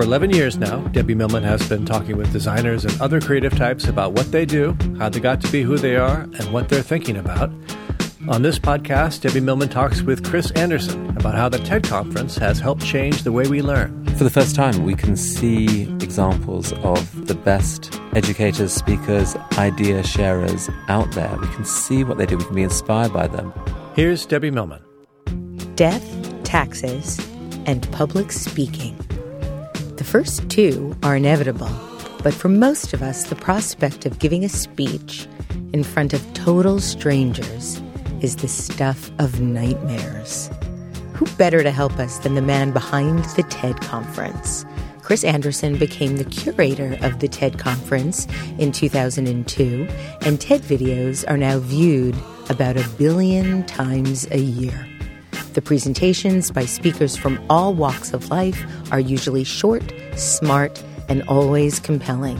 For 0.00 0.06
11 0.06 0.30
years 0.30 0.56
now, 0.56 0.78
Debbie 0.92 1.14
Millman 1.14 1.42
has 1.42 1.68
been 1.68 1.84
talking 1.84 2.16
with 2.16 2.32
designers 2.32 2.86
and 2.86 3.00
other 3.02 3.20
creative 3.20 3.54
types 3.54 3.86
about 3.86 4.12
what 4.12 4.32
they 4.32 4.46
do, 4.46 4.74
how 4.96 5.10
they 5.10 5.20
got 5.20 5.42
to 5.42 5.52
be 5.52 5.60
who 5.60 5.76
they 5.76 5.94
are, 5.94 6.22
and 6.22 6.54
what 6.54 6.70
they're 6.70 6.82
thinking 6.82 7.18
about. 7.18 7.50
On 8.26 8.40
this 8.40 8.58
podcast, 8.58 9.20
Debbie 9.20 9.40
Millman 9.40 9.68
talks 9.68 10.00
with 10.00 10.24
Chris 10.24 10.52
Anderson 10.52 11.14
about 11.18 11.34
how 11.34 11.50
the 11.50 11.58
TED 11.58 11.84
Conference 11.84 12.38
has 12.38 12.58
helped 12.58 12.82
change 12.82 13.24
the 13.24 13.30
way 13.30 13.46
we 13.46 13.60
learn. 13.60 14.06
For 14.16 14.24
the 14.24 14.30
first 14.30 14.56
time, 14.56 14.84
we 14.84 14.94
can 14.94 15.18
see 15.18 15.82
examples 16.02 16.72
of 16.82 17.26
the 17.26 17.34
best 17.34 18.00
educators, 18.14 18.72
speakers, 18.72 19.36
idea 19.58 20.02
sharers 20.02 20.70
out 20.88 21.12
there. 21.12 21.36
We 21.38 21.48
can 21.48 21.66
see 21.66 22.04
what 22.04 22.16
they 22.16 22.24
do, 22.24 22.38
we 22.38 22.44
can 22.44 22.54
be 22.54 22.62
inspired 22.62 23.12
by 23.12 23.26
them. 23.26 23.52
Here's 23.94 24.24
Debbie 24.24 24.50
Millman. 24.50 24.80
Death, 25.74 26.42
taxes, 26.42 27.20
and 27.66 27.86
public 27.92 28.32
speaking. 28.32 28.98
The 30.00 30.04
first 30.04 30.48
two 30.48 30.96
are 31.02 31.14
inevitable, 31.14 31.68
but 32.22 32.32
for 32.32 32.48
most 32.48 32.94
of 32.94 33.02
us, 33.02 33.24
the 33.24 33.36
prospect 33.36 34.06
of 34.06 34.18
giving 34.18 34.46
a 34.46 34.48
speech 34.48 35.28
in 35.74 35.84
front 35.84 36.14
of 36.14 36.32
total 36.32 36.80
strangers 36.80 37.82
is 38.22 38.36
the 38.36 38.48
stuff 38.48 39.10
of 39.18 39.42
nightmares. 39.42 40.48
Who 41.12 41.26
better 41.36 41.62
to 41.62 41.70
help 41.70 41.98
us 41.98 42.16
than 42.16 42.34
the 42.34 42.40
man 42.40 42.70
behind 42.70 43.26
the 43.36 43.42
TED 43.42 43.78
Conference? 43.82 44.64
Chris 45.02 45.22
Anderson 45.22 45.76
became 45.76 46.16
the 46.16 46.24
curator 46.24 46.96
of 47.02 47.18
the 47.18 47.28
TED 47.28 47.58
Conference 47.58 48.26
in 48.58 48.72
2002, 48.72 49.86
and 50.22 50.40
TED 50.40 50.62
videos 50.62 51.30
are 51.30 51.36
now 51.36 51.58
viewed 51.58 52.16
about 52.48 52.78
a 52.78 52.88
billion 52.96 53.66
times 53.66 54.26
a 54.30 54.38
year. 54.38 54.86
The 55.52 55.62
presentations 55.62 56.52
by 56.52 56.64
speakers 56.64 57.16
from 57.16 57.44
all 57.50 57.74
walks 57.74 58.12
of 58.12 58.30
life 58.30 58.64
are 58.92 59.00
usually 59.00 59.42
short, 59.42 59.82
smart, 60.14 60.80
and 61.08 61.24
always 61.24 61.80
compelling. 61.80 62.38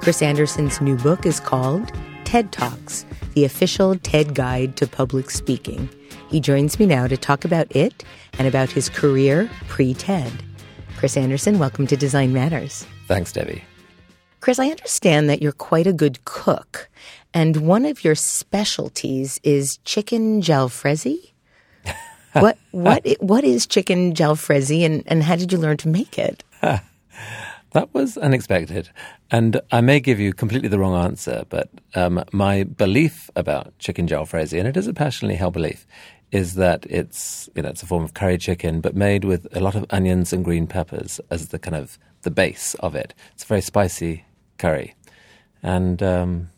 Chris 0.00 0.20
Anderson's 0.20 0.78
new 0.78 0.96
book 0.96 1.24
is 1.24 1.40
called 1.40 1.90
TED 2.24 2.52
Talks 2.52 3.06
The 3.32 3.46
Official 3.46 3.96
TED 3.96 4.34
Guide 4.34 4.76
to 4.76 4.86
Public 4.86 5.30
Speaking. 5.30 5.88
He 6.28 6.40
joins 6.40 6.78
me 6.78 6.84
now 6.84 7.06
to 7.06 7.16
talk 7.16 7.46
about 7.46 7.74
it 7.74 8.04
and 8.38 8.46
about 8.46 8.70
his 8.70 8.90
career 8.90 9.50
pre 9.68 9.94
TED. 9.94 10.30
Chris 10.98 11.16
Anderson, 11.16 11.58
welcome 11.58 11.86
to 11.86 11.96
Design 11.96 12.34
Matters. 12.34 12.86
Thanks, 13.08 13.32
Debbie. 13.32 13.64
Chris, 14.40 14.58
I 14.58 14.68
understand 14.68 15.30
that 15.30 15.40
you're 15.40 15.52
quite 15.52 15.86
a 15.86 15.92
good 15.92 16.22
cook, 16.26 16.90
and 17.32 17.66
one 17.66 17.86
of 17.86 18.04
your 18.04 18.14
specialties 18.14 19.40
is 19.42 19.78
chicken 19.84 20.42
jalfrezi. 20.42 21.31
What 22.32 22.58
what 22.70 23.06
what 23.20 23.44
is 23.44 23.66
chicken 23.66 24.14
jalfrezi, 24.14 24.84
and, 24.84 25.02
and 25.06 25.22
how 25.22 25.36
did 25.36 25.52
you 25.52 25.58
learn 25.58 25.76
to 25.78 25.88
make 25.88 26.18
it? 26.18 26.44
That 27.72 27.92
was 27.94 28.18
unexpected. 28.18 28.90
And 29.30 29.60
I 29.70 29.80
may 29.80 29.98
give 29.98 30.20
you 30.20 30.34
completely 30.34 30.68
the 30.68 30.78
wrong 30.78 30.94
answer, 30.94 31.44
but 31.48 31.70
um, 31.94 32.22
my 32.30 32.64
belief 32.64 33.30
about 33.34 33.76
chicken 33.78 34.06
jalfrezi, 34.06 34.58
and 34.58 34.68
it 34.68 34.76
is 34.76 34.86
a 34.86 34.92
passionately 34.92 35.36
held 35.36 35.54
belief, 35.54 35.86
is 36.30 36.54
that 36.54 36.84
it's 36.88 37.48
you 37.54 37.62
know 37.62 37.70
it's 37.70 37.82
a 37.82 37.86
form 37.86 38.04
of 38.04 38.12
curry 38.12 38.36
chicken, 38.36 38.82
but 38.82 38.94
made 38.94 39.24
with 39.24 39.46
a 39.56 39.60
lot 39.60 39.74
of 39.74 39.86
onions 39.88 40.34
and 40.34 40.44
green 40.44 40.66
peppers 40.66 41.18
as 41.30 41.48
the 41.48 41.58
kind 41.58 41.76
of 41.76 41.98
the 42.22 42.30
base 42.30 42.74
of 42.80 42.94
it. 42.94 43.14
It's 43.32 43.44
a 43.44 43.46
very 43.46 43.62
spicy 43.62 44.26
curry, 44.58 44.94
and 45.62 46.02
um, 46.02 46.50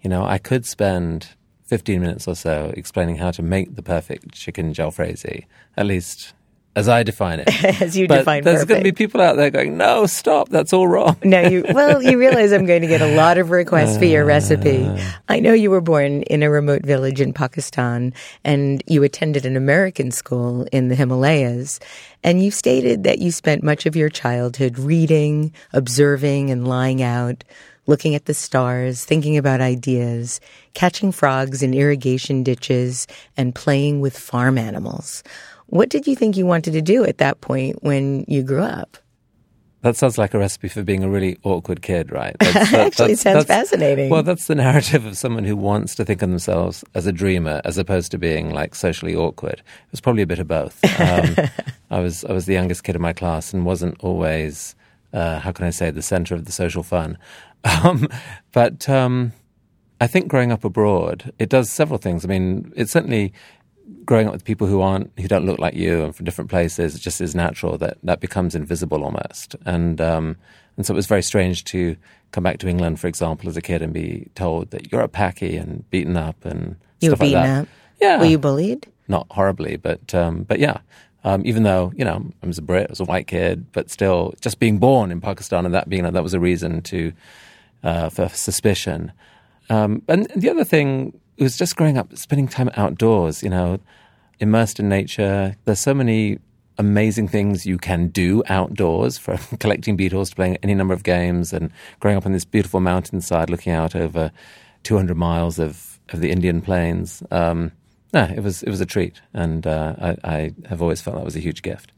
you 0.00 0.08
know 0.08 0.24
I 0.24 0.38
could 0.38 0.64
spend 0.64 1.34
15 1.72 2.02
minutes 2.02 2.28
or 2.28 2.36
so 2.36 2.70
explaining 2.76 3.16
how 3.16 3.30
to 3.30 3.42
make 3.42 3.76
the 3.76 3.82
perfect 3.82 4.34
chicken 4.34 4.74
jalfrezi, 4.74 5.46
at 5.74 5.86
least 5.86 6.34
as 6.76 6.86
I 6.86 7.02
define 7.02 7.40
it. 7.40 7.64
As 7.82 7.96
you 7.96 8.06
but 8.06 8.18
define 8.18 8.44
there's 8.44 8.56
perfect. 8.56 8.68
going 8.68 8.80
to 8.80 8.84
be 8.84 8.92
people 8.92 9.22
out 9.22 9.36
there 9.36 9.48
going, 9.48 9.78
"No, 9.78 10.04
stop, 10.04 10.50
that's 10.50 10.74
all 10.74 10.86
wrong." 10.86 11.16
No, 11.24 11.40
you 11.40 11.64
well, 11.70 12.02
you 12.02 12.18
realize 12.18 12.52
I'm 12.52 12.66
going 12.66 12.82
to 12.82 12.88
get 12.88 13.00
a 13.00 13.14
lot 13.14 13.38
of 13.38 13.50
requests 13.50 13.96
for 13.96 14.04
your 14.04 14.26
recipe. 14.26 14.84
Ah. 14.86 15.20
I 15.30 15.40
know 15.40 15.54
you 15.54 15.70
were 15.70 15.80
born 15.80 16.22
in 16.24 16.42
a 16.42 16.50
remote 16.50 16.82
village 16.82 17.22
in 17.22 17.32
Pakistan 17.32 18.12
and 18.44 18.82
you 18.86 19.02
attended 19.02 19.46
an 19.46 19.56
American 19.56 20.10
school 20.10 20.66
in 20.72 20.88
the 20.88 20.94
Himalayas. 20.94 21.80
And 22.22 22.42
you 22.42 22.50
stated 22.50 23.04
that 23.04 23.18
you 23.18 23.32
spent 23.32 23.62
much 23.62 23.86
of 23.86 23.96
your 23.96 24.10
childhood 24.10 24.78
reading, 24.78 25.52
observing, 25.72 26.50
and 26.50 26.68
lying 26.68 27.02
out, 27.02 27.44
looking 27.86 28.14
at 28.14 28.26
the 28.26 28.34
stars, 28.34 29.04
thinking 29.04 29.36
about 29.36 29.60
ideas, 29.60 30.40
catching 30.74 31.12
frogs 31.12 31.62
in 31.62 31.74
irrigation 31.74 32.42
ditches, 32.42 33.06
and 33.36 33.54
playing 33.54 34.00
with 34.00 34.16
farm 34.16 34.56
animals. 34.58 35.22
What 35.66 35.88
did 35.88 36.06
you 36.06 36.14
think 36.14 36.36
you 36.36 36.46
wanted 36.46 36.72
to 36.72 36.82
do 36.82 37.04
at 37.04 37.18
that 37.18 37.40
point 37.40 37.82
when 37.82 38.24
you 38.28 38.42
grew 38.42 38.62
up? 38.62 38.98
That 39.80 39.96
sounds 39.96 40.16
like 40.16 40.32
a 40.32 40.38
recipe 40.38 40.68
for 40.68 40.84
being 40.84 41.02
a 41.02 41.08
really 41.08 41.38
awkward 41.42 41.82
kid, 41.82 42.12
right? 42.12 42.36
That's, 42.40 42.70
that- 42.70 42.86
Actually, 42.86 43.12
it 43.14 43.18
sounds 43.18 43.46
fascinating. 43.46 44.10
Well, 44.10 44.22
that's 44.22 44.46
the 44.46 44.54
narrative 44.54 45.04
of 45.06 45.16
someone 45.16 45.42
who 45.42 45.56
wants 45.56 45.96
to 45.96 46.04
think 46.04 46.22
of 46.22 46.30
themselves 46.30 46.84
as 46.94 47.08
a 47.08 47.12
dreamer, 47.12 47.60
as 47.64 47.78
opposed 47.78 48.12
to 48.12 48.18
being 48.18 48.50
like 48.50 48.76
socially 48.76 49.16
awkward. 49.16 49.54
It 49.58 49.90
was 49.90 50.00
probably 50.00 50.22
a 50.22 50.26
bit 50.26 50.38
of 50.38 50.46
both. 50.46 50.78
Um, 51.00 51.34
I 51.90 51.98
was 51.98 52.24
I 52.24 52.32
was 52.32 52.46
the 52.46 52.52
youngest 52.54 52.84
kid 52.84 52.94
in 52.94 53.02
my 53.02 53.12
class 53.12 53.52
and 53.52 53.66
wasn't 53.66 53.96
always, 54.04 54.76
uh, 55.12 55.38
how 55.40 55.52
can 55.52 55.66
I 55.66 55.70
say, 55.70 55.90
the 55.90 56.02
center 56.02 56.34
of 56.34 56.44
the 56.44 56.52
social 56.52 56.82
fun. 56.82 57.18
Um, 57.84 58.08
but 58.50 58.88
um, 58.88 59.32
I 60.00 60.08
think 60.08 60.26
growing 60.26 60.50
up 60.50 60.64
abroad, 60.64 61.32
it 61.38 61.48
does 61.48 61.70
several 61.70 61.96
things. 61.98 62.24
I 62.24 62.28
mean, 62.28 62.72
it 62.74 62.88
certainly 62.90 63.32
growing 64.04 64.26
up 64.26 64.32
with 64.32 64.44
people 64.44 64.66
who 64.66 64.80
aren't 64.80 65.12
who 65.20 65.28
don't 65.28 65.46
look 65.46 65.60
like 65.60 65.74
you 65.74 66.02
and 66.02 66.14
from 66.16 66.24
different 66.24 66.50
places 66.50 66.96
it 66.96 66.98
just 66.98 67.20
is 67.20 67.36
natural 67.36 67.78
that 67.78 67.98
that 68.02 68.18
becomes 68.20 68.56
invisible 68.56 69.04
almost 69.04 69.54
and 69.64 70.00
um, 70.00 70.36
and 70.76 70.84
so 70.84 70.92
it 70.92 70.96
was 70.96 71.06
very 71.06 71.22
strange 71.22 71.62
to 71.64 71.94
come 72.32 72.42
back 72.42 72.58
to 72.58 72.66
England 72.68 72.98
for 72.98 73.06
example 73.06 73.48
as 73.48 73.56
a 73.56 73.60
kid 73.62 73.80
and 73.80 73.92
be 73.92 74.28
told 74.34 74.70
that 74.72 74.90
you're 74.90 75.02
a 75.02 75.08
packy 75.08 75.56
and 75.56 75.88
beaten 75.90 76.16
up 76.16 76.44
and 76.44 76.74
You 77.00 77.10
were 77.10 77.16
stuff 77.16 77.20
like 77.20 77.28
beaten 77.28 77.42
that. 77.44 77.62
up. 77.62 77.68
yeah 78.00 78.18
Were 78.18 78.24
you 78.26 78.38
bullied? 78.38 78.88
not 79.06 79.26
horribly 79.30 79.76
but 79.76 80.12
um, 80.14 80.42
but 80.42 80.58
yeah 80.58 80.78
um, 81.24 81.42
even 81.44 81.62
though 81.62 81.92
you 81.96 82.04
know 82.04 82.24
I 82.42 82.46
was 82.46 82.58
a 82.58 82.62
Brit 82.62 82.88
I 82.88 82.92
was 82.92 83.00
a 83.00 83.04
white 83.04 83.26
kid 83.26 83.66
but 83.72 83.90
still 83.90 84.34
just 84.40 84.58
being 84.58 84.78
born 84.78 85.10
in 85.10 85.20
Pakistan 85.20 85.64
and 85.64 85.74
that 85.74 85.88
being 85.88 86.02
that 86.02 86.22
was 86.22 86.34
a 86.34 86.40
reason 86.40 86.82
to 86.82 87.12
uh, 87.82 88.08
for 88.08 88.28
suspicion 88.28 89.12
um, 89.70 90.02
and 90.08 90.26
the 90.36 90.50
other 90.50 90.64
thing 90.64 91.18
was 91.38 91.56
just 91.56 91.76
growing 91.76 91.98
up, 91.98 92.16
spending 92.16 92.48
time 92.48 92.70
outdoors, 92.76 93.42
you 93.42 93.50
know, 93.50 93.78
immersed 94.40 94.80
in 94.80 94.88
nature. 94.88 95.56
There's 95.64 95.80
so 95.80 95.94
many 95.94 96.38
amazing 96.78 97.28
things 97.28 97.66
you 97.66 97.78
can 97.78 98.08
do 98.08 98.42
outdoors, 98.48 99.18
from 99.18 99.38
collecting 99.60 99.96
beetles 99.96 100.30
to 100.30 100.36
playing 100.36 100.58
any 100.62 100.74
number 100.74 100.94
of 100.94 101.02
games 101.02 101.52
and 101.52 101.70
growing 102.00 102.16
up 102.16 102.26
on 102.26 102.32
this 102.32 102.44
beautiful 102.44 102.80
mountainside 102.80 103.50
looking 103.50 103.72
out 103.72 103.94
over 103.94 104.32
200 104.84 105.16
miles 105.16 105.58
of, 105.58 106.00
of 106.10 106.20
the 106.20 106.30
Indian 106.30 106.60
plains. 106.60 107.22
Um, 107.30 107.72
no, 108.12 108.24
it 108.24 108.40
was, 108.40 108.62
it 108.62 108.70
was 108.70 108.80
a 108.80 108.86
treat. 108.86 109.20
And 109.32 109.66
uh, 109.66 109.94
I, 110.00 110.16
I 110.24 110.54
have 110.68 110.82
always 110.82 111.00
felt 111.00 111.16
that 111.16 111.24
was 111.24 111.36
a 111.36 111.40
huge 111.40 111.62
gift. 111.62 111.92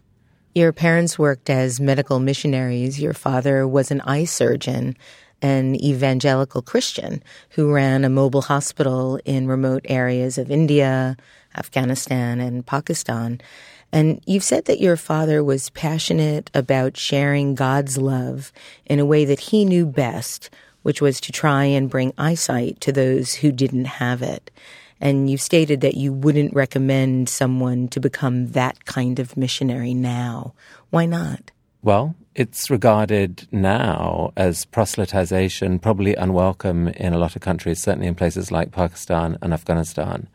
Your 0.55 0.73
parents 0.73 1.19
worked 1.19 1.51
as 1.51 1.81
medical 1.81 2.21
missionaries. 2.21 3.01
Your 3.01 3.15
father 3.15 3.67
was 3.67 3.91
an 3.91 4.01
eye 4.03 4.25
surgeon, 4.25 4.97
an 5.43 5.75
evangelical 5.85 6.63
Christian 6.63 7.23
who 7.51 7.73
ran 7.73 8.05
a 8.05 8.09
mobile 8.09 8.43
hospital 8.43 9.19
in 9.25 9.49
remote 9.49 9.85
areas 9.89 10.39
of 10.39 10.53
India, 10.53 11.17
Afghanistan, 11.57 12.41
and 12.41 12.65
Pakistan. 12.65 13.41
And 13.93 14.23
you've 14.27 14.45
said 14.45 14.67
that 14.67 14.81
your 14.81 14.97
father 14.97 15.43
was 15.43 15.71
passionate 15.71 16.51
about 16.55 16.97
sharing 16.97 17.55
God's 17.55 17.99
love 17.99 18.53
in 18.87 19.01
a 19.01 19.05
way 19.05 19.25
that 19.25 19.41
he 19.41 19.65
knew 19.65 19.87
best, 19.87 20.51
which 20.83 21.01
was 21.03 21.21
to 21.23 21.33
try 21.33 21.65
and 21.65 21.91
bring 21.91 22.13
eyesight 22.17 22.81
to 22.83 22.93
those 22.93 23.35
who 23.35 23.51
didn't 23.51 23.87
have 23.87 24.23
it. 24.23 24.51
And 25.05 25.29
you've 25.29 25.43
stated 25.43 25.83
that 25.83 25.99
you 25.99 26.15
wouldn't 26.15 26.55
recommend 26.55 27.29
someone 27.29 27.89
to 27.89 28.01
become 28.01 28.53
that 28.53 28.87
kind 28.87 29.19
of 29.19 29.37
missionary 29.37 29.93
now. 29.93 30.55
Why 30.89 31.05
not? 31.05 31.51
Well, 31.83 32.15
it's 32.35 32.71
regarded 32.71 33.47
now 33.53 34.33
as 34.35 34.65
proselytization, 34.65 35.83
probably 35.83 36.15
unwelcome 36.15 36.89
in 36.89 37.13
a 37.13 37.19
lot 37.19 37.37
of 37.37 37.43
countries, 37.43 37.83
certainly 37.83 38.07
in 38.07 38.15
places 38.15 38.51
like 38.51 38.73
Pakistan 38.73 39.37
and 39.43 39.53
Afghanistan. 39.53 40.27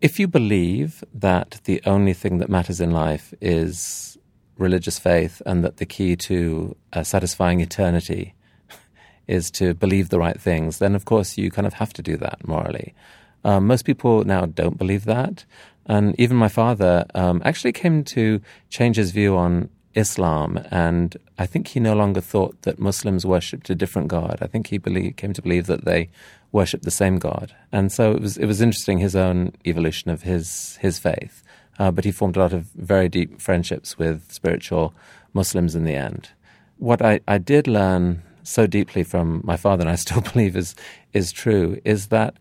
If 0.00 0.20
you 0.20 0.28
believe 0.28 1.02
that 1.12 1.58
the 1.64 1.82
only 1.84 2.12
thing 2.12 2.38
that 2.38 2.48
matters 2.48 2.80
in 2.80 2.92
life 2.92 3.34
is 3.40 4.16
religious 4.58 5.00
faith 5.00 5.42
and 5.44 5.64
that 5.64 5.78
the 5.78 5.86
key 5.86 6.14
to 6.14 6.76
uh, 6.92 7.02
satisfying 7.02 7.60
eternity 7.60 8.34
is 9.26 9.50
to 9.50 9.74
believe 9.74 10.10
the 10.10 10.20
right 10.20 10.40
things, 10.40 10.78
then 10.78 10.94
of 10.94 11.04
course 11.04 11.36
you 11.36 11.50
kind 11.50 11.66
of 11.66 11.74
have 11.74 11.92
to 11.94 12.02
do 12.02 12.16
that 12.16 12.46
morally. 12.46 12.94
Um, 13.44 13.66
most 13.66 13.84
people 13.84 14.24
now 14.24 14.46
don't 14.46 14.78
believe 14.78 15.04
that. 15.04 15.44
And 15.86 16.18
even 16.20 16.36
my 16.36 16.48
father 16.48 17.06
um, 17.14 17.40
actually 17.44 17.72
came 17.72 18.04
to 18.04 18.40
change 18.68 18.96
his 18.96 19.10
view 19.10 19.36
on 19.36 19.70
Islam, 19.94 20.60
and 20.70 21.16
I 21.38 21.46
think 21.46 21.68
he 21.68 21.80
no 21.80 21.94
longer 21.94 22.20
thought 22.20 22.60
that 22.62 22.78
Muslims 22.78 23.24
worshipped 23.24 23.70
a 23.70 23.74
different 23.74 24.08
God. 24.08 24.38
I 24.42 24.46
think 24.46 24.68
he 24.68 24.78
came 25.12 25.32
to 25.32 25.42
believe 25.42 25.66
that 25.66 25.84
they 25.84 26.10
worshipped 26.52 26.84
the 26.84 26.90
same 26.90 27.18
God. 27.18 27.54
And 27.72 27.90
so 27.90 28.12
it 28.12 28.20
was 28.20 28.36
it 28.36 28.46
was 28.46 28.60
interesting 28.60 28.98
his 28.98 29.16
own 29.16 29.52
evolution 29.66 30.10
of 30.10 30.22
his 30.22 30.76
his 30.80 30.98
faith. 30.98 31.42
Uh, 31.78 31.90
but 31.90 32.04
he 32.04 32.12
formed 32.12 32.36
a 32.36 32.40
lot 32.40 32.52
of 32.52 32.66
very 32.74 33.08
deep 33.08 33.40
friendships 33.40 33.96
with 33.96 34.32
spiritual 34.32 34.94
Muslims 35.32 35.76
in 35.76 35.84
the 35.84 35.94
end. 35.94 36.30
What 36.78 37.00
I, 37.00 37.20
I 37.28 37.38
did 37.38 37.68
learn 37.68 38.22
so 38.42 38.66
deeply 38.66 39.04
from 39.04 39.40
my 39.44 39.56
father, 39.56 39.82
and 39.82 39.90
I 39.90 39.94
still 39.94 40.20
believe 40.32 40.56
is 40.56 40.74
is 41.12 41.32
true, 41.32 41.80
is 41.84 42.08
that 42.08 42.34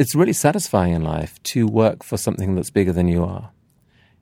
it's 0.00 0.14
really 0.14 0.32
satisfying 0.32 0.94
in 0.94 1.04
life 1.04 1.40
to 1.42 1.66
work 1.66 2.02
for 2.02 2.16
something 2.16 2.54
that's 2.54 2.70
bigger 2.70 2.90
than 2.90 3.06
you 3.06 3.22
are. 3.22 3.50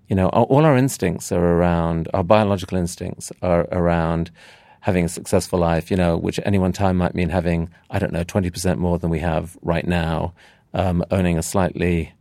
You 0.09 0.17
know, 0.17 0.29
all 0.31 0.65
our 0.65 0.77
instincts 0.77 1.31
are 1.31 1.55
around, 1.57 2.09
our 2.13 2.25
biological 2.25 2.77
instincts 2.77 3.31
are 3.43 3.69
around 3.71 4.33
having 4.81 5.05
a 5.05 5.09
successful 5.09 5.61
life, 5.61 5.89
you 5.89 5.97
know, 5.97 6.17
which 6.17 6.41
at 6.41 6.47
any 6.49 6.59
one 6.59 6.73
time 6.73 6.97
might 6.97 7.15
mean 7.15 7.29
having, 7.29 7.71
I 7.91 8.01
don't 8.01 8.13
know, 8.13 8.25
20% 8.25 8.79
more 8.79 8.99
than 8.99 9.09
we 9.09 9.21
have 9.21 9.57
right 9.63 9.87
now, 9.87 10.35
um, 10.75 11.05
owning 11.13 11.39
a 11.39 11.45
slightly 11.45 12.13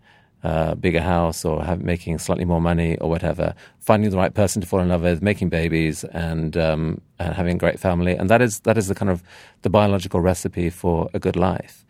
uh, 0.43 0.75
bigger 0.75 1.01
house 1.01 1.43
or 1.43 1.63
have, 1.63 1.81
making 1.81 2.19
slightly 2.19 2.45
more 2.45 2.61
money 2.61 2.95
or 2.99 3.09
whatever, 3.09 3.55
finding 3.79 4.11
the 4.11 4.17
right 4.17 4.35
person 4.35 4.61
to 4.61 4.67
fall 4.67 4.81
in 4.81 4.89
love 4.89 5.01
with, 5.01 5.23
making 5.23 5.49
babies, 5.49 6.03
and, 6.03 6.55
um, 6.57 7.01
and 7.17 7.33
having 7.33 7.55
a 7.55 7.59
great 7.59 7.79
family. 7.79 8.13
And 8.15 8.29
that 8.29 8.43
is, 8.43 8.59
that 8.61 8.77
is 8.77 8.87
the 8.87 8.93
kind 8.93 9.09
of 9.09 9.23
the 9.63 9.69
biological 9.71 10.21
recipe 10.21 10.69
for 10.69 11.09
a 11.15 11.19
good 11.19 11.35
life. 11.35 11.86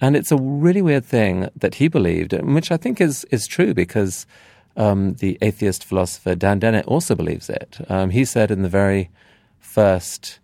And 0.00 0.16
it's 0.16 0.30
a 0.30 0.36
really 0.36 0.82
weird 0.82 1.04
thing 1.04 1.48
that 1.56 1.76
he 1.76 1.88
believed, 1.88 2.32
which 2.32 2.70
I 2.70 2.76
think 2.76 3.00
is, 3.00 3.24
is 3.30 3.46
true 3.46 3.72
because 3.72 4.26
um, 4.76 5.14
the 5.14 5.38
atheist 5.40 5.84
philosopher 5.84 6.34
Dan 6.34 6.58
Dennett 6.58 6.86
also 6.86 7.14
believes 7.14 7.48
it. 7.48 7.78
Um, 7.88 8.10
he 8.10 8.24
said 8.24 8.50
in 8.50 8.62
the 8.62 8.68
very 8.68 9.10
first 9.58 10.38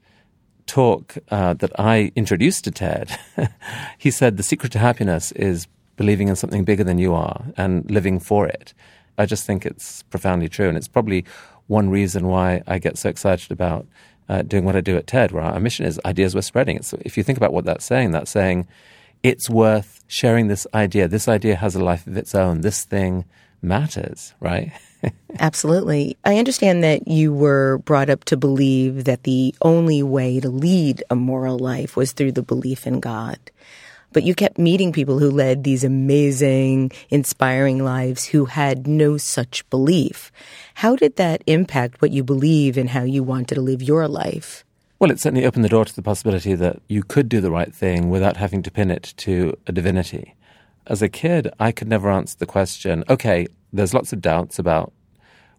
talk 0.66 1.16
uh, 1.30 1.54
that 1.54 1.78
I 1.78 2.12
introduced 2.16 2.64
to 2.64 2.70
Ted, 2.70 3.18
he 3.98 4.10
said 4.10 4.36
the 4.36 4.42
secret 4.42 4.72
to 4.72 4.78
happiness 4.78 5.32
is 5.32 5.66
believing 5.96 6.28
in 6.28 6.36
something 6.36 6.64
bigger 6.64 6.84
than 6.84 6.98
you 6.98 7.12
are 7.12 7.44
and 7.56 7.88
living 7.90 8.18
for 8.18 8.46
it. 8.46 8.72
I 9.18 9.26
just 9.26 9.46
think 9.46 9.66
it's 9.66 10.02
profoundly 10.04 10.48
true, 10.48 10.68
and 10.68 10.78
it's 10.78 10.88
probably 10.88 11.26
one 11.66 11.90
reason 11.90 12.26
why 12.26 12.62
I 12.66 12.78
get 12.78 12.96
so 12.96 13.10
excited 13.10 13.52
about 13.52 13.86
uh, 14.28 14.40
doing 14.40 14.64
what 14.64 14.76
I 14.76 14.80
do 14.80 14.96
at 14.96 15.06
TED, 15.06 15.32
where 15.32 15.42
our 15.42 15.60
mission 15.60 15.84
is 15.84 16.00
ideas 16.06 16.34
we're 16.34 16.40
spreading. 16.40 16.80
So 16.82 16.98
if 17.02 17.18
you 17.18 17.22
think 17.22 17.36
about 17.36 17.52
what 17.52 17.66
that's 17.66 17.84
saying, 17.84 18.12
that's 18.12 18.30
saying 18.30 18.66
it's 19.22 19.48
worth 19.48 20.02
sharing 20.06 20.48
this 20.48 20.66
idea. 20.74 21.08
This 21.08 21.28
idea 21.28 21.56
has 21.56 21.74
a 21.74 21.84
life 21.84 22.06
of 22.06 22.16
its 22.16 22.34
own. 22.34 22.60
This 22.60 22.84
thing 22.84 23.24
matters, 23.62 24.34
right? 24.40 24.72
Absolutely. 25.38 26.16
I 26.24 26.38
understand 26.38 26.84
that 26.84 27.08
you 27.08 27.32
were 27.32 27.78
brought 27.78 28.10
up 28.10 28.24
to 28.24 28.36
believe 28.36 29.04
that 29.04 29.24
the 29.24 29.54
only 29.62 30.02
way 30.02 30.40
to 30.40 30.48
lead 30.48 31.02
a 31.10 31.16
moral 31.16 31.58
life 31.58 31.96
was 31.96 32.12
through 32.12 32.32
the 32.32 32.42
belief 32.42 32.86
in 32.86 33.00
God. 33.00 33.38
But 34.12 34.24
you 34.24 34.34
kept 34.34 34.58
meeting 34.58 34.92
people 34.92 35.18
who 35.18 35.30
led 35.30 35.64
these 35.64 35.84
amazing, 35.84 36.92
inspiring 37.08 37.82
lives 37.82 38.26
who 38.26 38.44
had 38.44 38.86
no 38.86 39.16
such 39.16 39.68
belief. 39.70 40.30
How 40.74 40.96
did 40.96 41.16
that 41.16 41.42
impact 41.46 42.02
what 42.02 42.10
you 42.10 42.22
believe 42.22 42.76
and 42.76 42.90
how 42.90 43.04
you 43.04 43.22
wanted 43.22 43.54
to 43.54 43.62
live 43.62 43.82
your 43.82 44.06
life? 44.08 44.64
Well, 45.02 45.10
it 45.10 45.18
certainly 45.18 45.44
opened 45.44 45.64
the 45.64 45.68
door 45.68 45.84
to 45.84 45.96
the 45.96 46.00
possibility 46.00 46.54
that 46.54 46.80
you 46.86 47.02
could 47.02 47.28
do 47.28 47.40
the 47.40 47.50
right 47.50 47.74
thing 47.74 48.08
without 48.08 48.36
having 48.36 48.62
to 48.62 48.70
pin 48.70 48.88
it 48.88 49.14
to 49.16 49.58
a 49.66 49.72
divinity. 49.72 50.36
As 50.86 51.02
a 51.02 51.08
kid, 51.08 51.52
I 51.58 51.72
could 51.72 51.88
never 51.88 52.08
answer 52.08 52.36
the 52.38 52.46
question 52.46 53.02
okay, 53.10 53.48
there's 53.72 53.94
lots 53.94 54.12
of 54.12 54.20
doubts 54.20 54.60
about 54.60 54.92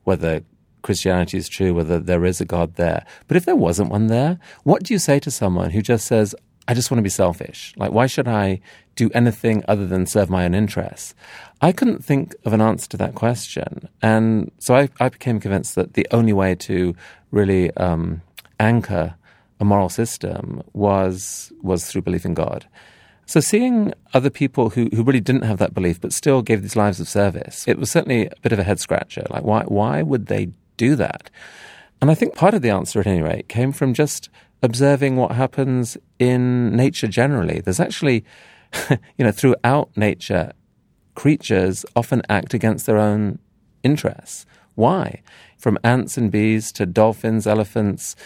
whether 0.05 0.45
Christianity 0.81 1.37
is 1.37 1.49
true, 1.49 1.73
whether 1.73 1.99
there 1.99 2.23
is 2.23 2.39
a 2.39 2.45
God 2.45 2.75
there. 2.75 3.05
But 3.27 3.35
if 3.35 3.43
there 3.43 3.57
wasn't 3.57 3.89
one 3.89 4.07
there, 4.07 4.39
what 4.63 4.83
do 4.83 4.93
you 4.93 4.97
say 4.97 5.19
to 5.19 5.29
someone 5.29 5.71
who 5.71 5.81
just 5.81 6.07
says, 6.07 6.33
I 6.69 6.73
just 6.73 6.89
want 6.89 6.99
to 6.99 7.03
be 7.03 7.09
selfish? 7.09 7.73
Like, 7.75 7.91
why 7.91 8.07
should 8.07 8.29
I 8.29 8.61
do 8.95 9.09
anything 9.13 9.61
other 9.67 9.85
than 9.85 10.05
serve 10.05 10.29
my 10.29 10.45
own 10.45 10.55
interests? 10.55 11.15
I 11.59 11.73
couldn't 11.73 12.05
think 12.05 12.33
of 12.45 12.53
an 12.53 12.61
answer 12.61 12.87
to 12.91 12.97
that 12.97 13.13
question. 13.13 13.89
And 14.01 14.53
so 14.59 14.73
I, 14.73 14.87
I 15.01 15.09
became 15.09 15.41
convinced 15.41 15.75
that 15.75 15.95
the 15.95 16.07
only 16.11 16.31
way 16.31 16.55
to 16.55 16.95
really 17.29 17.75
um, 17.75 18.21
anchor 18.57 19.15
a 19.63 19.65
moral 19.65 19.89
system 19.89 20.61
was, 20.73 21.51
was 21.61 21.85
through 21.85 22.03
belief 22.03 22.25
in 22.25 22.33
God. 22.33 22.67
So 23.25 23.39
seeing 23.39 23.93
other 24.13 24.29
people 24.29 24.71
who, 24.71 24.89
who 24.93 25.03
really 25.03 25.21
didn't 25.21 25.43
have 25.43 25.57
that 25.59 25.73
belief 25.73 25.99
but 26.01 26.11
still 26.11 26.41
gave 26.41 26.61
these 26.61 26.75
lives 26.75 26.99
of 26.99 27.07
service, 27.07 27.65
it 27.67 27.79
was 27.79 27.89
certainly 27.89 28.27
a 28.27 28.39
bit 28.41 28.51
of 28.51 28.59
a 28.59 28.63
head 28.63 28.79
scratcher. 28.79 29.25
Like 29.29 29.43
why 29.43 29.63
why 29.63 30.01
would 30.01 30.25
they 30.25 30.49
do 30.75 30.95
that? 30.97 31.29
And 32.01 32.11
I 32.11 32.15
think 32.15 32.35
part 32.35 32.53
of 32.53 32.61
the 32.61 32.69
answer 32.69 32.99
at 32.99 33.07
any 33.07 33.21
rate 33.21 33.47
came 33.47 33.71
from 33.71 33.93
just 33.93 34.29
observing 34.61 35.15
what 35.15 35.31
happens 35.31 35.97
in 36.19 36.75
nature 36.75 37.07
generally. 37.07 37.61
There's 37.61 37.79
actually 37.79 38.25
you 38.89 39.25
know, 39.25 39.31
throughout 39.31 39.95
nature, 39.95 40.51
creatures 41.15 41.85
often 41.95 42.21
act 42.29 42.53
against 42.53 42.85
their 42.85 42.97
own 42.97 43.39
interests. 43.83 44.45
Why? 44.75 45.21
From 45.63 45.79
ants 45.81 46.17
and 46.17 46.29
bees 46.29 46.73
to 46.73 46.85
dolphins, 46.85 47.47
elephants, 47.47 48.17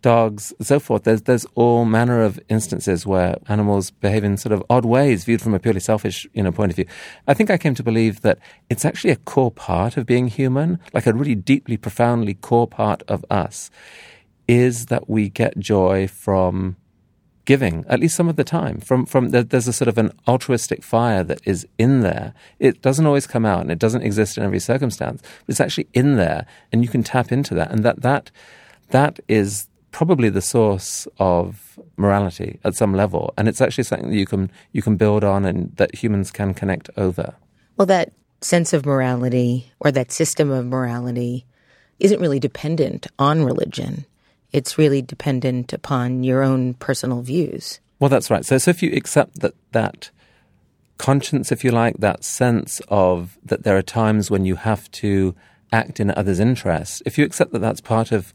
dogs, 0.00 0.52
so 0.60 0.78
forth. 0.78 1.02
There's 1.02 1.22
there's 1.22 1.44
all 1.56 1.84
manner 1.84 2.22
of 2.22 2.38
instances 2.48 3.04
where 3.04 3.36
animals 3.48 3.90
behave 3.90 4.22
in 4.22 4.36
sort 4.36 4.52
of 4.52 4.62
odd 4.70 4.84
ways, 4.84 5.24
viewed 5.24 5.42
from 5.42 5.54
a 5.54 5.58
purely 5.58 5.80
selfish 5.80 6.24
you 6.34 6.42
know 6.44 6.52
point 6.52 6.70
of 6.70 6.76
view. 6.76 6.86
I 7.26 7.34
think 7.34 7.50
I 7.50 7.58
came 7.58 7.74
to 7.74 7.82
believe 7.82 8.20
that 8.20 8.38
it's 8.70 8.84
actually 8.84 9.10
a 9.10 9.16
core 9.16 9.50
part 9.50 9.96
of 9.96 10.06
being 10.06 10.28
human, 10.28 10.78
like 10.92 11.08
a 11.08 11.12
really 11.12 11.34
deeply, 11.34 11.76
profoundly 11.76 12.34
core 12.34 12.68
part 12.68 13.02
of 13.08 13.24
us, 13.28 13.72
is 14.46 14.86
that 14.86 15.10
we 15.10 15.30
get 15.30 15.58
joy 15.58 16.06
from 16.06 16.76
giving 17.44 17.84
at 17.88 18.00
least 18.00 18.16
some 18.16 18.28
of 18.28 18.36
the 18.36 18.44
time 18.44 18.78
from 18.80 19.04
from 19.04 19.30
there's 19.30 19.68
a 19.68 19.72
sort 19.72 19.88
of 19.88 19.98
an 19.98 20.10
altruistic 20.26 20.82
fire 20.82 21.22
that 21.22 21.40
is 21.44 21.66
in 21.78 22.00
there 22.00 22.32
it 22.58 22.80
doesn't 22.80 23.06
always 23.06 23.26
come 23.26 23.44
out 23.44 23.60
and 23.60 23.70
it 23.70 23.78
doesn't 23.78 24.02
exist 24.02 24.38
in 24.38 24.44
every 24.44 24.58
circumstance 24.58 25.20
but 25.20 25.48
it's 25.48 25.60
actually 25.60 25.86
in 25.92 26.16
there 26.16 26.46
and 26.72 26.82
you 26.82 26.88
can 26.88 27.02
tap 27.02 27.30
into 27.30 27.54
that 27.54 27.70
and 27.70 27.84
that 27.84 28.00
that 28.02 28.30
that 28.90 29.20
is 29.28 29.68
probably 29.94 30.28
the 30.28 30.42
source 30.42 31.06
of 31.20 31.78
morality 31.96 32.58
at 32.64 32.74
some 32.74 32.92
level, 32.94 33.32
and 33.38 33.48
it's 33.48 33.60
actually 33.60 33.84
something 33.84 34.10
that 34.10 34.16
you 34.16 34.26
can 34.26 34.50
you 34.72 34.82
can 34.82 34.96
build 34.96 35.22
on 35.22 35.44
and 35.44 35.74
that 35.76 35.94
humans 35.94 36.32
can 36.32 36.52
connect 36.52 36.90
over. 36.96 37.34
Well, 37.76 37.86
that 37.86 38.12
sense 38.40 38.72
of 38.72 38.84
morality 38.84 39.72
or 39.78 39.92
that 39.92 40.10
system 40.10 40.50
of 40.50 40.66
morality 40.66 41.46
isn't 42.00 42.20
really 42.20 42.40
dependent 42.40 43.06
on 43.20 43.44
religion. 43.44 44.04
It's 44.54 44.78
really 44.78 45.02
dependent 45.02 45.72
upon 45.72 46.22
your 46.22 46.44
own 46.44 46.74
personal 46.74 47.22
views. 47.22 47.80
Well, 47.98 48.08
that's 48.08 48.30
right. 48.30 48.44
So, 48.44 48.56
so 48.56 48.70
if 48.70 48.84
you 48.84 48.92
accept 48.92 49.40
that 49.40 49.54
that 49.72 50.10
conscience, 50.96 51.50
if 51.50 51.64
you 51.64 51.72
like, 51.72 51.96
that 51.98 52.22
sense 52.22 52.80
of 52.88 53.36
that 53.44 53.64
there 53.64 53.76
are 53.76 53.82
times 53.82 54.30
when 54.30 54.44
you 54.44 54.54
have 54.54 54.88
to 54.92 55.34
act 55.72 55.98
in 55.98 56.12
others' 56.12 56.38
interests, 56.38 57.02
if 57.04 57.18
you 57.18 57.24
accept 57.24 57.50
that 57.50 57.58
that's 57.58 57.80
part 57.80 58.12
of 58.12 58.32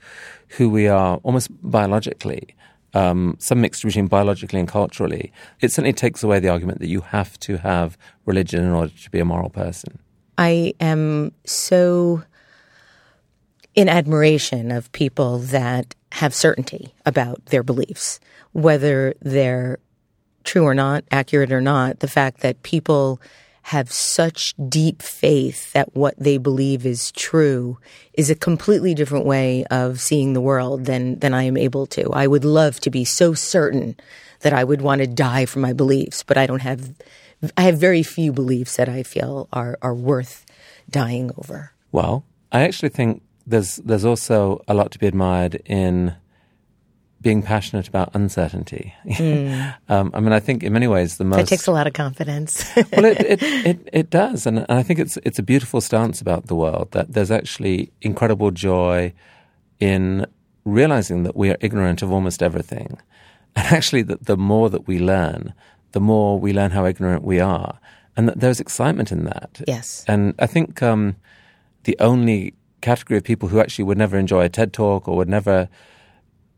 who 0.57 0.69
we 0.69 0.89
are 0.89 1.21
almost 1.23 1.49
biologically, 1.61 2.53
um, 2.93 3.37
some 3.39 3.61
mixture 3.61 3.87
between 3.87 4.07
biologically 4.07 4.59
and 4.59 4.67
culturally, 4.67 5.31
it 5.61 5.71
certainly 5.71 5.93
takes 5.93 6.21
away 6.21 6.39
the 6.39 6.49
argument 6.49 6.79
that 6.79 6.89
you 6.89 6.99
have 6.99 7.39
to 7.39 7.55
have 7.57 7.97
religion 8.25 8.65
in 8.65 8.71
order 8.71 8.91
to 8.91 9.09
be 9.09 9.19
a 9.19 9.25
moral 9.25 9.49
person. 9.49 9.99
I 10.37 10.73
am 10.81 11.31
so 11.45 12.23
in 13.73 13.87
admiration 13.87 14.71
of 14.71 14.91
people 14.91 15.39
that 15.39 15.95
have 16.13 16.33
certainty 16.33 16.93
about 17.05 17.45
their 17.47 17.63
beliefs, 17.63 18.19
whether 18.51 19.13
they're 19.21 19.79
true 20.43 20.63
or 20.63 20.73
not, 20.73 21.03
accurate 21.11 21.51
or 21.51 21.61
not. 21.61 21.99
The 21.99 22.07
fact 22.07 22.41
that 22.41 22.63
people 22.63 23.21
have 23.63 23.91
such 23.91 24.55
deep 24.67 25.01
faith 25.01 25.71
that 25.73 25.95
what 25.95 26.15
they 26.17 26.37
believe 26.37 26.85
is 26.85 27.11
true 27.11 27.77
is 28.13 28.29
a 28.29 28.35
completely 28.35 28.95
different 28.95 29.25
way 29.25 29.63
of 29.65 29.99
seeing 29.99 30.33
the 30.33 30.41
world 30.41 30.85
than 30.85 31.19
than 31.19 31.33
I 31.33 31.43
am 31.43 31.55
able 31.55 31.85
to. 31.87 32.09
I 32.11 32.25
would 32.25 32.45
love 32.45 32.79
to 32.79 32.89
be 32.89 33.05
so 33.05 33.33
certain 33.33 33.95
that 34.39 34.53
I 34.53 34.63
would 34.63 34.81
want 34.81 35.01
to 35.01 35.07
die 35.07 35.45
for 35.45 35.59
my 35.59 35.73
beliefs, 35.73 36.23
but 36.23 36.37
I 36.37 36.47
don't 36.47 36.61
have 36.61 36.95
I 37.57 37.63
have 37.63 37.77
very 37.77 38.01
few 38.01 38.33
beliefs 38.33 38.77
that 38.77 38.89
I 38.89 39.03
feel 39.03 39.47
are 39.53 39.77
are 39.81 39.93
worth 39.93 40.45
dying 40.89 41.31
over. 41.37 41.73
Well, 41.91 42.23
I 42.51 42.61
actually 42.61 42.89
think 42.89 43.21
there's 43.49 43.77
there's 43.77 44.05
also 44.05 44.63
a 44.67 44.73
lot 44.73 44.91
to 44.91 44.99
be 44.99 45.07
admired 45.07 45.61
in 45.65 46.15
being 47.21 47.43
passionate 47.43 47.87
about 47.87 48.11
uncertainty. 48.13 48.93
Mm. 49.05 49.75
um, 49.89 50.11
I 50.13 50.19
mean, 50.21 50.31
I 50.31 50.39
think 50.39 50.63
in 50.63 50.71
many 50.71 50.87
ways 50.87 51.17
the 51.17 51.25
most 51.25 51.37
that 51.37 51.47
takes 51.47 51.67
a 51.67 51.71
lot 51.71 51.87
of 51.87 51.93
confidence. 51.93 52.69
well, 52.75 53.05
it, 53.05 53.19
it, 53.21 53.43
it, 53.43 53.89
it 53.91 54.09
does, 54.09 54.45
and, 54.45 54.59
and 54.59 54.71
I 54.71 54.83
think 54.83 54.99
it's 54.99 55.17
it's 55.17 55.39
a 55.39 55.43
beautiful 55.43 55.81
stance 55.81 56.21
about 56.21 56.47
the 56.47 56.55
world 56.55 56.91
that 56.91 57.13
there's 57.13 57.31
actually 57.31 57.91
incredible 58.01 58.51
joy 58.51 59.13
in 59.79 60.25
realizing 60.65 61.23
that 61.23 61.35
we 61.35 61.49
are 61.49 61.57
ignorant 61.59 62.01
of 62.01 62.11
almost 62.11 62.43
everything, 62.43 62.99
and 63.55 63.67
actually 63.67 64.03
that 64.03 64.25
the 64.25 64.37
more 64.37 64.69
that 64.69 64.87
we 64.87 64.99
learn, 64.99 65.53
the 65.91 65.99
more 65.99 66.39
we 66.39 66.53
learn 66.53 66.71
how 66.71 66.85
ignorant 66.85 67.23
we 67.23 67.39
are, 67.39 67.79
and 68.15 68.27
that 68.29 68.39
there's 68.39 68.59
excitement 68.59 69.11
in 69.11 69.25
that. 69.25 69.61
Yes, 69.67 70.05
and 70.07 70.35
I 70.39 70.45
think 70.45 70.81
um, 70.83 71.15
the 71.83 71.97
only 71.99 72.53
category 72.81 73.17
of 73.17 73.23
people 73.23 73.49
who 73.49 73.59
actually 73.59 73.85
would 73.85 73.97
never 73.97 74.17
enjoy 74.17 74.43
a 74.45 74.49
TED 74.49 74.73
talk 74.73 75.07
or 75.07 75.15
would 75.17 75.29
never 75.29 75.69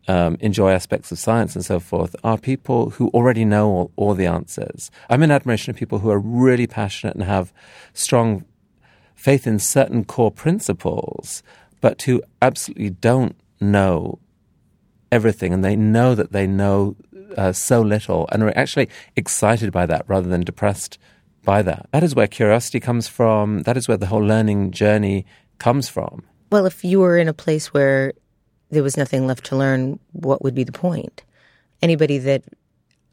um, 0.08 0.38
enjoy 0.40 0.72
aspects 0.72 1.12
of 1.12 1.20
science 1.20 1.56
and 1.56 1.64
so 1.64 1.80
forth 1.80 2.16
are 2.24 2.38
people 2.38 2.92
who 2.92 3.10
already 3.10 3.46
know 3.46 3.70
all, 3.70 3.92
all, 3.96 4.14
the 4.14 4.26
answers. 4.26 4.90
I'm 5.10 5.24
in 5.24 5.32
admiration 5.32 5.72
of 5.72 5.78
people 5.78 6.00
who 6.00 6.10
are 6.10 6.20
really 6.20 6.68
passionate 6.68 7.16
and 7.16 7.24
have 7.24 7.54
strong 7.94 8.46
faith 9.16 9.46
in 9.46 9.60
certain 9.60 10.04
core 10.04 10.32
principles, 10.32 11.44
but 11.80 12.02
who 12.04 12.22
absolutely 12.42 12.90
don't 12.90 13.36
know 13.60 14.20
everything 15.12 15.54
and 15.54 15.64
they 15.64 15.76
know 15.76 16.16
that 16.16 16.32
they 16.32 16.48
know 16.48 16.96
uh, 17.38 17.52
so 17.52 17.82
little 17.82 18.28
and 18.32 18.42
are 18.44 18.58
actually 18.58 18.90
excited 19.16 19.72
by 19.72 19.86
that 19.86 20.04
rather 20.08 20.28
than 20.28 20.42
depressed 20.42 20.98
by 21.44 21.62
that. 21.62 21.88
That 21.92 22.04
is 22.04 22.16
where 22.16 22.28
curiosity 22.28 22.80
comes 22.80 23.08
from. 23.08 23.64
That 23.64 23.78
is 23.78 23.88
where 23.88 23.98
the 23.98 24.08
whole 24.08 24.24
learning 24.24 24.72
journey 24.72 25.26
comes 25.62 25.88
from. 25.88 26.24
Well, 26.52 26.66
if 26.66 26.84
you 26.84 27.00
were 27.00 27.18
in 27.18 27.30
a 27.30 27.34
place 27.34 27.74
where 27.74 28.14
there 28.72 28.84
was 28.84 28.98
nothing 28.98 29.28
left 29.28 29.46
to 29.46 29.56
learn, 29.56 30.00
what 30.12 30.44
would 30.44 30.56
be 30.56 30.64
the 30.64 30.72
point? 30.72 31.24
Anybody 31.82 32.18
that 32.18 32.44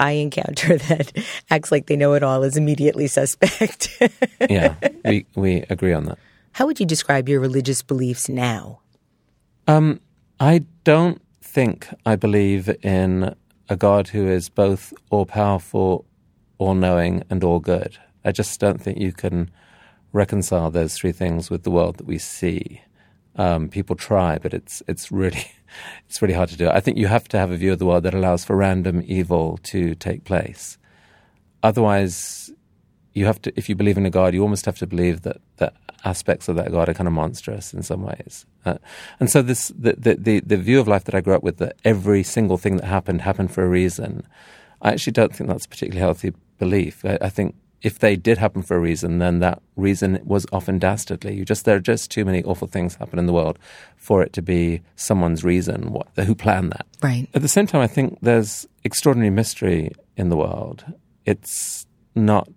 I 0.00 0.12
encounter 0.12 0.78
that 0.88 1.12
acts 1.50 1.70
like 1.70 1.86
they 1.86 1.96
know 1.96 2.14
it 2.14 2.22
all 2.22 2.42
is 2.42 2.56
immediately 2.56 3.06
suspect. 3.06 4.00
yeah, 4.50 4.74
we, 5.04 5.26
we 5.36 5.62
agree 5.68 5.92
on 5.92 6.04
that. 6.04 6.18
How 6.52 6.66
would 6.66 6.80
you 6.80 6.86
describe 6.86 7.28
your 7.28 7.40
religious 7.40 7.82
beliefs 7.82 8.28
now? 8.28 8.80
Um, 9.66 10.00
I 10.40 10.64
don't 10.84 11.20
think 11.42 11.86
I 12.06 12.16
believe 12.16 12.74
in 12.82 13.34
a 13.68 13.76
God 13.76 14.08
who 14.08 14.26
is 14.26 14.48
both 14.48 14.94
all 15.10 15.26
powerful, 15.26 16.06
all 16.56 16.74
knowing, 16.74 17.22
and 17.28 17.44
all 17.44 17.60
good. 17.60 17.98
I 18.24 18.32
just 18.32 18.58
don't 18.58 18.80
think 18.80 18.98
you 18.98 19.12
can 19.12 19.50
reconcile 20.12 20.70
those 20.70 20.94
three 20.96 21.12
things 21.12 21.50
with 21.50 21.62
the 21.62 21.70
world 21.70 21.96
that 21.98 22.06
we 22.06 22.18
see. 22.18 22.82
Um, 23.36 23.68
people 23.68 23.94
try, 23.94 24.38
but 24.38 24.52
it's 24.52 24.82
it's 24.88 25.12
really 25.12 25.44
it's 26.08 26.20
really 26.20 26.34
hard 26.34 26.48
to 26.48 26.56
do. 26.56 26.68
I 26.68 26.80
think 26.80 26.96
you 26.96 27.06
have 27.06 27.28
to 27.28 27.38
have 27.38 27.50
a 27.50 27.56
view 27.56 27.72
of 27.72 27.78
the 27.78 27.86
world 27.86 28.02
that 28.04 28.14
allows 28.14 28.44
for 28.44 28.56
random 28.56 29.02
evil 29.06 29.58
to 29.64 29.94
take 29.94 30.24
place. 30.24 30.78
Otherwise, 31.62 32.50
you 33.14 33.26
have 33.26 33.40
to. 33.42 33.52
If 33.56 33.68
you 33.68 33.74
believe 33.74 33.98
in 33.98 34.06
a 34.06 34.10
god, 34.10 34.34
you 34.34 34.42
almost 34.42 34.66
have 34.66 34.78
to 34.78 34.86
believe 34.86 35.22
that 35.22 35.40
that 35.56 35.74
aspects 36.04 36.48
of 36.48 36.54
that 36.54 36.70
god 36.70 36.88
are 36.88 36.94
kind 36.94 37.08
of 37.08 37.12
monstrous 37.12 37.74
in 37.74 37.82
some 37.82 38.02
ways. 38.02 38.46
Uh, 38.64 38.78
and 39.18 39.30
so 39.30 39.42
this 39.42 39.68
the, 39.68 39.94
the, 39.98 40.14
the 40.14 40.40
the 40.40 40.56
view 40.56 40.80
of 40.80 40.88
life 40.88 41.04
that 41.04 41.14
I 41.14 41.20
grew 41.20 41.34
up 41.34 41.42
with 41.42 41.58
that 41.58 41.76
every 41.84 42.22
single 42.22 42.58
thing 42.58 42.76
that 42.76 42.86
happened 42.86 43.22
happened 43.22 43.52
for 43.52 43.64
a 43.64 43.68
reason. 43.68 44.26
I 44.80 44.92
actually 44.92 45.12
don't 45.12 45.34
think 45.34 45.50
that's 45.50 45.66
a 45.66 45.68
particularly 45.68 46.00
healthy 46.00 46.32
belief. 46.58 47.04
I, 47.04 47.18
I 47.20 47.28
think 47.28 47.56
if 47.82 47.99
they 47.99 48.16
did 48.16 48.38
happen 48.38 48.62
for 48.62 48.76
a 48.76 48.80
reason, 48.80 49.18
then 49.18 49.38
that 49.38 49.62
reason 49.76 50.20
was 50.25 50.47
often 50.52 50.78
dastardly. 50.78 51.35
You 51.35 51.44
just 51.44 51.64
there 51.64 51.76
are 51.76 51.80
just 51.80 52.11
too 52.11 52.25
many 52.25 52.42
awful 52.42 52.66
things 52.66 52.97
happen 52.97 53.18
in 53.18 53.26
the 53.26 53.32
world 53.32 53.58
for 53.97 54.23
it 54.23 54.32
to 54.35 54.42
be 54.42 54.82
someone's 54.97 55.44
reason 55.44 55.92
what, 55.92 56.08
who 56.16 56.35
planned 56.35 56.73
that. 56.73 56.87
Right. 57.02 57.28
At 57.35 57.42
the 57.42 57.49
same 57.49 57.66
time, 57.66 57.80
I 57.80 57.87
think 57.87 58.18
there's 58.20 58.66
extraordinary 58.85 59.30
mystery 59.30 59.92
in 60.16 60.28
the 60.28 60.37
world. 60.37 60.85
It's 61.25 61.87
not 62.14 62.49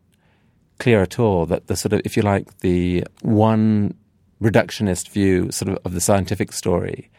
clear 0.80 1.02
at 1.02 1.20
all 1.20 1.46
that 1.46 1.68
the 1.68 1.76
sort 1.76 1.94
of, 1.94 2.02
if 2.04 2.18
you 2.18 2.24
like, 2.24 2.60
the 2.62 3.04
one 3.22 3.94
reductionist 4.42 5.10
view 5.10 5.52
sort 5.52 5.70
of 5.70 5.78
of 5.86 5.94
the 5.94 6.02
scientific 6.02 6.52
story 6.52 7.11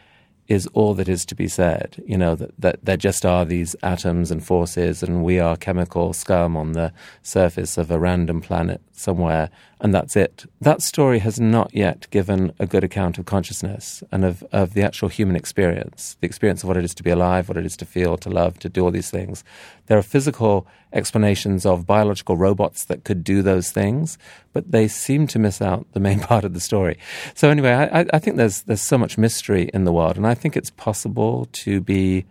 is 0.53 0.69
all 0.75 0.95
that 0.95 1.09
is 1.09 1.25
to 1.27 1.35
be 1.35 1.49
said. 1.49 2.03
You 2.07 2.19
know, 2.19 2.35
that, 2.35 2.51
that 2.59 2.85
there 2.85 2.97
just 2.97 3.25
are 3.25 3.45
these 3.45 3.75
atoms 3.83 4.31
and 4.31 4.45
forces, 4.45 5.03
and 5.03 5.25
we 5.25 5.41
are 5.41 5.57
chemical 5.57 6.13
scum 6.13 6.57
on 6.57 6.73
the 6.73 6.93
surface 7.23 7.79
of 7.79 7.91
a 7.91 7.99
random 7.99 8.41
planet 8.41 8.81
somewhere, 8.93 9.51
and 9.81 9.95
that's 9.95 10.15
it. 10.15 10.45
That 10.61 10.83
story 10.83 11.21
has 11.21 11.41
not 11.41 11.75
yet 11.75 12.07
given 12.11 12.53
a 12.59 12.67
good 12.67 12.85
account 12.85 13.19
of 13.19 13.25
consciousness 13.25 14.05
and 14.13 14.25
of, 14.25 14.45
of 14.53 14.75
the 14.75 14.83
actual 14.83 15.09
human 15.09 15.37
experience, 15.37 16.17
the 16.21 16.27
experience 16.27 16.63
of 16.63 16.69
what 16.69 16.77
it 16.77 16.85
is 16.85 16.95
to 16.97 17.03
be 17.03 17.11
alive, 17.11 17.49
what 17.49 17.57
it 17.57 17.67
is 17.67 17.77
to 17.79 17.87
feel, 17.87 18.17
to 18.19 18.31
love, 18.31 18.59
to 18.61 18.69
do 18.69 18.85
all 18.85 18.91
these 18.91 19.11
things. 19.11 19.43
There 19.87 19.99
are 19.99 20.03
physical 20.03 20.67
explanations 20.93 21.65
of 21.65 21.87
biological 21.87 22.37
robots 22.37 22.85
that 22.87 23.05
could 23.05 23.25
do 23.25 23.43
those 23.43 23.71
things, 23.71 24.19
but 24.53 24.71
they 24.71 24.89
seem 24.89 25.27
to 25.29 25.39
miss 25.39 25.63
out 25.63 25.87
the 25.93 26.01
main 26.01 26.21
part 26.31 26.45
of 26.45 26.55
the 26.55 26.61
story. 26.61 26.99
So 27.35 27.51
anyway, 27.51 27.73
I, 27.73 28.07
I 28.13 28.19
think 28.19 28.37
there's 28.37 28.63
there's 28.63 28.83
so 28.83 28.99
much 28.99 29.19
mystery 29.19 29.71
in 29.73 29.85
the 29.85 29.93
world, 29.93 30.17
and 30.17 30.27
I 30.27 30.35
think 30.35 30.57
it's 30.57 30.71
possible 30.71 31.49
to 31.53 31.81
be 31.81 32.25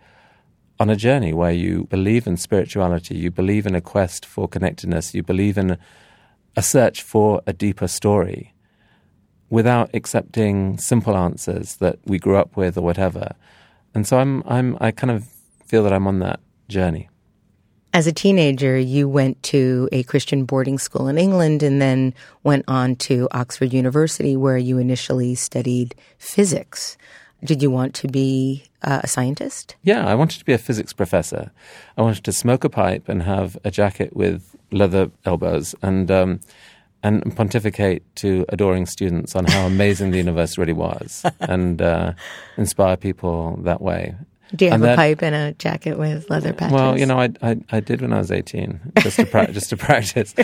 on 0.80 0.90
a 0.90 0.96
journey 0.96 1.32
where 1.32 1.52
you 1.52 1.84
believe 1.84 2.26
in 2.26 2.36
spirituality, 2.36 3.16
you 3.16 3.30
believe 3.30 3.66
in 3.66 3.74
a 3.74 3.80
quest 3.80 4.26
for 4.26 4.48
connectedness, 4.48 5.14
you 5.14 5.22
believe 5.22 5.56
in 5.56 5.78
a 6.56 6.62
search 6.62 7.02
for 7.02 7.40
a 7.46 7.52
deeper 7.52 7.86
story 7.86 8.52
without 9.48 9.90
accepting 9.94 10.78
simple 10.78 11.16
answers 11.16 11.76
that 11.76 11.98
we 12.04 12.18
grew 12.18 12.36
up 12.36 12.56
with 12.56 12.76
or 12.76 12.80
whatever. 12.80 13.34
And 13.94 14.06
so 14.06 14.18
I'm 14.18 14.42
I'm 14.46 14.76
I 14.80 14.90
kind 14.90 15.10
of 15.10 15.28
feel 15.66 15.82
that 15.84 15.92
I'm 15.92 16.06
on 16.06 16.18
that 16.20 16.40
journey. 16.68 17.08
As 17.94 18.06
a 18.06 18.12
teenager, 18.12 18.78
you 18.78 19.06
went 19.06 19.42
to 19.44 19.86
a 19.92 20.02
Christian 20.04 20.44
boarding 20.44 20.78
school 20.78 21.08
in 21.08 21.18
England 21.18 21.62
and 21.62 21.80
then 21.80 22.14
went 22.42 22.64
on 22.66 22.96
to 22.96 23.28
Oxford 23.32 23.74
University 23.74 24.34
where 24.34 24.56
you 24.56 24.78
initially 24.78 25.34
studied 25.34 25.94
physics. 26.16 26.96
Did 27.44 27.62
you 27.62 27.70
want 27.70 27.94
to 27.96 28.08
be 28.08 28.64
uh, 28.82 29.00
a 29.04 29.06
scientist? 29.06 29.76
Yeah, 29.82 30.06
I 30.06 30.14
wanted 30.14 30.38
to 30.38 30.44
be 30.46 30.54
a 30.54 30.58
physics 30.58 30.94
professor. 30.94 31.50
I 31.98 32.02
wanted 32.02 32.24
to 32.24 32.32
smoke 32.32 32.64
a 32.64 32.70
pipe 32.70 33.10
and 33.10 33.24
have 33.24 33.58
a 33.62 33.70
jacket 33.70 34.16
with 34.16 34.56
leather 34.70 35.10
elbows 35.26 35.74
and 35.82 36.10
um, 36.10 36.40
and 37.02 37.36
pontificate 37.36 38.04
to 38.14 38.46
adoring 38.48 38.86
students 38.86 39.34
on 39.34 39.44
how 39.44 39.66
amazing 39.66 40.12
the 40.12 40.18
universe 40.18 40.56
really 40.56 40.72
was 40.72 41.26
and 41.40 41.82
uh, 41.82 42.12
inspire 42.56 42.96
people 42.96 43.58
that 43.64 43.82
way. 43.82 44.14
Do 44.54 44.64
you 44.66 44.70
have 44.70 44.80
And 44.80 44.84
a 44.84 44.86
that- 44.88 44.96
pipe 44.96 45.22
and 45.22 45.34
a 45.34 45.52
jacket 45.52 45.98
with 45.98 46.28
leather 46.30 46.52
patches? 46.52 46.74
Well, 46.74 46.98
you 46.98 47.06
know, 47.06 47.18
I, 47.18 47.30
I, 47.42 47.56
I 47.70 47.80
did 47.80 48.00
when 48.02 48.12
I 48.12 48.18
was 48.18 48.30
18, 48.30 48.92
just 49.00 49.16
to, 49.16 49.26
pra- 49.26 49.50
just 49.52 49.70
to 49.70 49.76
practice. 49.76 50.34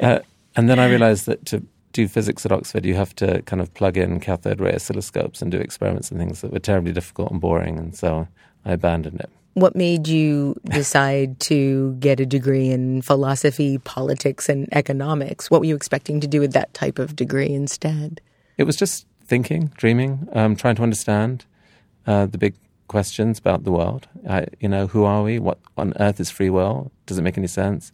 Uh, 0.00 0.20
and 0.56 0.68
then 0.68 0.78
I 0.78 0.88
realized 0.88 1.26
that 1.26 1.44
to 1.46 1.62
do 1.92 2.08
physics 2.08 2.46
at 2.46 2.52
Oxford, 2.52 2.86
you 2.86 2.94
have 2.94 3.14
to 3.16 3.42
kind 3.42 3.60
of 3.60 3.72
plug 3.74 3.96
in 3.98 4.18
cathode 4.20 4.60
ray 4.60 4.72
oscilloscopes 4.72 5.42
and 5.42 5.50
do 5.50 5.58
experiments 5.58 6.10
and 6.10 6.18
things 6.18 6.40
that 6.40 6.50
were 6.52 6.58
terribly 6.58 6.92
difficult 6.92 7.30
and 7.30 7.40
boring. 7.40 7.78
And 7.78 7.94
so 7.94 8.26
I 8.64 8.72
abandoned 8.72 9.20
it. 9.20 9.28
What 9.54 9.76
made 9.76 10.08
you 10.08 10.58
decide 10.64 11.38
to 11.40 11.92
get 12.00 12.18
a 12.20 12.24
degree 12.24 12.70
in 12.70 13.02
philosophy, 13.02 13.76
politics, 13.76 14.48
and 14.48 14.66
economics? 14.72 15.50
What 15.50 15.60
were 15.60 15.66
you 15.66 15.76
expecting 15.76 16.20
to 16.20 16.26
do 16.26 16.40
with 16.40 16.54
that 16.54 16.72
type 16.72 16.98
of 16.98 17.14
degree 17.14 17.50
instead? 17.50 18.22
It 18.56 18.64
was 18.64 18.76
just 18.76 19.06
thinking, 19.26 19.70
dreaming, 19.76 20.26
um, 20.32 20.56
trying 20.56 20.76
to 20.76 20.82
understand 20.82 21.44
uh, 22.06 22.24
the 22.24 22.38
big 22.38 22.54
questions 22.92 23.38
about 23.38 23.64
the 23.64 23.72
world. 23.72 24.06
I, 24.28 24.46
you 24.60 24.68
know, 24.68 24.86
who 24.86 25.04
are 25.04 25.22
we? 25.22 25.40
What 25.40 25.58
on 25.76 25.92
earth 25.98 26.20
is 26.20 26.30
free 26.30 26.50
will? 26.50 26.92
Does 27.06 27.18
it 27.18 27.22
make 27.22 27.36
any 27.36 27.48
sense? 27.48 27.90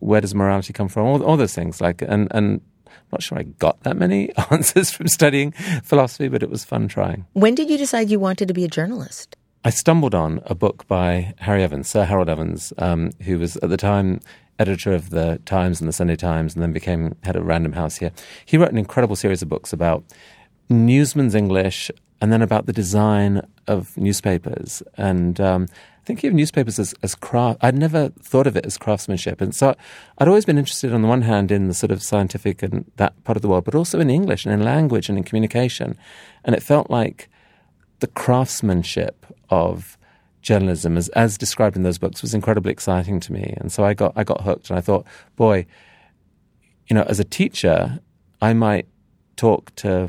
Where 0.00 0.20
does 0.20 0.34
morality 0.34 0.72
come 0.72 0.88
from? 0.88 1.06
All, 1.06 1.22
all 1.22 1.36
those 1.36 1.54
things. 1.54 1.80
Like, 1.80 2.02
and 2.02 2.26
and 2.32 2.60
not 3.12 3.22
sure 3.22 3.38
I 3.38 3.42
got 3.42 3.82
that 3.84 3.96
many 3.96 4.34
answers 4.50 4.90
from 4.90 5.08
studying 5.08 5.52
philosophy, 5.84 6.28
but 6.28 6.42
it 6.42 6.50
was 6.50 6.64
fun 6.64 6.88
trying. 6.88 7.26
When 7.34 7.54
did 7.54 7.70
you 7.70 7.78
decide 7.78 8.10
you 8.10 8.18
wanted 8.18 8.48
to 8.48 8.54
be 8.54 8.64
a 8.64 8.68
journalist? 8.68 9.36
I 9.64 9.70
stumbled 9.70 10.14
on 10.14 10.40
a 10.46 10.56
book 10.56 10.86
by 10.88 11.34
Harry 11.38 11.62
Evans, 11.62 11.88
Sir 11.88 12.04
Harold 12.04 12.28
Evans, 12.28 12.72
um, 12.78 13.12
who 13.22 13.38
was 13.38 13.56
at 13.58 13.70
the 13.70 13.76
time 13.76 14.20
editor 14.58 14.92
of 14.92 15.10
the 15.10 15.40
Times 15.44 15.80
and 15.80 15.88
the 15.88 15.92
Sunday 15.92 16.16
Times, 16.16 16.54
and 16.54 16.62
then 16.62 16.72
became 16.72 17.14
head 17.22 17.36
of 17.36 17.46
Random 17.46 17.72
House 17.72 17.96
here. 17.96 18.10
He 18.44 18.56
wrote 18.56 18.72
an 18.72 18.78
incredible 18.78 19.14
series 19.14 19.42
of 19.42 19.48
books 19.48 19.72
about 19.72 20.04
newsman's 20.68 21.34
English 21.34 21.90
and 22.22 22.32
then 22.32 22.40
about 22.40 22.66
the 22.66 22.72
design 22.72 23.42
of 23.66 23.98
newspapers. 23.98 24.80
And 24.96 25.40
um, 25.40 25.66
thinking 26.04 26.28
of 26.28 26.34
newspapers 26.34 26.78
as, 26.78 26.94
as 27.02 27.16
craft, 27.16 27.58
I'd 27.62 27.76
never 27.76 28.10
thought 28.20 28.46
of 28.46 28.56
it 28.56 28.64
as 28.64 28.78
craftsmanship. 28.78 29.40
And 29.40 29.52
so 29.52 29.74
I'd 30.18 30.28
always 30.28 30.44
been 30.44 30.56
interested, 30.56 30.92
on 30.92 31.02
the 31.02 31.08
one 31.08 31.22
hand, 31.22 31.50
in 31.50 31.66
the 31.66 31.74
sort 31.74 31.90
of 31.90 32.00
scientific 32.00 32.62
and 32.62 32.84
that 32.94 33.12
part 33.24 33.34
of 33.36 33.42
the 33.42 33.48
world, 33.48 33.64
but 33.64 33.74
also 33.74 33.98
in 33.98 34.08
English 34.08 34.46
and 34.46 34.54
in 34.54 34.62
language 34.64 35.08
and 35.08 35.18
in 35.18 35.24
communication. 35.24 35.98
And 36.44 36.54
it 36.54 36.62
felt 36.62 36.88
like 36.90 37.28
the 37.98 38.06
craftsmanship 38.06 39.26
of 39.50 39.98
journalism, 40.42 40.96
as, 40.96 41.08
as 41.08 41.36
described 41.36 41.74
in 41.74 41.82
those 41.82 41.98
books, 41.98 42.22
was 42.22 42.34
incredibly 42.34 42.70
exciting 42.70 43.18
to 43.18 43.32
me. 43.32 43.52
And 43.58 43.72
so 43.72 43.84
I 43.84 43.94
got, 43.94 44.12
I 44.14 44.22
got 44.22 44.42
hooked 44.42 44.70
and 44.70 44.78
I 44.78 44.80
thought, 44.80 45.04
boy, 45.34 45.66
you 46.88 46.94
know, 46.94 47.02
as 47.02 47.18
a 47.18 47.24
teacher, 47.24 47.98
I 48.40 48.52
might 48.52 48.86
talk 49.34 49.74
to 49.76 50.08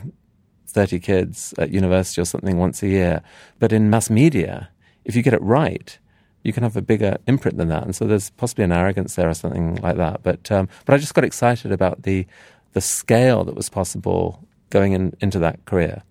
30 0.74 1.00
kids 1.00 1.54
at 1.58 1.70
university 1.70 2.22
or 2.22 2.26
something 2.26 2.58
once 2.58 2.84
a 2.84 2.88
year. 2.88 3.22
But 3.60 3.72
in 3.72 3.90
mass 3.90 4.10
media, 4.10 4.70
if 5.06 5.16
you 5.16 5.22
get 5.22 5.34
it 5.34 5.42
right, 5.42 5.98
you 6.44 6.52
can 6.52 6.64
have 6.64 6.76
a 6.76 6.82
bigger 6.82 7.18
imprint 7.28 7.58
than 7.58 7.70
that. 7.70 7.84
And 7.84 7.96
so 7.96 8.06
there's 8.06 8.30
possibly 8.32 8.66
an 8.66 8.72
arrogance 8.72 9.16
there 9.16 9.30
or 9.30 9.34
something 9.34 9.76
like 9.76 9.98
that. 9.98 10.24
But 10.24 10.52
um, 10.52 10.68
but 10.86 10.94
I 10.94 10.98
just 10.98 11.14
got 11.14 11.24
excited 11.24 11.72
about 11.72 12.04
the 12.04 12.26
the 12.74 12.82
scale 12.82 13.44
that 13.46 13.56
was 13.56 13.70
possible 13.70 14.44
going 14.70 14.94
in, 14.94 15.16
into 15.22 15.40
that 15.40 15.64
career. 15.66 16.04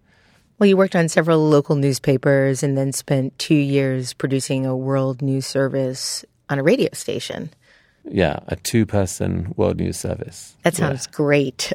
Well, 0.59 0.69
you 0.69 0.77
worked 0.77 0.95
on 0.95 1.09
several 1.09 1.49
local 1.49 1.75
newspapers 1.75 2.63
and 2.63 2.79
then 2.79 2.93
spent 2.93 3.37
two 3.39 3.57
years 3.57 4.13
producing 4.13 4.65
a 4.65 4.77
world 4.77 5.21
news 5.21 5.47
service 5.47 6.25
on 6.49 6.61
a 6.61 6.63
radio 6.63 6.89
station. 6.93 7.51
Yeah, 8.05 8.41
a 8.49 8.57
two 8.57 8.85
person 8.85 9.55
world 9.57 9.79
news 9.79 9.97
service. 9.97 10.57
That 10.63 10.75
sounds 10.75 11.07
yeah. 11.07 11.17
great. 11.17 11.73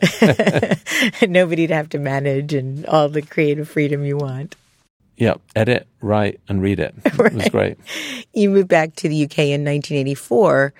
Nobody 1.28 1.68
to 1.68 1.74
have 1.74 1.90
to 1.90 2.00
manage 2.00 2.54
and 2.54 2.86
all 2.86 3.10
the 3.10 3.22
creative 3.22 3.70
freedom 3.70 4.04
you 4.04 4.18
want. 4.18 4.56
Yeah, 5.16 5.36
edit, 5.56 5.88
write, 6.02 6.40
and 6.48 6.62
read 6.62 6.80
it. 6.80 6.94
right. 7.18 7.32
It 7.34 7.34
was 7.34 7.50
great. 7.50 7.78
You 8.34 8.50
moved 8.50 8.68
back 8.68 8.96
to 8.98 9.10
the 9.10 9.24
UK 9.24 9.40
in 9.40 9.66
1984 9.66 10.74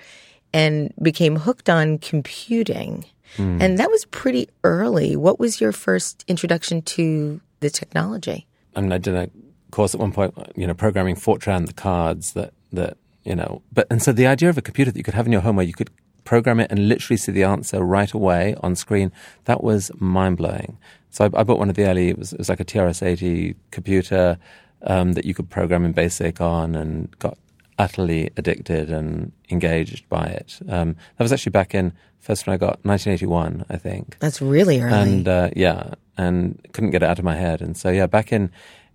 and 0.52 0.92
became 1.02 1.36
hooked 1.36 1.68
on 1.68 1.98
computing. 1.98 3.04
Mm. 3.36 3.60
And 3.60 3.78
that 3.78 3.90
was 3.90 4.04
pretty 4.06 4.48
early. 4.64 5.16
What 5.16 5.40
was 5.40 5.60
your 5.60 5.72
first 5.72 6.24
introduction 6.28 6.82
to 6.82 7.40
the 7.60 7.70
technology? 7.70 8.46
I 8.76 8.80
mean, 8.80 8.92
I 8.92 8.98
did 8.98 9.14
a 9.14 9.28
course 9.70 9.94
at 9.94 10.00
one 10.00 10.12
point, 10.12 10.34
you 10.56 10.66
know, 10.66 10.74
programming 10.74 11.16
Fortran, 11.16 11.66
the 11.66 11.72
cards 11.72 12.32
that, 12.32 12.52
that, 12.72 12.96
you 13.28 13.36
know, 13.36 13.60
but, 13.70 13.86
and 13.90 14.02
so 14.02 14.10
the 14.10 14.26
idea 14.26 14.48
of 14.48 14.56
a 14.56 14.62
computer 14.62 14.90
that 14.90 14.96
you 14.96 15.04
could 15.04 15.14
have 15.14 15.26
in 15.26 15.32
your 15.32 15.42
home 15.42 15.56
where 15.56 15.66
you 15.66 15.74
could 15.74 15.90
program 16.24 16.60
it 16.60 16.70
and 16.70 16.88
literally 16.88 17.18
see 17.18 17.30
the 17.30 17.44
answer 17.44 17.82
right 17.84 18.12
away 18.12 18.54
on 18.62 18.74
screen, 18.74 19.12
that 19.44 19.62
was 19.62 19.90
mind 19.98 20.38
blowing. 20.38 20.78
So 21.10 21.24
I, 21.24 21.40
I, 21.40 21.42
bought 21.42 21.58
one 21.58 21.68
of 21.68 21.76
the 21.76 21.84
early, 21.84 22.08
it 22.08 22.18
was, 22.18 22.32
it 22.32 22.38
was 22.38 22.48
like 22.48 22.60
a 22.60 22.64
TRS-80 22.64 23.54
computer 23.70 24.38
um, 24.82 25.12
that 25.12 25.26
you 25.26 25.34
could 25.34 25.50
program 25.50 25.84
in 25.84 25.92
BASIC 25.92 26.40
on 26.40 26.74
and 26.74 27.10
got 27.18 27.36
utterly 27.78 28.30
addicted 28.38 28.90
and 28.90 29.32
engaged 29.50 30.08
by 30.08 30.24
it. 30.24 30.58
Um, 30.68 30.96
that 31.16 31.24
was 31.24 31.32
actually 31.32 31.50
back 31.50 31.74
in, 31.74 31.92
first 32.18 32.46
when 32.46 32.54
I 32.54 32.56
got 32.56 32.82
1981, 32.84 33.66
I 33.68 33.76
think. 33.76 34.16
That's 34.20 34.40
really 34.40 34.80
early. 34.80 34.94
And 34.94 35.28
uh, 35.28 35.50
yeah, 35.54 35.94
and 36.16 36.60
couldn't 36.72 36.90
get 36.90 37.02
it 37.02 37.06
out 37.06 37.18
of 37.18 37.24
my 37.24 37.36
head. 37.36 37.60
And 37.60 37.76
so 37.76 37.90
yeah, 37.90 38.06
back 38.06 38.32
in 38.32 38.50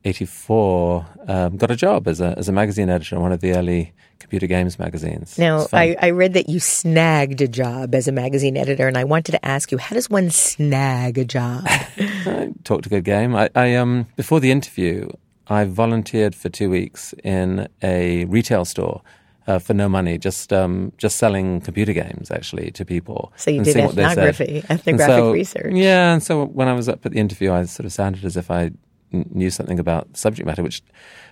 84, 0.05 1.05
um, 1.27 1.57
got 1.57 1.71
a 1.71 1.75
job 1.75 2.07
as 2.07 2.19
a, 2.19 2.37
as 2.37 2.49
a 2.49 2.51
magazine 2.51 2.89
editor 2.89 3.15
on 3.15 3.21
one 3.21 3.31
of 3.31 3.41
the 3.41 3.53
early 3.53 3.93
computer 4.19 4.47
games 4.47 4.79
magazines. 4.79 5.37
Now, 5.37 5.67
I, 5.71 5.95
I, 6.01 6.09
read 6.11 6.33
that 6.33 6.49
you 6.49 6.59
snagged 6.59 7.41
a 7.41 7.47
job 7.47 7.93
as 7.93 8.07
a 8.07 8.11
magazine 8.11 8.57
editor, 8.57 8.87
and 8.87 8.97
I 8.97 9.03
wanted 9.03 9.33
to 9.33 9.45
ask 9.45 9.71
you, 9.71 9.77
how 9.77 9.93
does 9.93 10.09
one 10.09 10.29
snag 10.29 11.17
a 11.17 11.25
job? 11.25 11.63
I 11.67 12.53
talked 12.63 12.85
a 12.85 12.89
good 12.89 13.03
game. 13.03 13.35
I, 13.35 13.49
I, 13.55 13.75
um, 13.75 14.07
before 14.15 14.39
the 14.39 14.51
interview, 14.51 15.09
I 15.47 15.65
volunteered 15.65 16.35
for 16.35 16.49
two 16.49 16.69
weeks 16.69 17.13
in 17.23 17.67
a 17.81 18.25
retail 18.25 18.65
store 18.65 19.01
uh, 19.47 19.59
for 19.59 19.73
no 19.73 19.89
money, 19.89 20.17
just 20.17 20.53
um, 20.53 20.93
just 20.97 21.17
selling 21.17 21.61
computer 21.61 21.93
games 21.93 22.31
actually 22.31 22.71
to 22.71 22.85
people. 22.85 23.33
So 23.35 23.51
you 23.51 23.63
did 23.63 23.75
ethnography, 23.77 24.63
ethnographic 24.69 25.15
so, 25.15 25.31
research. 25.31 25.73
Yeah, 25.73 26.13
and 26.13 26.23
so 26.23 26.45
when 26.45 26.67
I 26.67 26.73
was 26.73 26.87
up 26.87 27.05
at 27.05 27.11
the 27.11 27.19
interview, 27.19 27.51
I 27.51 27.65
sort 27.65 27.85
of 27.85 27.91
sounded 27.91 28.23
as 28.25 28.37
if 28.37 28.49
I 28.49 28.71
knew 29.13 29.49
something 29.49 29.79
about 29.79 30.17
subject 30.17 30.45
matter, 30.45 30.63
which 30.63 30.81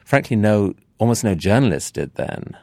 frankly 0.06 0.36
no 0.36 0.74
almost 1.00 1.24
no 1.24 1.36
journalist 1.36 1.96
did 1.96 2.14
then 2.16 2.56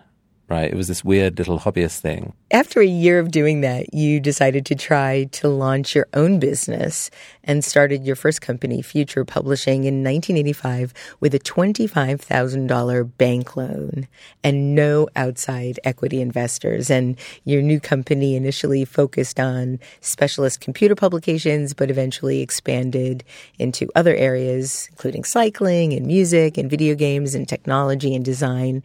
right? 0.49 0.71
It 0.71 0.77
was 0.77 0.89
this 0.89 1.05
weird 1.05 1.39
little 1.39 1.59
hobbyist 1.59 2.01
thing. 2.01 2.33
After 2.51 2.81
a 2.81 2.87
year 2.87 3.19
of 3.19 3.31
doing 3.31 3.61
that, 3.61 3.93
you 3.93 4.19
decided 4.19 4.65
to 4.67 4.75
try 4.75 5.25
to 5.33 5.49
launch 5.49 5.95
your 5.95 6.09
own 6.15 6.39
business 6.39 7.11
and 7.45 7.63
started 7.63 8.07
your 8.07 8.17
first 8.17 8.41
company, 8.41 8.81
Future 8.81 9.25
Publishing, 9.25 9.85
in 9.85 10.03
1985 10.03 10.95
with 11.21 11.35
a 11.35 11.39
$25,000 11.39 13.11
bank 13.19 13.57
loan 13.57 14.09
and 14.43 14.75
no 14.75 15.09
outside 15.17 15.79
equity 15.85 16.21
investors. 16.23 16.91
And 16.91 17.19
your 17.45 17.61
new 17.61 17.79
company 17.79 18.35
initially 18.35 18.87
focused 18.87 19.39
on 19.39 19.79
specialist 20.01 20.61
computer 20.61 20.95
publications, 20.95 21.75
but 21.75 21.91
eventually 21.91 22.41
expanded 22.41 23.23
into 23.59 23.89
other 23.95 24.15
areas, 24.15 24.89
including 24.93 25.25
cycling 25.25 25.93
and 25.93 26.07
music 26.07 26.57
and 26.57 26.71
video 26.71 26.95
games 26.95 27.35
and 27.35 27.47
technology 27.47 28.15
and 28.15 28.25
design 28.25 28.83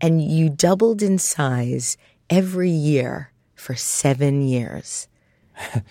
and 0.00 0.22
you 0.22 0.48
doubled 0.48 1.02
in 1.02 1.18
size 1.18 1.96
every 2.28 2.70
year 2.70 3.32
for 3.54 3.74
seven 3.74 4.42
years. 4.42 5.08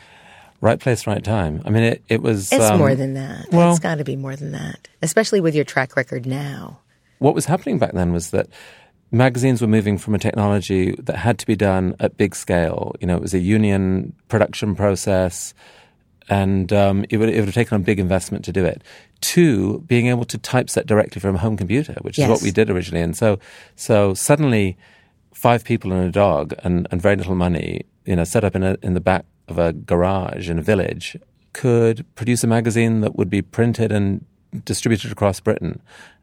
right 0.62 0.80
place, 0.80 1.08
right 1.08 1.24
time. 1.24 1.62
I 1.65 1.69
mean, 1.69 1.84
it, 1.84 2.04
it 2.10 2.22
was. 2.22 2.52
It's 2.52 2.63
um, 2.63 2.80
more 2.80 2.95
than 2.95 3.13
that. 3.13 3.48
Well, 3.52 3.72
it's 3.72 3.80
got 3.80 4.00
to 4.00 4.04
be 4.04 4.15
more 4.15 4.36
than 4.36 4.52
that, 4.52 4.88
especially 5.02 5.41
with 5.41 5.56
your 5.56 5.65
track 5.65 5.95
record 5.95 6.26
now. 6.26 6.80
What 7.19 7.36
was 7.36 7.45
happening 7.45 7.80
back 7.80 7.93
then 7.93 8.13
was 8.13 8.32
that 8.32 8.48
magazines 9.12 9.62
were 9.62 9.67
moving 9.67 9.98
from 9.98 10.15
a 10.15 10.19
technology 10.19 10.95
that 11.00 11.17
had 11.17 11.39
to 11.39 11.45
be 11.45 11.56
done 11.56 11.95
at 12.00 12.17
big 12.17 12.36
scale. 12.36 12.95
You 13.00 13.08
know, 13.08 13.15
it 13.15 13.22
was 13.22 13.34
a 13.34 13.39
union 13.39 14.13
production 14.28 14.76
process 14.76 15.54
and 16.30 16.72
um, 16.72 17.06
it, 17.10 17.18
would, 17.18 17.30
it 17.30 17.39
would 17.39 17.46
have 17.46 17.56
taken 17.56 17.76
a 17.76 17.80
big 17.80 18.00
investment 18.00 18.46
to 18.46 18.52
do 18.52 18.63
it. 18.63 18.84
Two, 19.20 19.80
being 19.88 20.08
able 20.08 20.26
to 20.26 20.38
typeset 20.38 20.86
directly 20.86 21.20
from 21.20 21.36
a 21.36 21.39
home 21.39 21.58
computer, 21.58 21.96
which 22.02 22.18
yes. 22.18 22.26
is 22.26 22.30
what 22.30 22.42
we 22.44 22.52
did 22.52 22.70
originally. 22.70 23.02
And 23.02 23.18
so, 23.18 23.39
so 23.76 24.13
suddenly, 24.13 24.78
five 25.34 25.63
people 25.63 25.92
and 25.92 26.06
a 26.06 26.12
dog 26.12 26.54
and, 26.63 26.88
and 26.92 27.02
very 27.02 27.15
little 27.15 27.36
money, 27.36 27.86
you 28.06 28.15
know, 28.15 28.24
set 28.24 28.44
up 28.44 28.56
in 28.56 28.63
a, 28.63 28.78
in 28.84 28.94
the 28.94 29.02
back 29.02 29.26
of 29.48 29.58
a 29.58 29.74
garage 29.74 30.50
in 30.50 30.60
a 30.60 30.62
village, 30.62 31.18
could 31.54 32.06
produce 32.15 32.44
a 32.44 32.48
magazine 32.48 33.02
that 33.02 33.15
would 33.15 33.30
be 33.30 33.42
printed 33.42 33.92
and 33.92 34.24
distributed 34.65 35.12
across 35.12 35.39
Britain. 35.39 35.82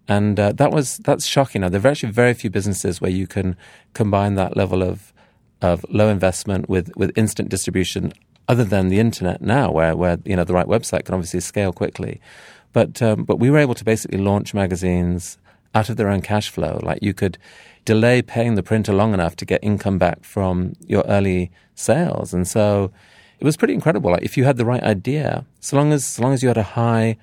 And 0.08 0.38
uh, 0.38 0.52
that 0.52 0.70
was 0.70 0.98
that's 0.98 1.26
shocking. 1.26 1.62
Now 1.62 1.68
there 1.68 1.80
are 1.80 1.88
actually 1.88 2.12
very 2.12 2.32
few 2.32 2.48
businesses 2.48 3.00
where 3.00 3.10
you 3.10 3.26
can 3.26 3.56
combine 3.92 4.36
that 4.36 4.56
level 4.56 4.82
of 4.82 5.12
of 5.60 5.84
low 5.88 6.08
investment 6.08 6.68
with 6.68 6.92
with 6.96 7.10
instant 7.18 7.48
distribution 7.48 8.12
other 8.48 8.64
than 8.64 8.88
the 8.88 9.00
internet 9.00 9.40
now, 9.40 9.70
where 9.70 9.96
where 9.96 10.18
you 10.24 10.36
know 10.36 10.44
the 10.44 10.54
right 10.54 10.66
website 10.66 11.04
can 11.04 11.14
obviously 11.14 11.40
scale 11.40 11.72
quickly. 11.72 12.20
But 12.72 13.00
um, 13.02 13.24
but 13.24 13.38
we 13.38 13.50
were 13.50 13.58
able 13.58 13.74
to 13.74 13.84
basically 13.84 14.18
launch 14.18 14.54
magazines 14.54 15.38
out 15.74 15.88
of 15.88 15.96
their 15.96 16.08
own 16.08 16.22
cash 16.22 16.48
flow. 16.48 16.80
Like 16.82 17.02
you 17.02 17.14
could 17.14 17.38
delay 17.84 18.22
paying 18.22 18.54
the 18.54 18.62
printer 18.62 18.92
long 18.92 19.14
enough 19.14 19.36
to 19.36 19.44
get 19.44 19.62
income 19.62 19.98
back 19.98 20.24
from 20.24 20.74
your 20.86 21.04
early 21.06 21.50
sales, 21.74 22.32
and 22.32 22.46
so 22.46 22.92
it 23.38 23.44
was 23.44 23.56
pretty 23.56 23.74
incredible. 23.74 24.10
Like 24.10 24.22
if 24.22 24.36
you 24.36 24.44
had 24.44 24.56
the 24.56 24.64
right 24.64 24.82
idea, 24.82 25.44
so 25.60 25.76
long 25.76 25.92
as 25.92 26.06
so 26.06 26.22
long 26.22 26.32
as 26.32 26.42
you 26.42 26.48
had 26.48 26.58
a 26.58 26.62
high 26.62 27.16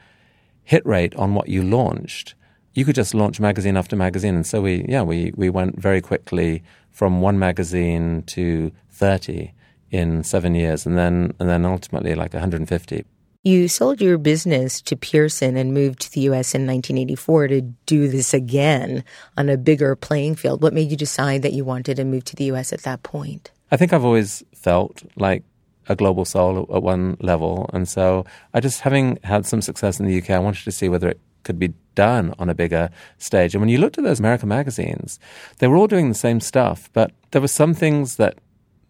hit 0.63 0.86
rate 0.86 1.15
on 1.15 1.36
what 1.36 1.49
you 1.49 1.63
launched, 1.63 2.36
you 2.73 2.86
could 2.86 2.95
just 2.95 3.13
launch 3.13 3.39
magazine 3.39 3.77
after 3.77 3.95
magazine. 3.95 4.36
And 4.36 4.45
so 4.45 4.62
we 4.62 4.86
yeah 4.88 5.03
we 5.03 5.31
we 5.36 5.49
went 5.49 5.79
very 5.79 6.01
quickly 6.01 6.63
from 6.91 7.21
one 7.21 7.39
magazine 7.39 8.23
to 8.27 8.71
thirty 8.91 9.53
in 9.93 10.23
seven 10.23 10.56
years, 10.56 10.86
and 10.86 10.97
then 10.97 11.34
and 11.39 11.47
then 11.47 11.65
ultimately 11.65 12.15
like 12.15 12.34
150. 12.34 13.06
You 13.43 13.67
sold 13.67 14.01
your 14.01 14.17
business 14.17 14.82
to 14.82 14.95
Pearson 14.95 15.56
and 15.56 15.73
moved 15.73 15.99
to 16.01 16.12
the 16.12 16.21
U.S. 16.21 16.56
in 16.56 16.65
1984 16.65 17.47
to 17.49 17.62
do 17.86 18.08
this 18.08 18.34
again 18.34 19.03
on 19.38 19.49
a 19.49 19.58
bigger 19.58 19.95
playing 19.95 20.36
field. 20.36 20.63
What 20.63 20.73
made 20.73 20.89
you 20.89 20.97
decide 20.97 21.41
that 21.43 21.53
you 21.53 21.63
wanted 21.63 21.97
to 21.97 22.06
move 22.06 22.23
to 22.25 22.36
the 22.36 22.45
U.S. 22.45 22.73
at 22.73 22.82
that 22.84 23.03
point? 23.03 23.51
I 23.69 23.77
think 23.77 23.93
I've 23.93 24.06
always 24.06 24.43
felt 24.56 25.03
like 25.15 25.43
a 25.89 25.95
global 25.95 26.25
soul 26.25 26.65
at 26.73 26.82
one 26.82 27.17
level, 27.19 27.69
and 27.73 27.88
so 27.88 28.25
I 28.53 28.62
just 28.62 28.82
having 28.82 29.19
had 29.23 29.45
some 29.45 29.62
success 29.62 29.99
in 29.99 30.08
the 30.08 30.17
UK, 30.17 30.32
I 30.32 30.39
wanted 30.39 30.63
to 30.63 30.71
see 30.71 30.89
whether 30.89 31.10
it 31.10 31.19
could 31.43 31.60
be 31.60 31.73
done 31.93 32.34
on 32.39 32.49
a 32.49 32.56
bigger 32.56 32.89
stage. 33.17 33.53
And 33.53 33.62
when 33.62 33.69
you 33.69 33.77
looked 33.77 33.97
at 33.97 34.06
those 34.06 34.19
American 34.19 34.49
magazines, 34.49 35.19
they 35.60 35.67
were 35.67 35.75
all 35.75 35.88
doing 35.88 36.10
the 36.10 36.15
same 36.15 36.39
stuff, 36.39 36.89
but 36.93 37.12
there 37.32 37.41
were 37.41 37.47
some 37.49 37.73
things 37.73 38.15
that 38.15 38.39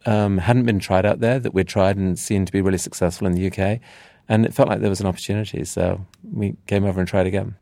um, 0.05 0.37
hadn't 0.37 0.65
been 0.65 0.79
tried 0.79 1.05
out 1.05 1.19
there 1.19 1.39
that 1.39 1.53
we'd 1.53 1.67
tried 1.67 1.97
and 1.97 2.17
seemed 2.17 2.47
to 2.47 2.53
be 2.53 2.61
really 2.61 2.77
successful 2.77 3.27
in 3.27 3.33
the 3.33 3.47
UK. 3.47 3.79
And 4.29 4.45
it 4.45 4.53
felt 4.53 4.69
like 4.69 4.79
there 4.79 4.89
was 4.89 5.01
an 5.01 5.07
opportunity. 5.07 5.65
So 5.65 6.05
we 6.31 6.55
came 6.67 6.85
over 6.85 6.99
and 6.99 7.07
tried 7.07 7.27
again. 7.27 7.55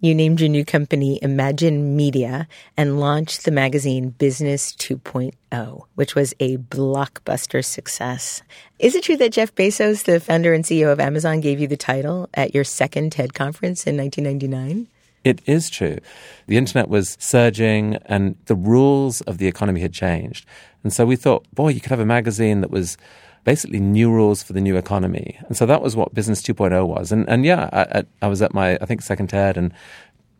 You 0.00 0.14
named 0.14 0.40
your 0.40 0.48
new 0.48 0.64
company 0.64 1.18
Imagine 1.22 1.96
Media 1.96 2.46
and 2.76 3.00
launched 3.00 3.44
the 3.44 3.50
magazine 3.50 4.10
Business 4.10 4.72
2.0, 4.76 5.82
which 5.94 6.14
was 6.14 6.34
a 6.40 6.56
blockbuster 6.56 7.64
success. 7.64 8.42
Is 8.78 8.94
it 8.94 9.04
true 9.04 9.16
that 9.16 9.32
Jeff 9.32 9.54
Bezos, 9.54 10.04
the 10.04 10.20
founder 10.20 10.54
and 10.54 10.64
CEO 10.64 10.92
of 10.92 11.00
Amazon, 11.00 11.40
gave 11.40 11.60
you 11.60 11.66
the 11.66 11.76
title 11.76 12.30
at 12.34 12.54
your 12.54 12.64
second 12.64 13.12
TED 13.12 13.34
conference 13.34 13.86
in 13.86 13.96
1999? 13.96 14.86
It 15.24 15.42
is 15.46 15.68
true. 15.68 15.98
The 16.46 16.56
internet 16.56 16.88
was 16.88 17.16
surging 17.20 17.96
and 18.06 18.36
the 18.46 18.54
rules 18.54 19.20
of 19.22 19.38
the 19.38 19.46
economy 19.46 19.80
had 19.80 19.92
changed. 19.92 20.46
And 20.82 20.92
so 20.92 21.04
we 21.04 21.16
thought, 21.16 21.46
boy, 21.54 21.68
you 21.68 21.80
could 21.80 21.90
have 21.90 22.00
a 22.00 22.06
magazine 22.06 22.60
that 22.60 22.70
was 22.70 22.96
basically 23.44 23.80
new 23.80 24.10
rules 24.10 24.42
for 24.42 24.52
the 24.52 24.60
new 24.60 24.76
economy. 24.76 25.38
And 25.46 25.56
so 25.56 25.66
that 25.66 25.82
was 25.82 25.96
what 25.96 26.14
Business 26.14 26.42
2.0 26.42 26.86
was. 26.86 27.12
And, 27.12 27.28
and 27.28 27.44
yeah, 27.44 27.68
I, 27.72 28.04
I 28.22 28.28
was 28.28 28.42
at 28.42 28.54
my, 28.54 28.76
I 28.80 28.86
think, 28.86 29.02
second 29.02 29.28
TED 29.28 29.56
and 29.56 29.72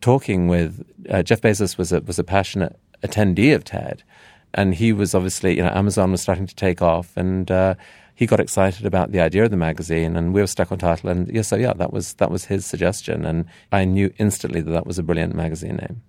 talking 0.01 0.47
with 0.47 0.85
uh, 1.11 1.23
Jeff 1.23 1.41
Bezos 1.41 1.77
was 1.77 1.93
a, 1.93 2.01
was 2.01 2.19
a 2.19 2.25
passionate 2.25 2.79
attendee 3.03 3.55
of 3.55 3.65
TED. 3.65 4.03
And 4.55 4.75
he 4.75 4.93
was 4.93 5.15
obviously, 5.15 5.57
you 5.57 5.63
know, 5.63 5.71
Amazon 5.71 6.11
was 6.13 6.23
starting 6.23 6.47
to 6.47 6.55
take 6.55 6.81
off 6.81 7.17
and, 7.17 7.51
uh, 7.51 7.75
he 8.19 8.27
got 8.27 8.41
excited 8.41 8.85
about 8.85 9.13
the 9.13 9.21
idea 9.21 9.45
of 9.45 9.53
the 9.53 9.57
magazine, 9.57 10.17
and 10.17 10.35
we 10.35 10.41
were 10.41 10.49
stuck 10.49 10.73
on 10.73 10.79
title. 10.79 11.09
And 11.09 11.33
yeah, 11.33 11.43
so 11.43 11.55
yeah, 11.55 11.73
that 11.75 11.93
was 11.93 12.15
that 12.15 12.33
was 12.33 12.47
his 12.47 12.67
suggestion, 12.67 13.25
and 13.25 13.45
I 13.71 13.85
knew 13.85 14.13
instantly 14.19 14.61
that 14.61 14.73
that 14.73 14.89
was 14.89 14.99
a 14.99 15.05
brilliant 15.05 15.37
magazine 15.37 15.77
name. 15.77 16.03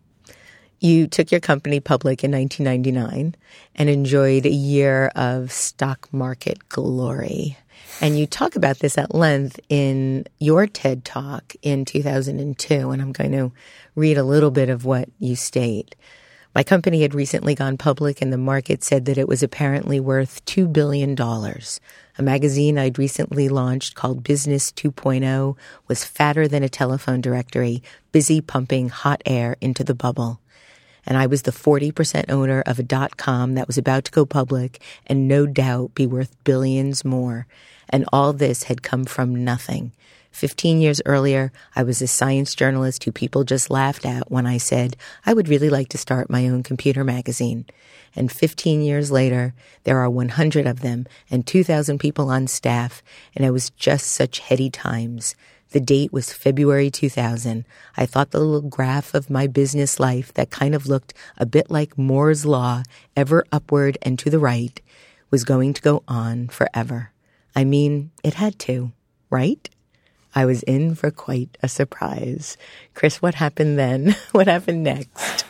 You 0.80 1.06
took 1.06 1.32
your 1.32 1.40
company 1.40 1.80
public 1.80 2.24
in 2.24 2.32
1999 2.32 3.36
and 3.76 3.90
enjoyed 3.90 4.48
a 4.48 4.50
year 4.50 5.12
of 5.16 5.52
stock 5.52 6.12
market 6.12 6.68
glory. 6.68 7.58
And 8.02 8.18
you 8.18 8.26
talk 8.26 8.56
about 8.56 8.80
this 8.80 8.98
at 8.98 9.14
length 9.14 9.60
in 9.70 10.26
your 10.40 10.66
TED 10.66 11.06
talk 11.06 11.54
in 11.62 11.86
2002. 11.86 12.90
And 12.90 13.02
I'm 13.04 13.12
going 13.12 13.34
to 13.34 13.52
read 13.94 14.18
a 14.18 14.24
little 14.24 14.52
bit 14.52 14.70
of 14.70 14.84
what 14.84 15.10
you 15.20 15.36
state. 15.36 15.96
My 16.56 16.64
company 16.64 17.04
had 17.04 17.14
recently 17.14 17.56
gone 17.56 17.78
public 17.78 18.22
and 18.22 18.34
the 18.34 18.38
market 18.38 18.84
said 18.84 19.06
that 19.06 19.18
it 19.18 19.28
was 19.28 19.44
apparently 19.44 20.00
worth 20.00 20.44
$2 20.46 20.72
billion. 20.74 21.16
A 21.20 22.22
magazine 22.22 22.78
I'd 22.78 22.98
recently 22.98 23.50
launched 23.50 23.96
called 23.96 24.24
Business 24.24 24.72
2.0 24.72 25.56
was 25.88 26.04
fatter 26.04 26.48
than 26.48 26.64
a 26.64 26.70
telephone 26.70 27.22
directory, 27.22 27.84
busy 28.12 28.42
pumping 28.42 28.90
hot 28.90 29.22
air 29.26 29.56
into 29.62 29.84
the 29.84 29.96
bubble 29.96 30.42
and 31.06 31.18
I 31.18 31.26
was 31.26 31.42
the 31.42 31.52
40% 31.52 32.30
owner 32.30 32.62
of 32.66 32.78
a 32.78 32.84
dot 32.84 33.18
com 33.18 33.56
that 33.56 33.68
was 33.68 33.78
about 33.78 34.06
to 34.06 34.12
go 34.12 34.26
public 34.26 34.80
and 35.08 35.28
no 35.28 35.48
doubt 35.48 35.96
be 35.96 36.06
worth 36.06 36.36
billions 36.44 37.04
more. 37.04 37.48
And 37.90 38.06
all 38.14 38.32
this 38.32 38.64
had 38.64 38.84
come 38.84 39.06
from 39.06 39.44
nothing. 39.44 39.92
15 40.32 40.80
years 40.80 41.02
earlier, 41.06 41.52
I 41.76 41.84
was 41.84 42.02
a 42.02 42.08
science 42.08 42.56
journalist 42.56 43.04
who 43.04 43.12
people 43.12 43.44
just 43.44 43.70
laughed 43.70 44.06
at 44.06 44.32
when 44.32 44.46
I 44.46 44.58
said 44.58 44.96
I 45.26 45.34
would 45.34 45.50
really 45.50 45.70
like 45.70 45.90
to 45.90 45.98
start 45.98 46.30
my 46.30 46.48
own 46.48 46.64
computer 46.64 47.04
magazine. 47.04 47.66
And 48.16 48.32
15 48.32 48.82
years 48.82 49.12
later, 49.12 49.54
there 49.84 50.00
are 50.00 50.10
100 50.10 50.66
of 50.66 50.82
them 50.82 51.06
and 51.30 51.46
2,000 51.46 52.00
people 52.00 52.30
on 52.30 52.48
staff, 52.48 53.04
and 53.36 53.46
it 53.46 53.52
was 53.52 53.70
just 53.72 54.08
such 54.08 54.40
heady 54.40 54.70
times. 54.70 55.36
The 55.72 55.80
date 55.80 56.12
was 56.12 56.34
February 56.34 56.90
2000. 56.90 57.64
I 57.96 58.06
thought 58.08 58.32
the 58.32 58.40
little 58.40 58.68
graph 58.68 59.14
of 59.14 59.30
my 59.30 59.46
business 59.46 60.00
life 60.00 60.34
that 60.34 60.50
kind 60.50 60.74
of 60.74 60.88
looked 60.88 61.14
a 61.38 61.46
bit 61.46 61.70
like 61.70 61.98
Moore's 61.98 62.44
Law, 62.46 62.84
ever 63.16 63.46
upward 63.52 63.98
and 64.02 64.18
to 64.20 64.32
the 64.32 64.40
right, 64.40 64.82
was 65.30 65.44
going 65.44 65.74
to 65.76 65.82
go 65.82 66.04
on 66.08 66.48
forever. 66.48 67.12
I 67.56 67.66
mean, 67.66 68.10
it 68.24 68.36
had 68.36 68.58
to, 68.60 68.92
right? 69.30 69.70
I 70.36 70.46
was 70.46 70.64
in 70.64 70.96
for 70.96 71.12
quite 71.12 71.58
a 71.64 71.68
surprise. 71.68 72.58
Chris, 72.94 73.22
what 73.22 73.36
happened 73.36 73.80
then? 73.80 74.16
what 74.32 74.48
happened 74.48 74.84
next? 74.84 75.46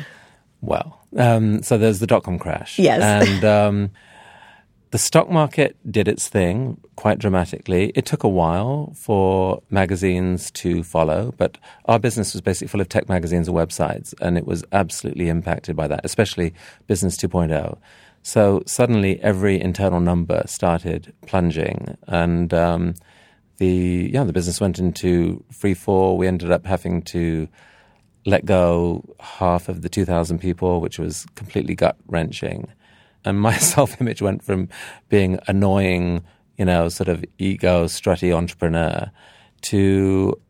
well, 0.60 1.00
um, 1.16 1.62
so 1.62 1.76
there's 1.78 1.98
the 1.98 2.06
dot 2.06 2.22
com 2.22 2.38
crash. 2.38 2.78
Yes. 2.78 3.02
And 3.02 3.44
um, 3.44 3.90
the 4.90 4.98
stock 4.98 5.30
market 5.30 5.76
did 5.88 6.08
its 6.08 6.28
thing 6.28 6.80
quite 6.96 7.18
dramatically. 7.18 7.92
It 7.94 8.06
took 8.06 8.24
a 8.24 8.28
while 8.28 8.92
for 8.96 9.62
magazines 9.70 10.50
to 10.52 10.82
follow, 10.82 11.32
but 11.36 11.58
our 11.84 11.98
business 11.98 12.32
was 12.32 12.40
basically 12.40 12.68
full 12.68 12.80
of 12.80 12.88
tech 12.88 13.08
magazines 13.08 13.46
and 13.46 13.56
websites, 13.56 14.14
and 14.20 14.36
it 14.36 14.46
was 14.46 14.64
absolutely 14.72 15.28
impacted 15.28 15.76
by 15.76 15.86
that, 15.86 16.00
especially 16.04 16.52
Business 16.88 17.16
2.0. 17.16 17.78
So 18.22 18.62
suddenly 18.66 19.20
every 19.22 19.60
internal 19.60 20.00
number 20.00 20.42
started 20.46 21.12
plunging, 21.24 21.96
and 22.08 22.52
um, 22.52 22.94
the 23.60 24.10
yeah 24.12 24.24
the 24.24 24.32
business 24.32 24.60
went 24.60 24.80
into 24.80 25.44
free 25.52 25.74
fall. 25.74 26.18
We 26.18 26.26
ended 26.26 26.50
up 26.50 26.66
having 26.66 27.02
to 27.02 27.48
let 28.26 28.44
go 28.44 29.02
half 29.18 29.70
of 29.70 29.80
the 29.80 29.88
2,000 29.88 30.40
people, 30.40 30.82
which 30.82 30.98
was 30.98 31.24
completely 31.36 31.74
gut 31.74 31.96
wrenching 32.06 32.68
and 33.24 33.40
my 33.40 33.56
self 33.58 34.00
image 34.00 34.22
went 34.22 34.42
from 34.42 34.68
being 35.08 35.38
annoying, 35.46 36.24
you 36.56 36.64
know, 36.64 36.88
sort 36.88 37.08
of 37.08 37.24
ego 37.38 37.86
strutty 37.86 38.34
entrepreneur 38.34 39.10
to 39.62 40.40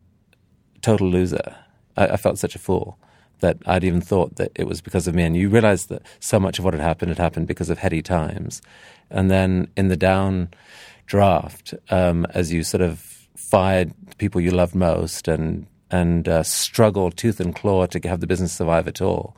total 0.81 1.09
loser. 1.09 1.55
I, 1.97 2.07
I, 2.07 2.17
felt 2.17 2.39
such 2.39 2.55
a 2.55 2.59
fool 2.59 2.97
that 3.41 3.57
I'd 3.65 3.83
even 3.83 4.01
thought 4.01 4.37
that 4.37 4.51
it 4.55 4.65
was 4.65 4.81
because 4.81 5.07
of 5.07 5.15
me. 5.15 5.23
And 5.23 5.35
you 5.35 5.49
realize 5.49 5.87
that 5.87 6.03
so 6.19 6.39
much 6.39 6.59
of 6.59 6.65
what 6.65 6.73
had 6.73 6.81
happened 6.81 7.09
had 7.09 7.17
happened 7.17 7.47
because 7.47 7.69
of 7.69 7.79
heady 7.79 8.01
times. 8.01 8.61
And 9.09 9.29
then 9.29 9.67
in 9.75 9.89
the 9.89 9.97
down 9.97 10.49
draft, 11.11 11.73
um, 11.89 12.25
as 12.33 12.53
you 12.53 12.63
sort 12.63 12.81
of 12.81 13.27
fired 13.35 13.91
people 14.17 14.39
you 14.39 14.49
loved 14.49 14.73
most 14.73 15.27
and 15.27 15.67
and 15.91 16.29
uh, 16.29 16.41
struggled 16.41 17.17
tooth 17.17 17.41
and 17.41 17.53
claw 17.53 17.85
to 17.85 17.99
have 18.07 18.21
the 18.21 18.27
business 18.27 18.53
survive 18.53 18.87
at 18.87 19.01
all, 19.01 19.35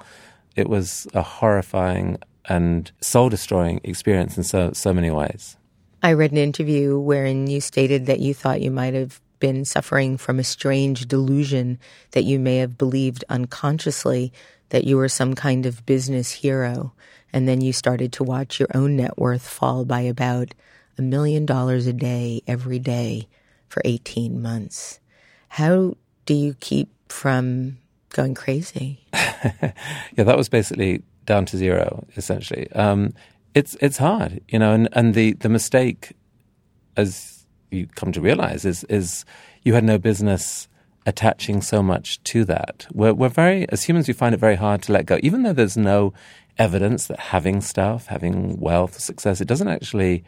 it 0.55 0.69
was 0.69 1.07
a 1.15 1.23
horrifying 1.23 2.19
and 2.45 2.91
soul 3.01 3.27
destroying 3.27 3.81
experience 3.83 4.37
in 4.37 4.43
so, 4.43 4.71
so 4.71 4.93
many 4.93 5.09
ways. 5.09 5.57
I 6.03 6.13
read 6.13 6.31
an 6.31 6.37
interview 6.37 6.99
wherein 6.99 7.47
you 7.47 7.59
stated 7.59 8.05
that 8.05 8.19
you 8.19 8.35
thought 8.35 8.61
you 8.61 8.69
might 8.69 8.93
have 8.93 9.19
been 9.39 9.65
suffering 9.65 10.15
from 10.15 10.37
a 10.37 10.43
strange 10.43 11.07
delusion 11.07 11.79
that 12.11 12.23
you 12.23 12.37
may 12.37 12.57
have 12.57 12.77
believed 12.77 13.25
unconsciously 13.29 14.31
that 14.69 14.83
you 14.83 14.95
were 14.95 15.09
some 15.09 15.33
kind 15.33 15.65
of 15.65 15.83
business 15.87 16.29
hero. 16.29 16.93
And 17.33 17.47
then 17.47 17.61
you 17.61 17.73
started 17.73 18.13
to 18.13 18.23
watch 18.23 18.59
your 18.59 18.69
own 18.75 18.97
net 18.97 19.17
worth 19.17 19.47
fall 19.47 19.85
by 19.85 20.01
about 20.01 20.53
a 20.97 21.01
million 21.01 21.45
dollars 21.45 21.87
a 21.87 21.93
day 21.93 22.41
every 22.47 22.79
day 22.79 23.27
for 23.67 23.81
18 23.85 24.41
months. 24.41 24.99
How 25.49 25.95
do 26.25 26.33
you 26.33 26.55
keep 26.59 26.89
from 27.09 27.77
going 28.09 28.33
crazy? 28.33 29.05
yeah, 29.13 29.73
that 30.17 30.37
was 30.37 30.49
basically 30.49 31.03
down 31.25 31.45
to 31.45 31.57
zero, 31.57 32.05
essentially. 32.15 32.71
Um, 32.73 33.13
it's 33.53 33.75
it's 33.81 33.97
hard, 33.97 34.41
you 34.47 34.59
know, 34.59 34.73
and, 34.73 34.89
and 34.93 35.13
the, 35.13 35.33
the 35.33 35.49
mistake, 35.49 36.13
as 36.97 37.45
you 37.71 37.87
come 37.95 38.11
to 38.11 38.21
realize, 38.21 38.65
is 38.65 38.83
is 38.85 39.25
you 39.63 39.73
had 39.73 39.83
no 39.83 39.97
business 39.97 40.67
attaching 41.05 41.61
so 41.61 41.83
much 41.83 42.21
to 42.23 42.45
that. 42.45 42.87
We're, 42.93 43.13
we're 43.13 43.29
very, 43.29 43.67
as 43.69 43.83
humans, 43.83 44.07
we 44.07 44.13
find 44.13 44.33
it 44.33 44.39
very 44.39 44.55
hard 44.55 44.81
to 44.83 44.93
let 44.93 45.05
go, 45.05 45.19
even 45.21 45.43
though 45.43 45.53
there's 45.53 45.77
no 45.77 46.13
evidence 46.57 47.07
that 47.07 47.19
having 47.19 47.61
stuff, 47.61 48.07
having 48.07 48.59
wealth, 48.59 48.99
success, 48.99 49.41
it 49.41 49.47
doesn't 49.47 49.67
actually 49.67 50.23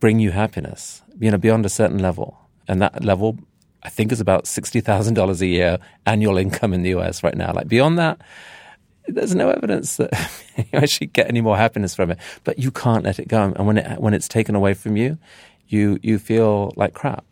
bring 0.00 0.18
you 0.18 0.30
happiness, 0.30 1.02
you 1.18 1.30
know, 1.30 1.38
beyond 1.38 1.66
a 1.66 1.68
certain 1.68 1.98
level. 1.98 2.38
And 2.66 2.82
that 2.82 3.04
level, 3.04 3.38
I 3.82 3.88
think, 3.88 4.12
is 4.12 4.20
about 4.20 4.44
$60,000 4.44 5.40
a 5.40 5.46
year 5.46 5.78
annual 6.06 6.38
income 6.38 6.72
in 6.72 6.82
the 6.82 6.90
US 6.90 7.22
right 7.22 7.36
now. 7.36 7.52
Like 7.52 7.68
beyond 7.68 7.98
that, 7.98 8.20
there's 9.08 9.34
no 9.34 9.50
evidence 9.50 9.96
that 9.96 10.12
you 10.56 10.64
actually 10.74 11.08
get 11.08 11.28
any 11.28 11.40
more 11.40 11.56
happiness 11.56 11.94
from 11.94 12.10
it. 12.10 12.18
But 12.44 12.58
you 12.58 12.70
can't 12.70 13.04
let 13.04 13.18
it 13.18 13.28
go, 13.28 13.42
and 13.42 13.66
when 13.66 13.78
it 13.78 14.00
when 14.00 14.14
it's 14.14 14.28
taken 14.28 14.54
away 14.54 14.74
from 14.74 14.96
you, 14.96 15.18
you 15.66 15.98
you 16.02 16.18
feel 16.18 16.72
like 16.76 16.94
crap, 16.94 17.24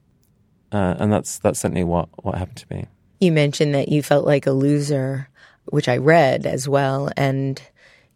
uh, 0.72 0.94
and 0.98 1.12
that's 1.12 1.38
that's 1.38 1.60
certainly 1.60 1.84
what 1.84 2.08
what 2.24 2.36
happened 2.36 2.58
to 2.58 2.74
me. 2.74 2.86
You 3.20 3.32
mentioned 3.32 3.74
that 3.74 3.88
you 3.88 4.02
felt 4.02 4.26
like 4.26 4.46
a 4.46 4.52
loser, 4.52 5.28
which 5.66 5.88
I 5.88 5.98
read 5.98 6.46
as 6.46 6.68
well, 6.68 7.10
and 7.16 7.60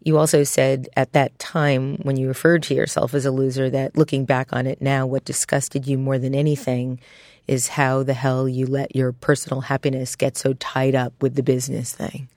you 0.03 0.17
also 0.17 0.43
said 0.43 0.89
at 0.97 1.13
that 1.13 1.37
time 1.37 1.97
when 1.97 2.17
you 2.17 2.27
referred 2.27 2.63
to 2.63 2.73
yourself 2.73 3.13
as 3.13 3.25
a 3.25 3.31
loser 3.31 3.69
that 3.69 3.95
looking 3.95 4.25
back 4.25 4.51
on 4.51 4.65
it 4.65 4.81
now, 4.81 5.05
what 5.05 5.25
disgusted 5.25 5.85
you 5.87 5.97
more 5.97 6.17
than 6.17 6.33
anything 6.33 6.99
is 7.47 7.67
how 7.67 8.03
the 8.03 8.13
hell 8.13 8.47
you 8.47 8.65
let 8.65 8.95
your 8.95 9.11
personal 9.11 9.61
happiness 9.61 10.15
get 10.15 10.37
so 10.37 10.53
tied 10.53 10.95
up 10.95 11.13
with 11.21 11.35
the 11.35 11.43
business 11.43 11.93
thing. 11.93 12.27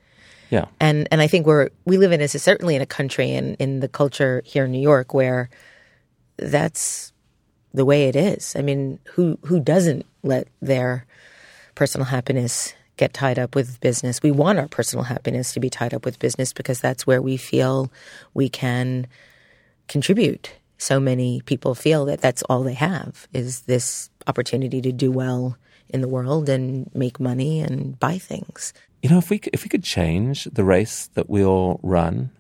Yeah. 0.51 0.67
And 0.79 1.09
and 1.11 1.21
I 1.21 1.27
think 1.27 1.47
we're 1.47 1.71
we 1.85 1.97
live 1.97 2.13
in 2.13 2.21
a 2.21 2.29
certainly 2.29 2.77
in 2.77 2.83
a 2.83 2.87
country 2.87 3.33
and 3.33 3.57
in 3.59 3.81
the 3.81 3.89
culture 3.89 4.43
here 4.45 4.67
in 4.67 4.73
New 4.73 4.81
York 4.81 5.15
where 5.15 5.49
that's 6.37 7.13
the 7.73 7.85
way 7.85 8.09
it 8.09 8.17
is. 8.17 8.55
I 8.57 8.63
mean, 8.63 8.99
who 9.05 9.39
who 9.45 9.59
doesn't 9.59 10.05
let 10.23 10.49
their 10.61 11.07
personal 11.75 12.05
happiness 12.05 12.75
get 12.97 13.13
tied 13.13 13.39
up 13.39 13.55
with 13.55 13.81
business? 13.81 14.23
We 14.23 14.31
want 14.31 14.59
our 14.59 14.69
personal 14.69 15.05
happiness 15.05 15.53
to 15.55 15.61
be 15.61 15.71
tied 15.71 15.95
up 15.95 16.05
with 16.05 16.19
business 16.19 16.53
because 16.53 16.81
that's 16.81 17.07
where 17.07 17.23
we 17.23 17.37
feel 17.37 17.91
we 18.35 18.49
can 18.49 19.07
contribute. 19.89 20.53
So 20.79 21.01
many 21.01 21.41
people 21.43 21.75
feel 21.75 22.05
that 22.07 22.21
that's 22.21 22.43
all 22.45 22.63
they 22.63 22.75
have 22.75 23.29
is 23.33 23.63
this 23.63 24.11
opportunity 24.27 24.81
to 24.83 24.93
do 24.93 25.11
well 25.11 25.57
in 25.89 26.01
the 26.01 26.09
world 26.09 26.49
and 26.49 26.91
make 26.95 27.21
money 27.21 27.61
and 27.61 27.99
buy 27.99 28.19
things. 28.19 28.73
You 29.03 29.11
know, 29.11 29.19
if 29.19 29.31
we 29.31 29.41
if 29.53 29.63
we 29.65 29.69
could 29.69 29.85
change 29.85 30.45
the 30.45 30.65
race 30.65 31.09
that 31.15 31.29
we 31.29 31.45
all 31.45 31.79
run 31.83 32.31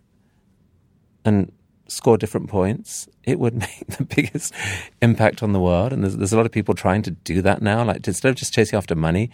and 1.24 1.52
score 1.88 2.16
different 2.16 2.48
points, 2.48 3.08
it 3.22 3.38
would 3.38 3.54
make 3.66 3.86
the 3.86 4.04
biggest 4.04 4.54
impact 5.02 5.42
on 5.42 5.52
the 5.52 5.60
world. 5.60 5.92
And 5.92 6.02
there's, 6.02 6.16
there's 6.16 6.32
a 6.32 6.36
lot 6.36 6.46
of 6.46 6.52
people 6.52 6.74
trying 6.74 7.02
to 7.02 7.10
do 7.10 7.42
that 7.42 7.62
now. 7.62 7.84
Like 7.84 8.06
instead 8.06 8.30
of 8.30 8.36
just 8.36 8.54
chasing 8.54 8.76
after 8.76 8.94
money, 8.94 9.30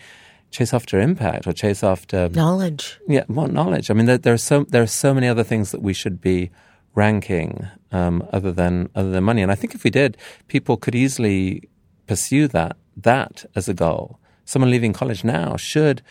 chase 0.50 0.74
after 0.74 1.00
impact 1.00 1.46
or 1.46 1.52
chase 1.52 1.82
after 1.82 2.28
knowledge. 2.28 2.98
Yeah, 3.08 3.24
more 3.28 3.48
knowledge. 3.48 3.90
I 3.90 3.94
mean, 3.94 4.06
there, 4.06 4.18
there 4.18 4.34
are 4.34 4.38
so 4.38 4.64
there 4.64 4.82
are 4.82 4.86
so 4.86 5.14
many 5.14 5.28
other 5.28 5.44
things 5.44 5.70
that 5.70 5.82
we 5.82 5.92
should 5.92 6.20
be 6.20 6.50
ranking 6.94 7.68
um, 7.92 8.26
other 8.32 8.52
than 8.52 8.90
other 8.94 9.10
than 9.10 9.24
money. 9.24 9.42
And 9.42 9.52
I 9.52 9.54
think 9.54 9.74
if 9.74 9.84
we 9.84 9.90
did, 9.90 10.16
people 10.48 10.76
could 10.76 10.94
easily 10.94 11.68
pursue 12.06 12.48
that 12.48 12.76
that 12.96 13.44
as 13.54 13.68
a 13.68 13.74
goal. 13.74 14.18
Someone 14.44 14.70
leaving 14.70 14.92
college 14.92 15.22
now 15.22 15.56
should 15.56 16.02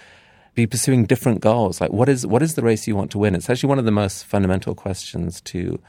be 0.55 0.65
pursuing 0.65 1.05
different 1.05 1.41
goals. 1.41 1.81
Like, 1.81 1.91
what 1.91 2.09
is 2.09 2.25
what 2.25 2.41
is 2.41 2.55
the 2.55 2.63
race 2.63 2.87
you 2.87 2.95
want 2.95 3.11
to 3.11 3.17
win? 3.17 3.35
It's 3.35 3.49
actually 3.49 3.69
one 3.69 3.79
of 3.79 3.85
the 3.85 3.91
most 3.91 4.25
fundamental 4.25 4.75
questions 4.75 5.41
to 5.41 5.79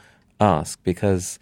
ask 0.41 0.83
because 0.83 1.39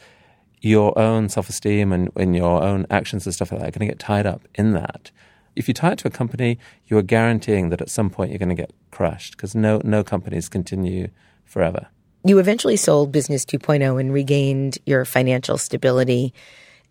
your 0.61 0.99
own 0.99 1.29
self 1.29 1.49
esteem 1.49 1.93
and, 1.93 2.11
and 2.17 2.35
your 2.35 2.63
own 2.63 2.87
actions 2.91 3.27
and 3.27 3.35
stuff 3.35 3.53
like 3.53 3.61
that 3.61 3.69
are 3.69 3.79
going 3.79 3.87
to 3.89 3.93
get 3.93 3.99
tied 3.99 4.27
up 4.27 4.47
in 4.55 4.73
that. 4.73 5.11
If 5.59 5.67
you 5.67 5.75
tie 5.75 5.93
it 5.93 5.99
to 5.99 6.09
a 6.09 6.11
company, 6.11 6.57
you 6.87 6.97
are 6.99 7.03
guaranteeing 7.03 7.71
that 7.71 7.83
at 7.83 7.91
some 7.91 8.11
point 8.11 8.31
you're 8.31 8.39
going 8.39 8.49
to 8.49 8.55
get 8.55 8.73
crushed 8.93 9.37
because 9.37 9.57
no 9.57 9.81
no 9.85 10.05
companies 10.05 10.49
continue 10.49 11.09
forever. 11.45 11.89
You 12.25 12.39
eventually 12.39 12.77
sold 12.77 13.11
Business 13.11 13.45
2.0 13.45 14.01
and 14.01 14.13
regained 14.13 14.79
your 14.87 15.05
financial 15.05 15.59
stability. 15.59 16.33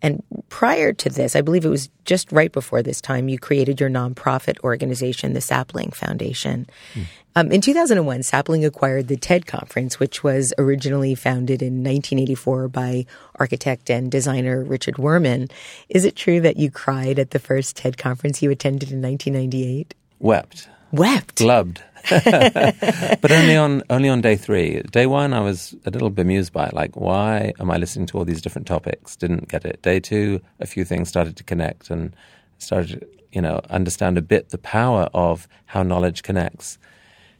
And 0.00 0.22
prior 0.48 0.92
to 0.92 1.08
this, 1.08 1.34
I 1.34 1.40
believe 1.40 1.64
it 1.64 1.70
was 1.70 1.90
just 2.04 2.30
right 2.30 2.52
before 2.52 2.82
this 2.82 3.00
time, 3.00 3.28
you 3.28 3.38
created 3.38 3.80
your 3.80 3.90
nonprofit 3.90 4.58
organization, 4.60 5.32
the 5.32 5.40
Sapling 5.40 5.90
Foundation. 5.90 6.68
Mm. 6.94 7.04
Um, 7.36 7.52
in 7.52 7.60
2001, 7.60 8.22
Sapling 8.22 8.64
acquired 8.64 9.08
the 9.08 9.16
TED 9.16 9.46
Conference, 9.46 10.00
which 10.00 10.24
was 10.24 10.52
originally 10.58 11.14
founded 11.14 11.62
in 11.62 11.84
1984 11.84 12.68
by 12.68 13.06
architect 13.36 13.90
and 13.90 14.10
designer 14.10 14.64
Richard 14.64 14.96
Wurman. 14.96 15.50
Is 15.88 16.04
it 16.04 16.16
true 16.16 16.40
that 16.40 16.56
you 16.56 16.70
cried 16.70 17.18
at 17.18 17.30
the 17.30 17.38
first 17.38 17.76
TED 17.76 17.96
Conference 17.96 18.42
you 18.42 18.50
attended 18.50 18.90
in 18.90 19.02
1998? 19.02 19.94
Wept. 20.18 20.68
Wept. 20.90 21.36
Glubbed. 21.36 21.82
but 22.10 23.30
only 23.30 23.56
on 23.56 23.82
only 23.90 24.08
on 24.08 24.20
day 24.20 24.36
three. 24.36 24.82
Day 24.82 25.06
one, 25.06 25.32
I 25.32 25.40
was 25.40 25.74
a 25.84 25.90
little 25.90 26.10
bemused 26.10 26.52
by 26.52 26.66
it. 26.66 26.74
Like, 26.74 26.96
why 26.96 27.52
am 27.60 27.70
I 27.70 27.76
listening 27.76 28.06
to 28.06 28.18
all 28.18 28.24
these 28.24 28.40
different 28.40 28.66
topics? 28.66 29.16
Didn't 29.16 29.48
get 29.48 29.64
it. 29.64 29.82
Day 29.82 30.00
two, 30.00 30.40
a 30.60 30.66
few 30.66 30.84
things 30.84 31.08
started 31.08 31.36
to 31.36 31.44
connect 31.44 31.90
and 31.90 32.14
started, 32.58 33.06
you 33.32 33.40
know, 33.40 33.60
understand 33.70 34.18
a 34.18 34.22
bit 34.22 34.50
the 34.50 34.58
power 34.58 35.08
of 35.14 35.48
how 35.66 35.82
knowledge 35.82 36.22
connects. 36.22 36.78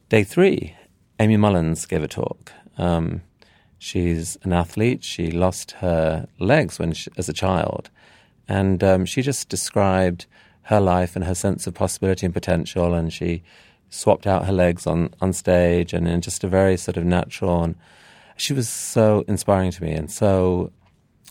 Day 0.08 0.24
three, 0.24 0.74
Aimee 1.18 1.36
Mullins 1.36 1.84
gave 1.86 2.02
a 2.02 2.08
talk. 2.08 2.52
Um, 2.76 3.22
she's 3.78 4.38
an 4.42 4.52
athlete. 4.52 5.04
She 5.04 5.30
lost 5.30 5.72
her 5.72 6.28
legs 6.38 6.78
when 6.78 6.92
she, 6.92 7.10
as 7.16 7.28
a 7.28 7.32
child, 7.32 7.90
and 8.46 8.82
um, 8.82 9.04
she 9.04 9.22
just 9.22 9.48
described 9.48 10.26
her 10.62 10.80
life 10.80 11.16
and 11.16 11.24
her 11.24 11.34
sense 11.34 11.66
of 11.66 11.74
possibility 11.74 12.26
and 12.26 12.34
potential. 12.34 12.94
And 12.94 13.12
she 13.12 13.42
swapped 13.90 14.26
out 14.26 14.46
her 14.46 14.52
legs 14.52 14.86
on, 14.86 15.14
on 15.20 15.32
stage 15.32 15.92
and 15.92 16.06
in 16.06 16.20
just 16.20 16.44
a 16.44 16.48
very 16.48 16.76
sort 16.76 16.96
of 16.96 17.04
natural 17.04 17.62
and 17.62 17.74
she 18.38 18.52
was 18.52 18.68
so 18.68 19.24
inspiring 19.28 19.70
to 19.72 19.82
me 19.82 19.92
and 19.92 20.10
so 20.10 20.72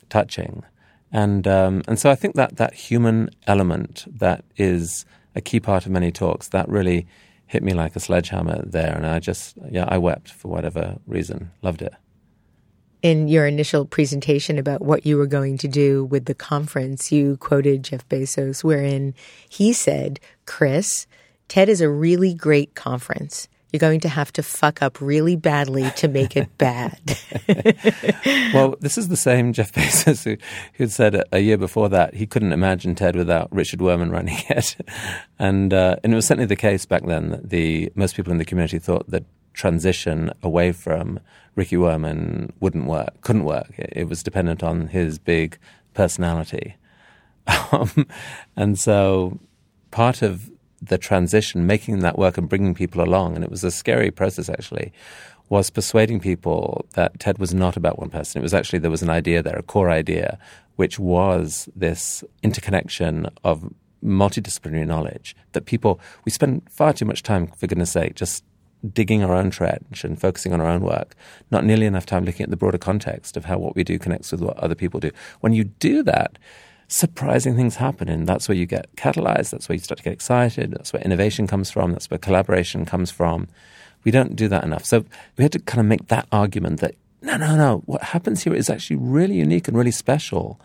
touching. 0.10 0.63
And 1.12 1.48
um, 1.48 1.84
and 1.88 1.98
so 1.98 2.12
I 2.12 2.15
think 2.15 2.36
that 2.36 2.58
that 2.58 2.74
human 2.74 3.30
element 3.48 4.06
that 4.20 4.43
is 4.58 5.06
a 5.36 5.41
key 5.41 5.60
part 5.60 5.86
of 5.86 5.91
many 5.91 6.12
talks 6.12 6.50
that 6.50 6.67
really 6.67 7.08
hit 7.48 7.63
me 7.63 7.74
like 7.74 7.96
a 7.96 8.00
sledgehammer 8.00 8.62
there, 8.65 8.93
and 8.93 9.08
I 9.08 9.20
just 9.20 9.58
yeah 9.72 9.86
I 9.88 9.98
wept 9.98 10.30
for 10.30 10.50
whatever 10.50 10.98
reason, 11.08 11.52
loved 11.62 11.82
it. 11.82 11.93
In 13.02 13.30
your 13.30 13.48
initial 13.48 13.86
presentation 13.86 14.58
about 14.58 14.82
what 14.82 15.06
you 15.06 15.17
were 15.17 15.28
going 15.28 15.58
to 15.60 15.67
do 15.67 16.04
with 16.04 16.26
the 16.26 16.34
conference, 16.34 17.10
you 17.12 17.38
quoted 17.38 17.84
Jeff 17.84 18.08
Bezos, 18.10 18.65
wherein 18.65 19.13
he 19.48 19.72
said, 19.72 20.20
"Chris, 20.46 21.08
TED 21.47 21.69
is 21.69 21.81
a 21.81 21.89
really 21.89 22.33
great 22.33 22.75
conference. 22.75 23.47
You're 23.71 23.79
going 23.79 23.99
to 24.01 24.10
have 24.10 24.31
to 24.33 24.43
fuck 24.43 24.81
up 24.81 25.01
really 25.01 25.36
badly 25.36 25.91
to 25.97 26.07
make 26.07 26.38
it 26.38 26.49
bad. 26.57 27.17
well, 28.53 28.75
this 28.79 28.97
is 28.97 29.10
the 29.10 29.17
same 29.17 29.51
Jeff 29.51 29.73
Bezos 29.73 30.23
who 30.23 30.38
who 30.73 30.88
said 30.88 31.15
a, 31.15 31.25
a, 31.33 31.39
year 31.39 31.57
before 31.57 31.89
that 31.89 32.13
he 32.13 32.25
couldn't 32.25 32.53
imagine 32.53 32.95
TED 32.95 33.17
without 33.17 33.49
Richard 33.51 33.79
Wurman 33.79 34.12
running 34.12 34.38
it, 34.49 34.77
and 35.38 35.73
uh, 35.73 35.97
and 36.03 36.13
it 36.13 36.15
was 36.15 36.25
certainly 36.25 36.45
the 36.45 36.55
case 36.55 36.86
back 36.86 37.05
then 37.05 37.29
that 37.29 37.49
the 37.49 37.91
most 37.95 38.15
people 38.15 38.31
in 38.31 38.38
the 38.38 38.45
community 38.45 38.79
thought 38.79 39.10
that 39.10 39.25
transition 39.53 40.31
away 40.41 40.71
from 40.71 41.19
Ricky 41.55 41.75
Wurman 41.75 42.51
wouldn't 42.62 42.86
work, 42.86 43.19
couldn't 43.21 43.43
work. 43.43 43.73
It, 43.77 43.93
it 43.95 44.03
was 44.07 44.23
dependent 44.23 44.63
on 44.63 44.88
his 44.88 45.19
big 45.19 45.57
personality, 45.93 46.77
um, 47.71 48.07
and 48.55 48.79
so 48.79 49.39
part 49.91 50.21
of 50.21 50.49
the 50.82 50.98
transition, 50.98 51.66
making 51.66 52.00
that 52.00 52.18
work 52.18 52.38
and 52.38 52.50
bringing 52.50 52.74
people 52.74 53.04
along, 53.04 53.36
and 53.36 53.44
it 53.44 53.50
was 53.50 53.63
a 53.63 53.72
scary 53.72 54.12
process 54.12 54.50
actually, 54.50 54.94
was 55.50 55.70
persuading 55.70 56.20
people 56.20 56.86
that 56.94 57.20
TED 57.20 57.40
was 57.40 57.54
not 57.54 57.78
about 57.78 58.00
one 58.00 58.10
person. 58.10 58.40
It 58.40 58.44
was 58.44 58.54
actually, 58.54 58.80
there 58.80 58.92
was 58.92 59.02
an 59.02 59.10
idea 59.10 59.42
there, 59.42 59.58
a 59.58 59.63
core 59.63 59.90
idea, 59.90 60.38
which 60.76 61.00
was 61.00 61.70
this 61.76 62.24
interconnection 62.44 63.28
of 63.44 63.74
multidisciplinary 64.04 64.86
knowledge 64.86 65.36
that 65.54 65.66
people, 65.66 66.00
we 66.26 66.32
spend 66.32 66.62
far 66.70 66.94
too 66.94 67.06
much 67.06 67.24
time, 67.24 67.48
for 67.48 67.66
goodness 67.66 67.92
sake, 67.92 68.16
just 68.16 68.44
digging 68.94 69.24
our 69.24 69.34
own 69.34 69.50
trench 69.50 70.04
and 70.04 70.22
focusing 70.22 70.54
on 70.54 70.62
our 70.62 70.68
own 70.68 70.82
work, 70.82 71.16
not 71.50 71.66
nearly 71.66 71.86
enough 71.86 72.06
time 72.06 72.26
looking 72.26 72.44
at 72.44 72.50
the 72.50 72.58
broader 72.58 72.78
context 72.78 73.36
of 73.36 73.46
how 73.46 73.58
what 73.58 73.76
we 73.76 73.84
do 73.84 73.98
connects 73.98 74.32
with 74.32 74.42
what 74.42 74.58
other 74.58 74.76
people 74.76 75.00
do. 75.00 75.10
When 75.40 75.54
you 75.54 75.63
do 75.63 76.04
that, 76.04 76.38
surprising 76.88 77.56
things 77.56 77.76
happen. 77.76 78.10
And 78.10 78.28
that's 78.28 78.47
where 78.47 78.58
you 78.58 78.65
get 78.65 78.93
catalyzed. 78.95 79.52
That's 79.52 79.67
where 79.67 79.76
you 79.76 79.82
start 79.82 79.97
to 79.97 80.04
get 80.04 80.13
excited. 80.13 80.71
That's 80.71 80.93
where 80.93 81.02
innovation 81.02 81.47
comes 81.47 81.69
from. 81.69 81.91
That's 81.91 82.10
where 82.10 82.17
collaboration 82.17 82.86
comes 82.86 83.12
from. 83.12 83.47
We 84.04 84.12
don't 84.12 84.36
do 84.36 84.47
that 84.47 84.63
enough. 84.63 84.86
So 84.86 85.06
we 85.38 85.43
had 85.43 85.52
to 85.52 85.60
kind 85.60 85.80
of 85.80 85.86
make 85.86 86.08
that 86.08 86.28
argument 86.32 86.80
that 86.80 86.95
no, 87.21 87.36
no, 87.36 87.56
no. 87.56 87.84
What 87.86 88.04
happens 88.04 88.43
here 88.43 88.54
is 88.54 88.69
actually 88.69 88.97
really 88.97 89.36
unique 89.36 89.67
and 89.67 89.76
really 89.76 89.91
special. 89.91 90.62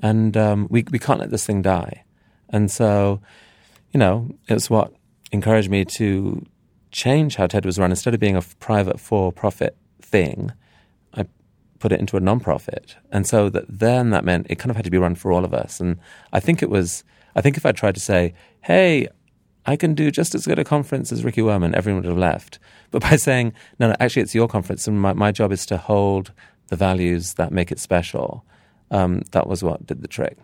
And 0.00 0.36
um, 0.36 0.66
we, 0.70 0.84
we 0.90 0.98
can't 0.98 1.18
let 1.18 1.30
this 1.30 1.46
thing 1.46 1.62
die. 1.62 2.04
And 2.50 2.70
so, 2.70 3.20
you 3.92 3.98
know, 3.98 4.28
it's 4.46 4.68
what 4.68 4.92
encouraged 5.32 5.70
me 5.70 5.84
to 5.96 6.44
change 6.92 7.36
how 7.36 7.46
TED 7.46 7.64
was 7.64 7.78
run. 7.78 7.90
Instead 7.90 8.14
of 8.14 8.20
being 8.20 8.36
a 8.36 8.42
private 8.60 9.00
for 9.00 9.32
profit 9.32 9.76
thing, 10.02 10.52
put 11.78 11.92
it 11.92 12.00
into 12.00 12.16
a 12.16 12.20
nonprofit. 12.20 12.94
And 13.10 13.26
so 13.26 13.48
that 13.50 13.64
then 13.68 14.10
that 14.10 14.24
meant 14.24 14.46
it 14.50 14.58
kind 14.58 14.70
of 14.70 14.76
had 14.76 14.84
to 14.84 14.90
be 14.90 14.98
run 14.98 15.14
for 15.14 15.32
all 15.32 15.44
of 15.44 15.54
us. 15.54 15.80
And 15.80 15.98
I 16.32 16.40
think 16.40 16.62
it 16.62 16.70
was, 16.70 17.04
I 17.34 17.40
think 17.40 17.56
if 17.56 17.66
I 17.66 17.72
tried 17.72 17.94
to 17.94 18.00
say, 18.00 18.34
hey, 18.62 19.08
I 19.66 19.76
can 19.76 19.94
do 19.94 20.10
just 20.10 20.34
as 20.34 20.46
good 20.46 20.58
a 20.58 20.64
conference 20.64 21.10
as 21.12 21.24
Ricky 21.24 21.40
Wurman, 21.40 21.74
everyone 21.74 22.02
would 22.02 22.08
have 22.08 22.18
left. 22.18 22.58
But 22.90 23.02
by 23.02 23.16
saying, 23.16 23.52
no, 23.78 23.88
no, 23.88 23.96
actually 23.98 24.22
it's 24.22 24.34
your 24.34 24.48
conference 24.48 24.86
and 24.86 25.00
my, 25.00 25.12
my 25.12 25.32
job 25.32 25.52
is 25.52 25.66
to 25.66 25.76
hold 25.76 26.32
the 26.68 26.76
values 26.76 27.34
that 27.34 27.52
make 27.52 27.72
it 27.72 27.78
special, 27.78 28.44
um, 28.90 29.22
that 29.32 29.46
was 29.46 29.62
what 29.62 29.86
did 29.86 30.02
the 30.02 30.08
trick. 30.08 30.38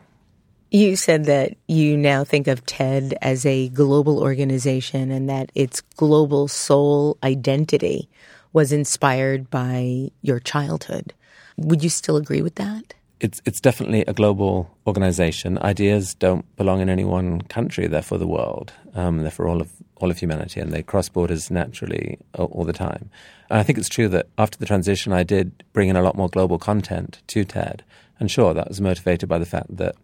You 0.71 0.95
said 0.95 1.25
that 1.25 1.57
you 1.67 1.97
now 1.97 2.23
think 2.23 2.47
of 2.47 2.65
TED 2.65 3.15
as 3.21 3.45
a 3.45 3.71
global 3.71 4.21
organization 4.21 5.11
and 5.11 5.29
that 5.29 5.51
its 5.55 5.81
global 5.81 6.47
soul 6.47 7.19
identity 7.25 8.09
was 8.53 8.73
inspired 8.73 9.51
by 9.51 10.11
your 10.23 10.39
childhood. 10.39 11.13
Would 11.61 11.85
you 11.85 11.91
still 11.91 12.17
agree 12.17 12.41
with 12.41 12.55
that? 12.55 12.95
It's 13.21 13.43
it's 13.45 13.61
definitely 13.61 14.03
a 14.07 14.15
global 14.15 14.75
organization. 14.87 15.59
Ideas 15.59 16.15
don't 16.15 16.45
belong 16.57 16.81
in 16.81 16.89
any 16.89 17.05
one 17.05 17.43
country; 17.43 17.87
they're 17.87 18.01
for 18.01 18.17
the 18.17 18.27
world. 18.27 18.73
Um, 18.95 19.19
they're 19.19 19.31
for 19.31 19.47
all 19.47 19.61
of 19.61 19.71
all 19.97 20.11
of 20.11 20.19
humanity, 20.19 20.59
and 20.59 20.73
they 20.73 20.83
cross 20.83 21.11
borders 21.11 21.51
naturally 21.51 22.19
all, 22.35 22.47
all 22.47 22.65
the 22.65 22.73
time. 22.73 23.11
And 23.51 23.59
I 23.59 23.63
think 23.63 23.79
it's 23.79 23.91
true 23.91 24.09
that 24.09 24.29
after 24.39 24.57
the 24.57 24.65
transition, 24.65 25.13
I 25.13 25.23
did 25.23 25.63
bring 25.75 25.91
in 25.91 25.97
a 25.97 26.03
lot 26.03 26.17
more 26.17 26.31
global 26.31 26.59
content 26.59 27.21
to 27.27 27.45
TED. 27.45 27.85
And 28.19 28.31
sure, 28.31 28.55
that 28.55 28.69
was 28.69 28.81
motivated 28.81 29.29
by 29.29 29.39
the 29.39 29.45
fact 29.45 29.77
that 29.77 29.97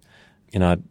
you 0.53 0.59
know 0.59 0.73
I'd 0.73 0.83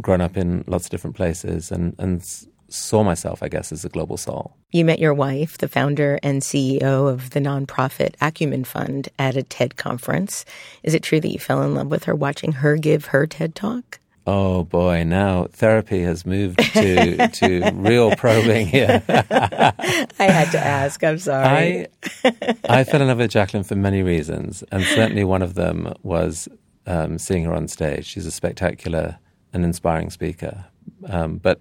grown 0.00 0.20
up 0.20 0.36
in 0.36 0.62
lots 0.68 0.84
of 0.86 0.90
different 0.92 1.16
places 1.16 1.72
and 1.72 1.96
and 1.98 2.22
saw 2.68 3.02
myself, 3.02 3.42
I 3.42 3.48
guess, 3.48 3.72
as 3.72 3.84
a 3.84 3.88
global 3.88 4.16
soul. 4.16 4.56
You 4.70 4.84
met 4.84 4.98
your 4.98 5.14
wife, 5.14 5.58
the 5.58 5.68
founder 5.68 6.18
and 6.22 6.42
CEO 6.42 7.08
of 7.08 7.30
the 7.30 7.40
nonprofit 7.40 8.14
Acumen 8.20 8.64
Fund, 8.64 9.08
at 9.18 9.36
a 9.36 9.42
TED 9.42 9.76
conference. 9.76 10.44
Is 10.82 10.94
it 10.94 11.02
true 11.02 11.20
that 11.20 11.32
you 11.32 11.38
fell 11.38 11.62
in 11.62 11.74
love 11.74 11.88
with 11.88 12.04
her 12.04 12.14
watching 12.14 12.52
her 12.52 12.76
give 12.76 13.06
her 13.06 13.26
TED 13.26 13.54
talk? 13.54 14.00
Oh 14.28 14.64
boy, 14.64 15.04
now 15.04 15.46
therapy 15.52 16.02
has 16.02 16.26
moved 16.26 16.58
to 16.74 17.28
to 17.32 17.70
real 17.74 18.16
probing 18.16 18.66
here. 18.66 19.00
I 19.08 20.14
had 20.18 20.50
to 20.50 20.58
ask. 20.58 21.02
I'm 21.04 21.18
sorry. 21.18 21.86
I 22.24 22.56
I 22.68 22.84
fell 22.84 23.00
in 23.00 23.06
love 23.06 23.18
with 23.18 23.30
Jacqueline 23.30 23.62
for 23.62 23.76
many 23.76 24.02
reasons, 24.02 24.64
and 24.72 24.82
certainly 24.82 25.22
one 25.22 25.42
of 25.42 25.54
them 25.54 25.94
was 26.02 26.48
um, 26.86 27.18
seeing 27.18 27.44
her 27.44 27.54
on 27.54 27.68
stage. 27.68 28.04
She's 28.04 28.26
a 28.26 28.32
spectacular 28.32 29.18
and 29.52 29.64
inspiring 29.64 30.10
speaker, 30.10 30.64
um, 31.08 31.38
but 31.38 31.60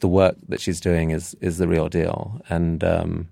the 0.00 0.08
work 0.08 0.36
that 0.48 0.60
she's 0.60 0.80
doing 0.80 1.10
is 1.10 1.34
is 1.40 1.58
the 1.58 1.68
real 1.68 1.88
deal, 1.88 2.40
and 2.48 2.82
um, 2.82 3.28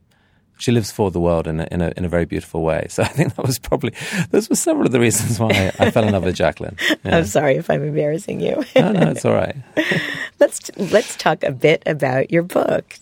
she 0.59 0.73
lives 0.73 0.91
for 0.91 1.11
the 1.11 1.21
world 1.21 1.47
in 1.47 1.61
a, 1.61 1.69
in 1.71 1.81
a, 1.81 1.93
in 1.97 2.05
a 2.05 2.09
very 2.09 2.25
beautiful 2.25 2.63
way. 2.63 2.87
So 2.91 3.03
I 3.05 3.09
think 3.09 3.35
that 3.35 3.47
was 3.47 3.59
probably 3.59 3.95
those 4.31 4.51
were 4.51 4.57
several 4.57 4.87
of 4.87 4.93
the 4.93 5.01
reasons 5.01 5.39
why 5.39 5.73
I, 5.79 5.91
fell 5.91 6.05
in 6.05 6.13
love 6.13 6.25
with 6.25 6.37
Jacqueline. 6.43 6.77
Yeah. 7.05 7.19
I'm 7.19 7.27
sorry 7.27 7.57
if 7.57 7.71
I'm 7.71 7.83
embarrassing 7.83 8.41
you. 8.41 8.65
no, 8.77 8.93
no, 8.93 9.11
it's 9.11 9.25
all 9.25 9.35
right. 9.35 9.57
let's 10.41 10.71
let's 10.77 11.17
talk 11.17 11.43
a 11.45 11.53
bit 11.53 11.83
about 11.87 12.31
your 12.31 12.43
book. 12.43 12.99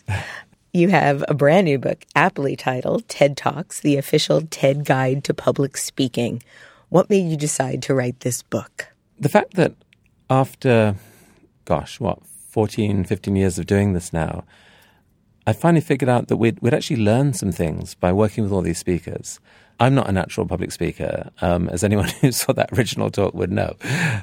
You 0.72 0.88
have 0.90 1.24
a 1.28 1.34
brand 1.34 1.64
new 1.64 1.78
book, 1.78 2.04
aptly 2.14 2.54
titled 2.54 3.08
TED 3.08 3.36
Talks: 3.36 3.80
The 3.80 3.96
Official 3.96 4.42
TED 4.42 4.84
Guide 4.84 5.24
to 5.24 5.34
Public 5.34 5.76
Speaking. 5.76 6.42
What 6.88 7.10
made 7.10 7.28
you 7.28 7.36
decide 7.36 7.82
to 7.84 7.94
write 7.94 8.20
this 8.20 8.42
book? 8.42 8.88
The 9.18 9.28
fact 9.28 9.54
that 9.54 9.74
after, 10.30 10.94
gosh, 11.64 11.98
what, 11.98 12.20
14, 12.56 13.04
15 13.04 13.36
years 13.36 13.58
of 13.58 13.66
doing 13.66 13.92
this 13.92 14.14
now, 14.14 14.42
I 15.46 15.52
finally 15.52 15.82
figured 15.82 16.08
out 16.08 16.28
that 16.28 16.38
we'd, 16.38 16.58
we'd 16.62 16.72
actually 16.72 17.02
learned 17.02 17.36
some 17.36 17.52
things 17.52 17.94
by 17.94 18.14
working 18.14 18.44
with 18.44 18.50
all 18.50 18.62
these 18.62 18.78
speakers. 18.78 19.40
I'm 19.78 19.94
not 19.94 20.08
a 20.08 20.12
natural 20.12 20.46
public 20.46 20.72
speaker, 20.72 21.28
um, 21.42 21.68
as 21.68 21.84
anyone 21.84 22.08
who 22.22 22.32
saw 22.32 22.54
that 22.54 22.72
original 22.72 23.10
talk 23.10 23.34
would 23.34 23.52
know. 23.52 23.76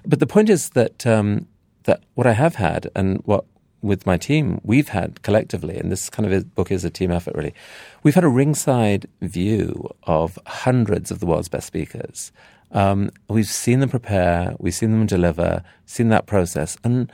But 0.03 0.19
the 0.19 0.25
point 0.25 0.49
is 0.49 0.71
that 0.71 1.05
um, 1.05 1.45
that 1.83 2.01
what 2.15 2.25
I 2.25 2.31
have 2.31 2.55
had 2.55 2.89
and 2.95 3.21
what 3.25 3.45
with 3.83 4.07
my 4.07 4.17
team 4.17 4.59
we've 4.63 4.89
had 4.89 5.21
collectively, 5.21 5.77
and 5.77 5.91
this 5.91 6.09
kind 6.09 6.33
of 6.33 6.55
book 6.55 6.71
is 6.71 6.83
a 6.83 6.89
team 6.89 7.11
effort 7.11 7.35
really, 7.35 7.53
we've 8.01 8.15
had 8.15 8.23
a 8.23 8.29
ringside 8.29 9.05
view 9.21 9.91
of 10.05 10.39
hundreds 10.47 11.11
of 11.11 11.19
the 11.19 11.27
world's 11.27 11.49
best 11.49 11.67
speakers. 11.67 12.31
Um, 12.71 13.11
we've 13.29 13.45
seen 13.45 13.79
them 13.79 13.89
prepare, 13.89 14.55
we've 14.57 14.73
seen 14.73 14.89
them 14.89 15.05
deliver, 15.05 15.63
seen 15.85 16.09
that 16.09 16.25
process, 16.25 16.77
and 16.83 17.11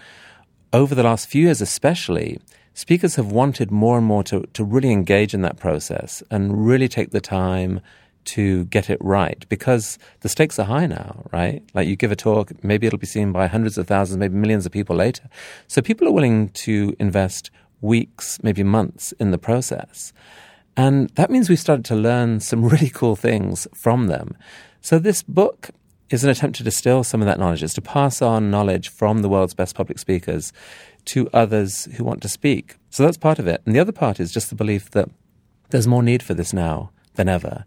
over 0.74 0.96
the 0.96 1.04
last 1.04 1.28
few 1.28 1.44
years 1.44 1.62
especially, 1.62 2.40
speakers 2.74 3.16
have 3.16 3.32
wanted 3.32 3.72
more 3.72 3.98
and 3.98 4.06
more 4.06 4.24
to, 4.24 4.46
to 4.54 4.64
really 4.64 4.92
engage 4.92 5.34
in 5.34 5.42
that 5.42 5.58
process 5.58 6.24
and 6.30 6.66
really 6.66 6.88
take 6.88 7.12
the 7.12 7.22
time 7.22 7.82
to 8.26 8.66
get 8.66 8.90
it 8.90 8.98
right 9.02 9.48
because 9.50 9.98
the 10.20 10.30
stakes 10.30 10.60
are 10.60 10.66
high 10.66 10.86
now, 10.86 11.26
right? 11.32 11.64
Like 11.74 11.88
you 11.88 11.96
give 11.96 12.12
a 12.12 12.16
talk, 12.16 12.52
maybe 12.64 12.86
it'll 12.86 13.00
be 13.00 13.08
seen 13.08 13.32
by 13.32 13.48
hundreds 13.48 13.78
of 13.78 13.88
thousands, 13.88 14.18
maybe 14.18 14.36
millions 14.36 14.66
of 14.66 14.72
people 14.72 14.96
later. 14.96 15.30
So 15.68 15.82
people 15.82 16.08
are 16.08 16.12
willing 16.12 16.50
to 16.50 16.96
invest 17.00 17.50
weeks, 17.82 18.38
maybe 18.44 18.64
months 18.64 19.14
in 19.14 19.32
the 19.32 19.38
process. 19.38 20.14
And 20.78 21.10
that 21.12 21.32
means 21.32 21.50
we 21.50 21.56
started 21.56 21.86
to 21.86 21.96
learn 21.96 22.40
some 22.40 22.64
really 22.70 22.90
cool 22.90 23.16
things 23.16 23.68
from 23.74 24.08
them. 24.08 24.36
So 24.82 25.00
this 25.00 25.24
book 25.24 25.72
is 26.10 26.24
an 26.24 26.30
attempt 26.30 26.58
to 26.58 26.64
distill 26.64 27.04
some 27.04 27.22
of 27.22 27.28
that 27.28 27.40
knowledge, 27.40 27.64
is 27.64 27.74
to 27.74 27.82
pass 27.82 28.22
on 28.22 28.50
knowledge 28.50 28.90
from 28.90 29.22
the 29.22 29.30
world's 29.30 29.54
best 29.54 29.76
public 29.76 30.00
speakers 30.00 30.52
to 31.06 31.30
others 31.34 31.86
who 31.96 32.04
want 32.04 32.22
to 32.22 32.30
speak. 32.30 32.76
So 32.90 33.04
that's 33.04 33.18
part 33.18 33.40
of 33.40 33.48
it. 33.48 33.62
And 33.66 33.76
the 33.76 33.80
other 33.80 33.92
part 33.92 34.20
is 34.20 34.32
just 34.32 34.50
the 34.50 34.56
belief 34.56 34.92
that 34.92 35.10
there's 35.70 35.88
more 35.88 36.04
need 36.04 36.24
for 36.24 36.34
this 36.34 36.54
now 36.54 36.92
than 37.16 37.30
ever. 37.30 37.66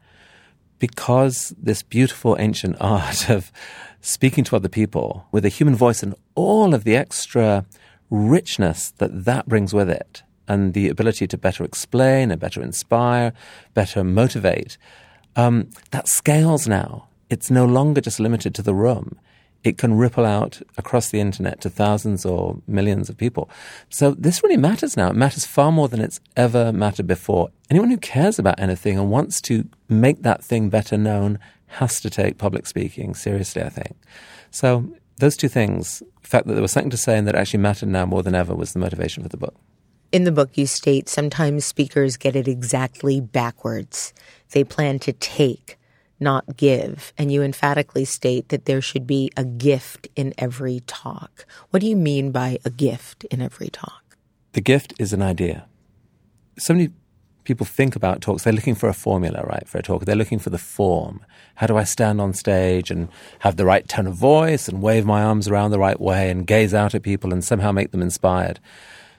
Because 0.79 1.55
this 1.61 1.83
beautiful 1.83 2.37
ancient 2.39 2.77
art 2.81 3.31
of 3.31 3.53
speaking 4.01 4.45
to 4.45 4.57
other 4.57 4.69
people 4.69 5.27
with 5.31 5.45
a 5.45 5.49
human 5.49 5.77
voice 5.77 6.03
and 6.03 6.15
all 6.35 6.75
of 6.75 6.85
the 6.85 6.97
extra 6.97 7.65
richness 8.11 8.91
that 8.99 9.25
that 9.25 9.49
brings 9.49 9.73
with 9.73 9.89
it, 9.89 10.23
and 10.49 10.75
the 10.75 10.89
ability 10.89 11.27
to 11.27 11.39
better 11.39 11.65
explain 11.65 12.31
and 12.31 12.41
better 12.41 12.63
inspire, 12.63 13.33
better 13.75 14.05
motivate, 14.05 14.77
um, 15.37 15.71
that 15.93 16.09
scales 16.09 16.69
now. 16.69 17.09
It's 17.33 17.51
no 17.51 17.65
longer 17.65 18.01
just 18.01 18.21
limited 18.21 18.55
to 18.57 18.63
the 18.63 18.75
room 18.75 19.19
it 19.65 19.79
can 19.79 19.95
ripple 19.95 20.25
out 20.25 20.61
across 20.77 21.11
the 21.11 21.21
internet 21.21 21.61
to 21.61 21.71
thousands 21.71 22.25
or 22.25 22.61
millions 22.67 23.09
of 23.09 23.17
people. 23.17 23.49
So 23.91 24.13
this 24.13 24.43
really 24.43 24.57
matters 24.57 24.97
now. 24.97 25.11
It 25.11 25.17
matters 25.17 25.47
far 25.47 25.71
more 25.71 25.89
than 25.89 26.01
it's 26.01 26.21
ever 26.37 26.73
mattered 26.73 27.07
before. 27.07 27.51
Anyone 27.71 27.91
who 27.91 27.97
cares 27.99 28.39
about 28.39 28.59
anything 28.59 28.99
and 28.99 29.11
wants 29.11 29.41
to 29.43 29.69
make 29.89 30.23
that 30.23 30.43
thing 30.43 30.69
better 30.69 30.97
known 30.97 31.39
has 31.79 32.01
to 32.01 32.11
take 32.11 32.39
public 32.39 32.67
speaking 32.67 33.15
seriously, 33.15 33.63
I 33.63 33.69
think. 33.69 33.97
So 34.51 34.93
those 35.19 35.37
two 35.37 35.49
things, 35.49 36.03
the 36.23 36.29
fact 36.29 36.47
that 36.49 36.55
there 36.55 36.63
was 36.63 36.73
something 36.73 36.91
to 36.91 36.97
say 36.97 37.17
and 37.17 37.27
that 37.29 37.37
actually 37.37 37.61
mattered 37.61 37.89
now 37.89 38.05
more 38.05 38.23
than 38.23 38.35
ever 38.35 38.55
was 38.55 38.73
the 38.73 38.79
motivation 38.79 39.23
for 39.23 39.29
the 39.29 39.37
book. 39.37 39.55
In 40.11 40.25
the 40.25 40.33
book, 40.33 40.59
you 40.59 40.67
state 40.67 41.09
sometimes 41.09 41.65
speakers 41.65 42.19
get 42.19 42.37
it 42.37 42.49
exactly 42.49 43.21
backwards. 43.21 44.13
They 44.51 44.65
plan 44.65 44.99
to 45.01 45.13
take 45.15 45.79
not 46.23 46.57
give. 46.57 47.13
And 47.19 47.31
you 47.31 47.43
emphatically 47.43 48.05
state 48.05 48.49
that 48.49 48.65
there 48.65 48.81
should 48.81 49.07
be 49.07 49.31
a 49.37 49.45
gift 49.45 50.09
in 50.17 50.33
every 50.39 50.81
talk. 50.87 51.45
What 51.71 51.81
do 51.81 51.87
you 51.87 51.97
mean 51.97 52.31
by 52.31 52.59
a 52.65 52.71
gift 52.71 53.25
in 53.25 53.43
every 53.43 53.69
talk? 53.69 54.17
The 54.53 54.61
gift 54.61 54.95
is 54.99 55.13
an 55.13 55.21
idea. 55.21 55.67
So 56.59 56.75
many 56.75 56.91
people 57.45 57.67
think 57.67 57.97
about 57.97 58.21
talks, 58.21 58.45
they're 58.45 58.53
looking 58.53 58.75
for 58.75 58.89
a 58.89 58.95
formula, 58.95 59.43
right, 59.43 59.69
for 59.69 59.79
a 59.79 59.83
talk. 59.83 60.05
They're 60.05 60.17
looking 60.17 60.39
for 60.39 60.51
the 60.51 60.59
form. 60.59 61.25
How 61.57 61.67
do 61.67 61.77
I 61.77 61.85
stand 61.85 62.21
on 62.21 62.33
stage 62.33 62.91
and 62.91 63.09
have 63.41 63.57
the 63.57 63.65
right 63.65 63.87
tone 63.89 64.07
of 64.07 64.15
voice 64.15 64.69
and 64.69 64.81
wave 64.81 65.05
my 65.05 65.23
arms 65.23 65.49
around 65.49 65.71
the 65.71 65.79
right 65.79 66.01
way 66.01 66.31
and 66.31 66.47
gaze 66.47 66.73
out 66.73 66.95
at 66.95 67.03
people 67.03 67.33
and 67.33 67.45
somehow 67.45 67.73
make 67.73 67.91
them 67.91 68.03
inspired? 68.03 68.61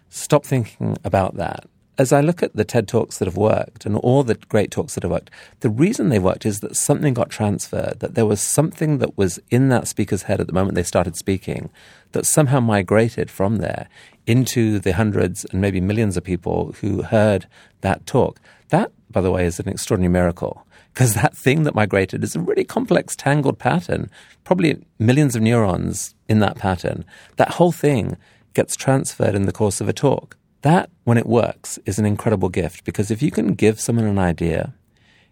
Stop 0.09 0.45
thinking 0.45 0.97
about 1.03 1.35
that 1.35 1.65
as 1.97 2.11
I 2.11 2.21
look 2.21 2.41
at 2.41 2.55
the 2.55 2.65
TED 2.65 2.87
Talks 2.87 3.17
that 3.17 3.27
have 3.27 3.37
worked 3.37 3.85
and 3.85 3.95
all 3.97 4.23
the 4.23 4.35
great 4.35 4.71
talks 4.71 4.95
that 4.95 5.03
have 5.03 5.11
worked, 5.11 5.29
the 5.59 5.69
reason 5.69 6.09
they 6.09 6.19
worked 6.19 6.45
is 6.45 6.59
that 6.61 6.75
something 6.75 7.13
got 7.13 7.29
transferred, 7.29 7.99
that 7.99 8.15
there 8.15 8.25
was 8.25 8.41
something 8.41 8.97
that 8.97 9.17
was 9.17 9.39
in 9.51 9.69
that 9.69 9.87
speaker's 9.87 10.23
head 10.23 10.41
at 10.41 10.47
the 10.47 10.53
moment 10.53 10.75
they 10.75 10.83
started 10.83 11.15
speaking 11.15 11.69
that 12.13 12.25
somehow 12.25 12.59
migrated 12.59 13.29
from 13.29 13.57
there 13.57 13.87
into 14.25 14.79
the 14.79 14.93
hundreds 14.93 15.45
and 15.45 15.61
maybe 15.61 15.81
millions 15.81 16.17
of 16.17 16.23
people 16.23 16.73
who 16.81 17.03
heard 17.03 17.47
that 17.81 18.05
talk. 18.05 18.39
That, 18.69 18.91
by 19.11 19.21
the 19.21 19.31
way, 19.31 19.45
is 19.45 19.59
an 19.59 19.69
extraordinary 19.69 20.11
miracle 20.11 20.65
because 20.93 21.13
that 21.15 21.37
thing 21.37 21.63
that 21.63 21.75
migrated 21.75 22.23
is 22.23 22.35
a 22.35 22.39
really 22.39 22.63
complex, 22.63 23.15
tangled 23.15 23.59
pattern, 23.59 24.09
probably 24.43 24.83
millions 24.97 25.35
of 25.35 25.41
neurons 25.41 26.15
in 26.27 26.39
that 26.39 26.57
pattern. 26.57 27.05
That 27.35 27.51
whole 27.51 27.71
thing 27.71 28.17
gets 28.53 28.75
transferred 28.75 29.35
in 29.35 29.45
the 29.45 29.51
course 29.51 29.81
of 29.81 29.89
a 29.89 29.93
talk. 29.93 30.37
That, 30.63 30.89
when 31.03 31.17
it 31.17 31.25
works, 31.25 31.77
is 31.85 31.99
an 31.99 32.05
incredible 32.05 32.49
gift 32.49 32.85
because 32.85 33.11
if 33.11 33.21
you 33.21 33.31
can 33.31 33.53
give 33.53 33.79
someone 33.81 34.05
an 34.05 34.17
idea, 34.17 34.73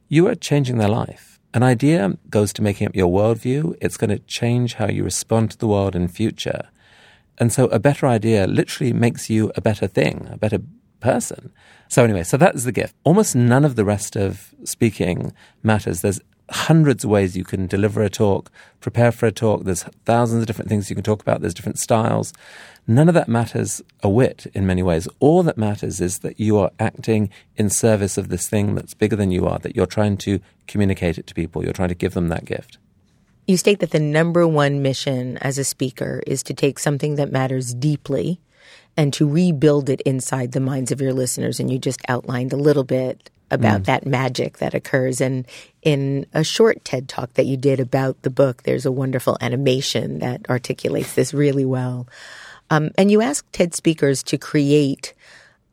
you 0.09 0.27
are 0.27 0.35
changing 0.35 0.77
their 0.77 0.89
life. 0.89 1.39
An 1.53 1.63
idea 1.63 2.17
goes 2.29 2.51
to 2.53 2.61
making 2.61 2.87
up 2.87 2.95
your 2.95 3.07
worldview. 3.07 3.75
It's 3.81 3.95
going 3.95 4.09
to 4.09 4.19
change 4.19 4.75
how 4.75 4.87
you 4.87 5.05
respond 5.05 5.51
to 5.51 5.57
the 5.57 5.67
world 5.67 5.95
in 5.95 6.09
future. 6.09 6.67
And 7.37 7.51
so 7.51 7.65
a 7.67 7.79
better 7.79 8.07
idea 8.07 8.45
literally 8.45 8.91
makes 8.91 9.29
you 9.29 9.51
a 9.55 9.61
better 9.61 9.87
thing, 9.87 10.27
a 10.29 10.37
better 10.37 10.59
person. 10.99 11.53
So 11.87 12.03
anyway, 12.03 12.23
so 12.23 12.35
that 12.35 12.55
is 12.55 12.65
the 12.65 12.73
gift. 12.73 12.95
Almost 13.05 13.33
none 13.33 13.63
of 13.63 13.77
the 13.77 13.85
rest 13.85 14.17
of 14.17 14.53
speaking 14.65 15.33
matters. 15.63 16.01
There's 16.01 16.21
hundreds 16.51 17.03
of 17.03 17.09
ways 17.09 17.37
you 17.37 17.43
can 17.43 17.65
deliver 17.65 18.01
a 18.01 18.09
talk, 18.09 18.51
prepare 18.81 19.11
for 19.11 19.25
a 19.25 19.31
talk. 19.31 19.63
There's 19.63 19.83
thousands 20.05 20.41
of 20.41 20.47
different 20.47 20.69
things 20.69 20.89
you 20.89 20.95
can 20.95 21.03
talk 21.03 21.21
about. 21.21 21.41
There's 21.41 21.53
different 21.53 21.79
styles. 21.79 22.33
None 22.87 23.07
of 23.07 23.13
that 23.13 23.29
matters 23.29 23.81
a 24.03 24.09
whit 24.09 24.47
in 24.53 24.65
many 24.65 24.83
ways. 24.83 25.07
All 25.19 25.43
that 25.43 25.57
matters 25.57 26.01
is 26.01 26.19
that 26.19 26.39
you 26.39 26.57
are 26.57 26.71
acting 26.79 27.29
in 27.55 27.69
service 27.69 28.17
of 28.17 28.29
this 28.29 28.49
thing 28.49 28.75
that's 28.75 28.93
bigger 28.93 29.15
than 29.15 29.31
you 29.31 29.47
are, 29.47 29.59
that 29.59 29.75
you're 29.75 29.85
trying 29.85 30.17
to 30.17 30.39
communicate 30.67 31.17
it 31.17 31.27
to 31.27 31.33
people. 31.33 31.63
You're 31.63 31.73
trying 31.73 31.89
to 31.89 31.95
give 31.95 32.13
them 32.13 32.27
that 32.29 32.45
gift. 32.45 32.77
You 33.47 33.57
state 33.57 33.79
that 33.79 33.91
the 33.91 33.99
number 33.99 34.47
one 34.47 34.81
mission 34.81 35.37
as 35.37 35.57
a 35.57 35.63
speaker 35.63 36.21
is 36.27 36.43
to 36.43 36.53
take 36.53 36.79
something 36.79 37.15
that 37.15 37.31
matters 37.31 37.73
deeply 37.73 38.39
and 38.97 39.13
to 39.13 39.29
rebuild 39.29 39.89
it 39.89 40.01
inside 40.01 40.51
the 40.51 40.59
minds 40.59 40.91
of 40.91 41.01
your 41.01 41.13
listeners. 41.13 41.59
And 41.59 41.71
you 41.71 41.79
just 41.79 42.01
outlined 42.07 42.53
a 42.53 42.57
little 42.57 42.83
bit 42.83 43.29
about 43.51 43.81
mm. 43.81 43.85
that 43.85 44.05
magic 44.05 44.57
that 44.57 44.73
occurs. 44.73 45.21
And 45.21 45.45
in 45.83 46.25
a 46.33 46.43
short 46.43 46.83
TED 46.83 47.07
talk 47.07 47.33
that 47.33 47.45
you 47.45 47.57
did 47.57 47.79
about 47.79 48.21
the 48.23 48.29
book, 48.29 48.63
there's 48.63 48.85
a 48.85 48.91
wonderful 48.91 49.37
animation 49.41 50.19
that 50.19 50.49
articulates 50.49 51.13
this 51.13 51.33
really 51.33 51.65
well. 51.65 52.07
Um, 52.69 52.89
and 52.97 53.11
you 53.11 53.21
ask 53.21 53.45
TED 53.51 53.75
speakers 53.75 54.23
to 54.23 54.37
create 54.37 55.13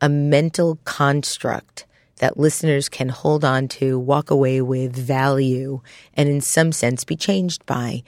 a 0.01 0.09
mental 0.09 0.77
construct 0.83 1.85
that 2.17 2.37
listeners 2.37 2.89
can 2.89 3.09
hold 3.09 3.45
on 3.45 3.67
to, 3.69 3.97
walk 3.97 4.29
away 4.29 4.61
with 4.61 4.95
value, 4.95 5.81
and 6.13 6.29
in 6.29 6.41
some 6.41 6.71
sense 6.71 7.03
be 7.05 7.15
changed 7.15 7.65
by. 7.65 8.03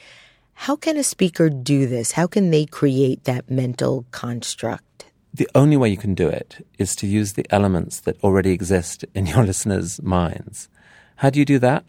How 0.53 0.75
can 0.75 0.97
a 0.97 1.03
speaker 1.03 1.49
do 1.49 1.87
this? 1.87 2.11
How 2.11 2.27
can 2.27 2.51
they 2.51 2.65
create 2.65 3.23
that 3.23 3.49
mental 3.49 4.05
construct? 4.11 5.05
The 5.33 5.49
only 5.55 5.77
way 5.77 5.89
you 5.89 5.97
can 5.97 6.13
do 6.13 6.27
it 6.27 6.65
is 6.77 6.95
to 6.97 7.07
use 7.07 7.33
the 7.33 7.45
elements 7.49 8.01
that 8.01 8.21
already 8.23 8.51
exist 8.51 9.05
in 9.15 9.27
your 9.27 9.43
listeners' 9.51 10.01
minds. 10.01 10.69
How 11.17 11.29
do 11.29 11.39
you 11.39 11.45
do 11.45 11.59
that? 11.59 11.85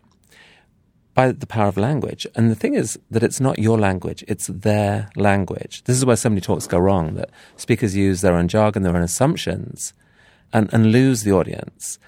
by 1.15 1.33
the 1.33 1.47
power 1.47 1.69
of 1.69 1.77
language. 1.77 2.27
And 2.35 2.51
the 2.51 2.55
thing 2.55 2.75
is 2.75 2.99
that 3.11 3.23
it's 3.23 3.41
not 3.41 3.59
your 3.59 3.79
language, 3.79 4.25
it's 4.29 4.47
their 4.47 5.11
language. 5.17 5.85
This 5.85 5.97
is 5.97 6.05
where 6.05 6.17
so 6.17 6.31
many 6.31 6.41
talks 6.41 6.67
go 6.67 6.79
wrong, 6.79 7.15
that 7.15 7.31
speakers 7.57 7.95
use 7.95 8.21
their 8.21 8.35
own 8.35 8.49
jargon, 8.49 8.83
their 8.83 8.97
own 8.97 9.03
assumptions, 9.03 9.93
and, 10.53 10.73
and 10.73 10.93
lose 10.93 11.23
the 11.23 11.33
audience. 11.33 11.99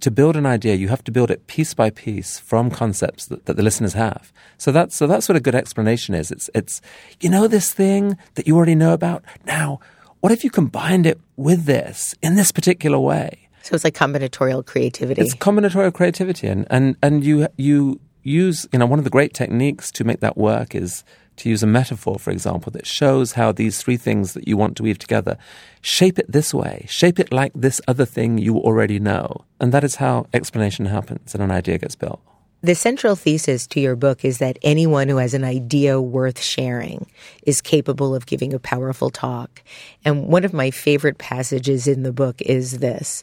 To 0.00 0.10
build 0.10 0.36
an 0.36 0.46
idea, 0.46 0.74
you 0.74 0.88
have 0.88 1.04
to 1.04 1.12
build 1.12 1.30
it 1.30 1.46
piece 1.46 1.74
by 1.74 1.90
piece 1.90 2.38
from 2.38 2.70
concepts 2.70 3.26
that, 3.26 3.44
that 3.44 3.56
the 3.56 3.62
listeners 3.62 3.92
have. 3.92 4.32
So 4.56 4.72
that's, 4.72 4.96
so 4.96 5.06
that's 5.06 5.28
what 5.28 5.36
a 5.36 5.40
good 5.40 5.54
explanation 5.54 6.14
is. 6.14 6.30
It's, 6.30 6.48
it's, 6.54 6.80
you 7.20 7.28
know, 7.28 7.46
this 7.46 7.72
thing 7.74 8.16
that 8.34 8.46
you 8.46 8.56
already 8.56 8.74
know 8.74 8.94
about? 8.94 9.24
Now, 9.44 9.80
what 10.20 10.32
if 10.32 10.44
you 10.44 10.50
combined 10.50 11.06
it 11.06 11.20
with 11.36 11.64
this 11.64 12.14
in 12.22 12.36
this 12.36 12.52
particular 12.52 12.98
way? 12.98 13.48
So 13.62 13.74
it's 13.74 13.84
like 13.84 13.94
combinatorial 13.94 14.64
creativity. 14.64 15.20
It's 15.20 15.34
combinatorial 15.34 15.92
creativity, 15.92 16.46
and, 16.46 16.66
and, 16.70 16.96
and 17.02 17.24
you, 17.24 17.48
you 17.56 18.00
use, 18.22 18.66
you 18.72 18.78
know, 18.78 18.86
one 18.86 18.98
of 18.98 19.04
the 19.04 19.10
great 19.10 19.34
techniques 19.34 19.90
to 19.92 20.04
make 20.04 20.20
that 20.20 20.36
work 20.36 20.74
is 20.74 21.04
to 21.36 21.48
use 21.48 21.62
a 21.62 21.66
metaphor, 21.66 22.18
for 22.18 22.30
example, 22.30 22.70
that 22.72 22.86
shows 22.86 23.32
how 23.32 23.50
these 23.52 23.82
three 23.82 23.96
things 23.96 24.34
that 24.34 24.46
you 24.46 24.56
want 24.56 24.76
to 24.76 24.82
weave 24.82 24.98
together 24.98 25.38
shape 25.80 26.18
it 26.18 26.30
this 26.30 26.52
way, 26.52 26.84
shape 26.88 27.18
it 27.18 27.32
like 27.32 27.52
this 27.54 27.80
other 27.88 28.04
thing 28.04 28.36
you 28.36 28.58
already 28.58 28.98
know. 28.98 29.44
And 29.58 29.72
that 29.72 29.84
is 29.84 29.96
how 29.96 30.26
explanation 30.34 30.86
happens 30.86 31.34
and 31.34 31.42
an 31.42 31.50
idea 31.50 31.78
gets 31.78 31.96
built. 31.96 32.20
The 32.62 32.74
central 32.74 33.16
thesis 33.16 33.66
to 33.68 33.80
your 33.80 33.96
book 33.96 34.24
is 34.24 34.38
that 34.38 34.58
anyone 34.62 35.08
who 35.08 35.16
has 35.16 35.32
an 35.32 35.44
idea 35.44 36.00
worth 36.00 36.40
sharing 36.40 37.06
is 37.42 37.62
capable 37.62 38.14
of 38.14 38.26
giving 38.26 38.52
a 38.52 38.58
powerful 38.58 39.08
talk. 39.08 39.62
And 40.04 40.26
one 40.26 40.44
of 40.44 40.52
my 40.52 40.70
favorite 40.70 41.16
passages 41.16 41.88
in 41.88 42.02
the 42.02 42.12
book 42.12 42.42
is 42.42 42.78
this. 42.78 43.22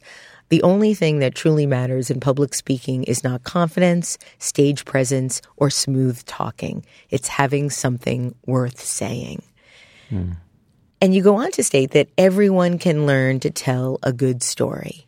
The 0.50 0.64
only 0.64 0.94
thing 0.94 1.20
that 1.20 1.36
truly 1.36 1.68
matters 1.68 2.10
in 2.10 2.20
public 2.20 2.56
speaking 2.56 3.04
is 3.04 3.24
not 3.24 3.44
confidence, 3.44 4.18
stage 4.40 4.86
presence, 4.86 5.42
or 5.58 5.70
smooth 5.70 6.24
talking. 6.26 6.86
It's 7.10 7.28
having 7.28 7.70
something 7.70 8.34
worth 8.46 8.80
saying. 8.80 9.44
Hmm. 10.10 10.32
And 11.00 11.14
you 11.14 11.22
go 11.22 11.36
on 11.36 11.52
to 11.52 11.64
state 11.64 11.92
that 11.92 12.10
everyone 12.18 12.80
can 12.80 13.06
learn 13.06 13.40
to 13.42 13.52
tell 13.52 14.00
a 14.02 14.12
good 14.12 14.42
story. 14.42 15.06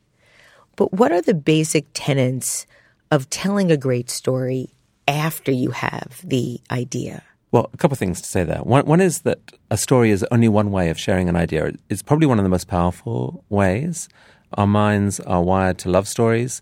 But 0.75 0.93
what 0.93 1.11
are 1.11 1.21
the 1.21 1.33
basic 1.33 1.85
tenets 1.93 2.67
of 3.11 3.29
telling 3.29 3.71
a 3.71 3.77
great 3.77 4.09
story 4.09 4.73
after 5.07 5.51
you 5.51 5.71
have 5.71 6.21
the 6.23 6.61
idea? 6.69 7.23
Well, 7.51 7.69
a 7.73 7.77
couple 7.77 7.93
of 7.93 7.99
things 7.99 8.21
to 8.21 8.27
say 8.27 8.43
there. 8.43 8.59
One, 8.59 8.85
one 8.85 9.01
is 9.01 9.21
that 9.21 9.39
a 9.71 9.77
story 9.77 10.11
is 10.11 10.23
only 10.31 10.47
one 10.47 10.71
way 10.71 10.89
of 10.89 10.99
sharing 10.99 11.27
an 11.29 11.35
idea. 11.35 11.71
It's 11.89 12.03
probably 12.03 12.27
one 12.27 12.37
of 12.37 12.43
the 12.43 12.49
most 12.49 12.67
powerful 12.67 13.43
ways. 13.49 14.07
Our 14.53 14.67
minds 14.67 15.19
are 15.21 15.41
wired 15.41 15.79
to 15.79 15.89
love 15.89 16.07
stories. 16.07 16.61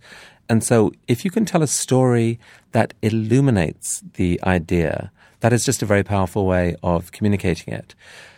And 0.49 0.63
so, 0.63 0.93
if 1.09 1.25
you 1.25 1.31
can 1.31 1.43
tell 1.43 1.61
a 1.61 1.67
story 1.67 2.39
that 2.71 2.93
illuminates 3.01 4.01
the 4.13 4.39
idea, 4.43 5.11
that 5.41 5.51
is 5.51 5.65
just 5.65 5.81
a 5.81 5.85
very 5.85 6.03
powerful 6.03 6.45
way 6.45 6.77
of 6.81 7.11
communicating 7.11 7.73
it. 7.73 7.93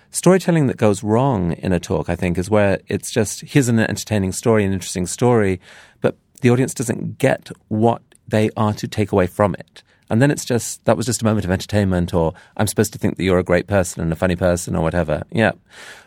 Storytelling 0.09 0.65
that 0.67 0.77
goes 0.77 1.03
wrong 1.03 1.51
in 1.53 1.71
a 1.71 1.79
talk, 1.79 2.09
I 2.09 2.15
think, 2.15 2.39
is 2.39 2.49
where 2.49 2.79
it's 2.87 3.11
just 3.11 3.41
here's 3.41 3.69
an 3.69 3.79
entertaining 3.79 4.31
story, 4.31 4.65
an 4.65 4.73
interesting 4.73 5.05
story, 5.05 5.61
but 6.01 6.17
the 6.39 6.49
audience 6.49 6.73
doesn't 6.73 7.17
get 7.17 7.49
what 7.67 8.01
they 8.27 8.49
are 8.55 8.73
to 8.73 8.87
take 8.87 9.11
away 9.11 9.27
from 9.27 9.55
it. 9.55 9.83
And 10.09 10.21
then 10.21 10.31
it's 10.31 10.45
just, 10.45 10.83
that 10.85 10.97
was 10.97 11.05
just 11.05 11.21
a 11.21 11.25
moment 11.25 11.45
of 11.45 11.51
entertainment, 11.51 12.13
or 12.13 12.33
I'm 12.57 12.67
supposed 12.67 12.93
to 12.93 12.99
think 12.99 13.17
that 13.17 13.23
you're 13.23 13.37
a 13.37 13.43
great 13.43 13.67
person 13.67 14.01
and 14.01 14.11
a 14.11 14.15
funny 14.15 14.35
person, 14.35 14.75
or 14.75 14.81
whatever. 14.81 15.23
Yeah. 15.31 15.51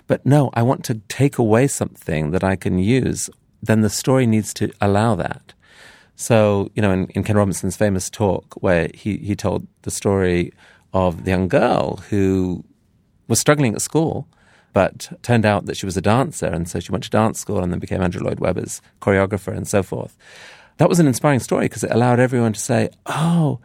But 0.09 0.27
no, 0.27 0.51
I 0.55 0.63
want 0.63 0.85
to 0.87 0.95
take 1.09 1.39
away 1.39 1.69
something 1.69 2.33
that 2.33 2.43
I 2.43 2.57
can 2.57 2.79
use. 2.79 3.31
Then 3.63 3.83
the 3.83 3.91
story 3.91 4.27
needs 4.27 4.53
to 4.55 4.73
allow 4.81 5.15
that. 5.15 5.55
So, 6.17 6.71
you 6.75 6.83
know, 6.83 6.91
in, 6.91 7.07
in 7.09 7.23
Ken 7.23 7.37
Robinson's 7.37 7.77
famous 7.77 8.11
talk 8.11 8.55
where 8.61 8.91
he, 8.93 9.19
he 9.19 9.37
told 9.37 9.67
the 9.83 9.91
story 9.91 10.53
of 10.93 11.25
the 11.25 11.31
young 11.31 11.49
girl 11.49 11.97
who 12.11 12.65
was 13.29 13.39
struggling 13.39 13.75
at 13.75 13.83
school, 13.83 14.29
but 14.73 15.13
turned 15.23 15.45
out 15.45 15.67
that 15.67 15.77
she 15.77 15.87
was 15.87 15.97
a 15.97 16.03
dancer. 16.03 16.47
And 16.47 16.69
so 16.69 16.81
she 16.81 16.93
went 16.93 17.05
to 17.05 17.11
dance 17.11 17.41
school 17.41 17.63
and 17.63 17.73
then 17.73 17.79
became 17.79 18.03
Andrew 18.03 18.23
Lloyd 18.23 18.41
Webber's 18.41 18.81
choreographer 19.01 19.55
and 19.55 19.69
so 19.69 19.83
forth. 19.83 20.17
That 20.79 20.89
was 20.89 20.99
an 20.99 21.07
inspiring 21.07 21.41
story 21.41 21.67
because 21.67 21.85
it 21.85 21.91
allowed 21.91 22.21
everyone 22.21 22.55
to 22.55 22.61
say, 22.61 22.91
oh, 23.07 23.61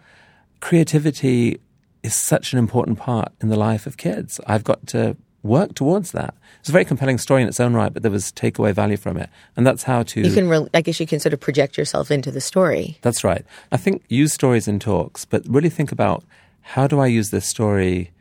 creativity 0.59 1.59
is 2.03 2.13
such 2.13 2.53
an 2.53 2.59
important 2.59 2.99
part 2.99 3.31
in 3.41 3.49
the 3.49 3.55
life 3.57 3.87
of 3.87 3.97
kids. 3.97 4.39
I've 4.45 4.63
got 4.63 4.85
to 4.87 5.15
work 5.43 5.73
towards 5.75 6.11
that. 6.11 6.35
It's 6.59 6.69
a 6.69 6.71
very 6.71 6.85
compelling 6.85 7.17
story 7.17 7.41
in 7.41 7.47
its 7.47 7.59
own 7.59 7.73
right, 7.73 7.93
but 7.93 8.01
there 8.01 8.11
was 8.11 8.31
takeaway 8.31 8.73
value 8.73 8.97
from 8.97 9.17
it, 9.17 9.29
and 9.55 9.65
that's 9.65 9.83
how 9.83 10.03
to. 10.03 10.21
You 10.21 10.33
can, 10.33 10.49
re- 10.49 10.67
I 10.73 10.81
guess, 10.81 10.99
you 10.99 11.07
can 11.07 11.19
sort 11.19 11.33
of 11.33 11.39
project 11.39 11.77
yourself 11.77 12.11
into 12.11 12.31
the 12.31 12.41
story. 12.41 12.97
That's 13.01 13.23
right. 13.23 13.45
I 13.71 13.77
think 13.77 14.03
use 14.09 14.33
stories 14.33 14.67
in 14.67 14.79
talks, 14.79 15.25
but 15.25 15.43
really 15.47 15.69
think 15.69 15.91
about 15.91 16.23
how 16.61 16.87
do 16.87 16.99
I 16.99 17.07
use 17.07 17.29
this 17.29 17.45
story 17.47 18.11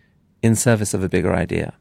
in 0.43 0.55
service 0.55 0.95
of 0.95 1.03
a 1.03 1.09
bigger 1.09 1.35
idea. 1.35 1.75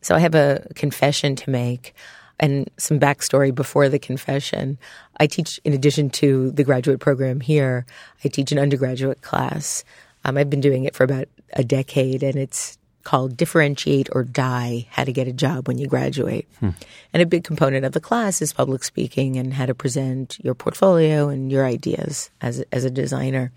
So 0.00 0.14
I 0.14 0.20
have 0.20 0.34
a 0.34 0.66
confession 0.74 1.36
to 1.36 1.50
make 1.50 1.94
and 2.40 2.70
some 2.76 3.00
backstory 3.00 3.54
before 3.54 3.88
the 3.88 3.98
confession. 3.98 4.78
I 5.18 5.26
teach, 5.26 5.58
in 5.64 5.72
addition 5.72 6.10
to 6.10 6.50
the 6.52 6.64
graduate 6.64 7.00
program 7.00 7.40
here, 7.40 7.84
I 8.24 8.28
teach 8.28 8.52
an 8.52 8.58
undergraduate 8.58 9.22
class. 9.22 9.84
Um, 10.24 10.36
I've 10.36 10.50
been 10.50 10.60
doing 10.60 10.84
it 10.84 10.94
for 10.94 11.04
about 11.04 11.28
a 11.54 11.64
decade, 11.64 12.22
and 12.22 12.36
it's 12.36 12.78
called 13.02 13.36
Differentiate 13.36 14.08
or 14.12 14.22
Die 14.22 14.86
How 14.90 15.04
to 15.04 15.12
Get 15.12 15.28
a 15.28 15.32
Job 15.32 15.66
When 15.66 15.78
You 15.78 15.86
Graduate. 15.86 16.46
Hmm. 16.60 16.70
And 17.12 17.22
a 17.22 17.26
big 17.26 17.44
component 17.44 17.84
of 17.84 17.92
the 17.92 18.00
class 18.00 18.42
is 18.42 18.52
public 18.52 18.84
speaking 18.84 19.36
and 19.36 19.54
how 19.54 19.66
to 19.66 19.74
present 19.74 20.38
your 20.42 20.54
portfolio 20.54 21.28
and 21.28 21.50
your 21.50 21.64
ideas 21.64 22.30
as, 22.40 22.62
as 22.70 22.84
a 22.84 22.90
designer. 22.90 23.50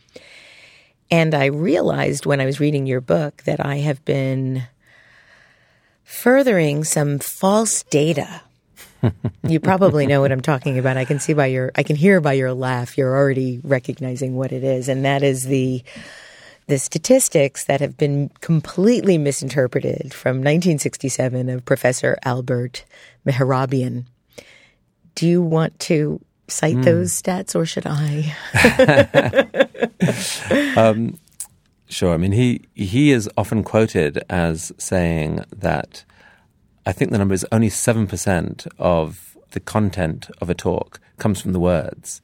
And 1.09 1.35
I 1.35 1.45
realized 1.47 2.25
when 2.25 2.39
I 2.39 2.45
was 2.45 2.61
reading 2.61 2.87
your 2.87 3.01
book 3.01 3.43
that 3.43 3.63
I 3.63 3.77
have 3.77 4.03
been 4.05 4.63
furthering 6.11 6.83
some 6.83 7.19
false 7.19 7.83
data. 7.83 8.41
you 9.47 9.59
probably 9.59 10.05
know 10.05 10.21
what 10.21 10.31
I'm 10.31 10.41
talking 10.41 10.77
about. 10.77 10.97
I 10.97 11.05
can 11.05 11.19
see 11.19 11.33
by 11.33 11.47
your, 11.47 11.71
I 11.75 11.83
can 11.83 11.95
hear 11.95 12.21
by 12.21 12.33
your 12.33 12.53
laugh, 12.53 12.97
you're 12.97 13.15
already 13.15 13.59
recognizing 13.63 14.35
what 14.35 14.51
it 14.51 14.63
is. 14.63 14.89
And 14.89 15.05
that 15.05 15.23
is 15.23 15.45
the 15.45 15.83
the 16.67 16.77
statistics 16.77 17.65
that 17.65 17.81
have 17.81 17.97
been 17.97 18.29
completely 18.39 19.17
misinterpreted 19.17 20.13
from 20.13 20.37
1967 20.37 21.49
of 21.49 21.65
Professor 21.65 22.17
Albert 22.23 22.85
Mehrabian. 23.25 24.05
Do 25.15 25.27
you 25.27 25.41
want 25.41 25.77
to 25.79 26.21
cite 26.47 26.77
mm. 26.77 26.83
those 26.85 27.19
stats 27.19 27.55
or 27.55 27.65
should 27.65 27.87
I? 27.87 28.35
um, 30.77 31.17
sure. 31.91 32.13
I 32.13 32.17
mean, 32.17 32.31
he, 32.31 32.61
he 32.73 33.11
is 33.11 33.29
often 33.37 33.63
quoted 33.63 34.23
as 34.29 34.71
saying 34.77 35.43
that 35.55 36.03
I 36.85 36.91
think 36.91 37.11
the 37.11 37.17
number 37.17 37.33
is 37.33 37.45
only 37.51 37.69
7% 37.69 38.67
of 38.79 39.37
the 39.51 39.59
content 39.59 40.29
of 40.39 40.49
a 40.49 40.55
talk 40.55 40.99
comes 41.17 41.41
from 41.41 41.53
the 41.53 41.59
words. 41.59 42.21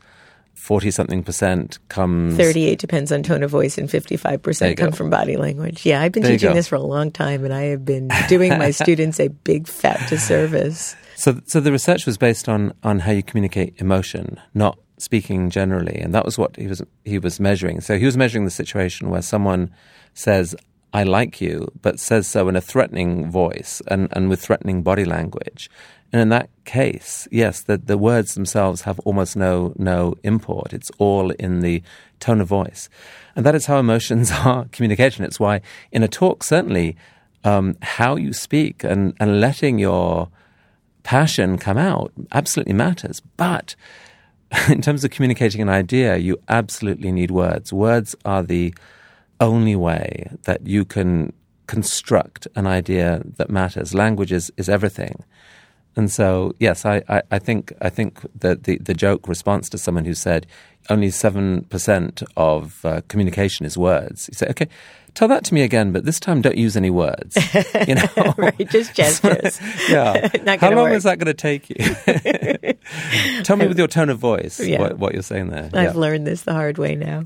40 0.55 0.91
something 0.91 1.23
percent 1.23 1.77
comes 1.87 2.35
38 2.35 2.79
depends 2.79 3.11
on 3.11 3.23
tone 3.23 3.43
of 3.43 3.49
voice 3.49 3.77
and 3.77 3.87
55% 3.87 4.75
come 4.75 4.89
go. 4.89 4.95
from 4.95 5.09
body 5.09 5.37
language 5.37 5.85
yeah 5.85 6.01
i've 6.01 6.11
been 6.11 6.23
there 6.23 6.33
teaching 6.33 6.55
this 6.55 6.67
for 6.67 6.75
a 6.75 6.81
long 6.81 7.09
time 7.09 7.45
and 7.45 7.53
i 7.53 7.61
have 7.65 7.85
been 7.85 8.09
doing 8.27 8.49
my 8.57 8.71
students 8.83 9.19
a 9.19 9.29
big 9.29 9.65
fat 9.67 10.09
disservice 10.09 10.95
so 11.15 11.39
so 11.45 11.61
the 11.61 11.71
research 11.71 12.05
was 12.05 12.17
based 12.17 12.49
on 12.49 12.73
on 12.83 12.99
how 12.99 13.11
you 13.11 13.23
communicate 13.23 13.79
emotion 13.79 14.41
not 14.55 14.77
speaking 14.97 15.49
generally 15.49 15.99
and 15.99 16.13
that 16.13 16.25
was 16.25 16.37
what 16.37 16.55
he 16.55 16.67
was 16.67 16.81
he 17.05 17.19
was 17.19 17.39
measuring 17.39 17.79
so 17.81 17.97
he 17.97 18.05
was 18.05 18.17
measuring 18.17 18.45
the 18.45 18.51
situation 18.51 19.09
where 19.09 19.21
someone 19.21 19.71
says 20.13 20.55
I 20.93 21.03
like 21.03 21.41
you, 21.41 21.67
but 21.81 21.99
says 21.99 22.27
so 22.27 22.47
in 22.47 22.55
a 22.55 22.61
threatening 22.61 23.29
voice 23.29 23.81
and, 23.87 24.07
and 24.13 24.29
with 24.29 24.41
threatening 24.41 24.83
body 24.83 25.05
language. 25.05 25.69
And 26.13 26.21
in 26.21 26.29
that 26.29 26.49
case, 26.63 27.27
yes, 27.31 27.61
the, 27.61 27.77
the 27.77 27.97
words 27.97 28.33
themselves 28.33 28.81
have 28.81 28.99
almost 29.01 29.35
no, 29.35 29.73
no 29.77 30.15
import. 30.23 30.73
It's 30.73 30.89
all 30.97 31.31
in 31.31 31.59
the 31.59 31.83
tone 32.19 32.39
of 32.39 32.47
voice. 32.47 32.89
And 33.35 33.45
that 33.45 33.55
is 33.55 33.65
how 33.65 33.77
emotions 33.77 34.31
are 34.45 34.65
communication. 34.71 35.25
It's 35.25 35.39
why 35.39 35.61
in 35.91 36.03
a 36.03 36.07
talk, 36.07 36.43
certainly, 36.43 36.95
um, 37.43 37.75
how 37.81 38.15
you 38.15 38.31
speak 38.31 38.83
and, 38.83 39.13
and 39.19 39.41
letting 39.41 39.79
your 39.79 40.29
passion 41.03 41.57
come 41.57 41.77
out 41.77 42.11
absolutely 42.31 42.73
matters. 42.73 43.21
But 43.35 43.75
in 44.69 44.81
terms 44.81 45.03
of 45.03 45.11
communicating 45.11 45.61
an 45.61 45.69
idea, 45.69 46.17
you 46.17 46.37
absolutely 46.47 47.11
need 47.11 47.31
words. 47.31 47.73
Words 47.73 48.15
are 48.25 48.43
the 48.43 48.73
only 49.39 49.75
way 49.75 50.29
that 50.43 50.65
you 50.65 50.85
can 50.85 51.33
construct 51.67 52.47
an 52.55 52.65
idea 52.65 53.21
that 53.37 53.49
matters. 53.49 53.93
Language 53.93 54.31
is, 54.31 54.51
is 54.57 54.69
everything. 54.69 55.23
And 55.95 56.11
so, 56.11 56.53
yes, 56.59 56.85
I, 56.85 57.03
I, 57.09 57.21
I, 57.31 57.39
think 57.39 57.73
I 57.81 57.89
think 57.89 58.21
that 58.39 58.63
the, 58.63 58.77
the 58.77 58.93
joke 58.93 59.27
response 59.27 59.67
to 59.69 59.77
someone 59.77 60.05
who 60.05 60.13
said 60.13 60.45
only 60.89 61.09
seven 61.09 61.63
percent 61.65 62.23
of 62.35 62.83
uh, 62.85 63.01
communication 63.07 63.65
is 63.65 63.77
words. 63.77 64.29
You 64.31 64.35
say, 64.35 64.47
okay, 64.49 64.67
tell 65.13 65.27
that 65.27 65.43
to 65.45 65.53
me 65.53 65.63
again, 65.63 65.91
but 65.91 66.05
this 66.05 66.19
time 66.19 66.41
don't 66.41 66.57
use 66.57 66.77
any 66.77 66.89
words. 66.89 67.35
You 67.87 67.95
know, 67.95 68.33
right? 68.37 68.69
Just 68.69 68.93
gestures. 68.95 69.59
yeah. 69.89 70.29
How 70.57 70.69
long 70.69 70.89
work. 70.89 70.93
is 70.93 71.03
that 71.03 71.17
going 71.17 71.27
to 71.27 71.33
take 71.33 71.69
you? 71.69 73.43
tell 73.43 73.57
me 73.57 73.67
with 73.67 73.77
your 73.77 73.87
tone 73.87 74.09
of 74.09 74.19
voice 74.19 74.59
yeah. 74.59 74.79
what, 74.79 74.99
what, 74.99 75.13
you're 75.13 75.23
saying 75.23 75.49
there. 75.49 75.69
I've 75.73 75.93
yeah. 75.95 75.99
learned 75.99 76.27
this 76.27 76.43
the 76.43 76.53
hard 76.53 76.77
way 76.77 76.95
now. 76.95 77.25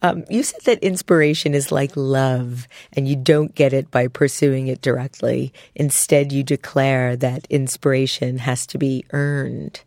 Um, 0.00 0.24
you 0.30 0.42
said 0.42 0.60
that 0.64 0.78
inspiration 0.82 1.54
is 1.54 1.72
like 1.72 1.92
love, 1.96 2.68
and 2.92 3.08
you 3.08 3.16
don't 3.16 3.54
get 3.54 3.72
it 3.72 3.90
by 3.90 4.06
pursuing 4.06 4.68
it 4.68 4.80
directly. 4.80 5.52
Instead, 5.74 6.32
you 6.32 6.44
declare 6.44 7.16
that 7.16 7.46
inspiration 7.50 8.38
has 8.38 8.66
to 8.68 8.78
be 8.78 9.04
earned. 9.10 9.80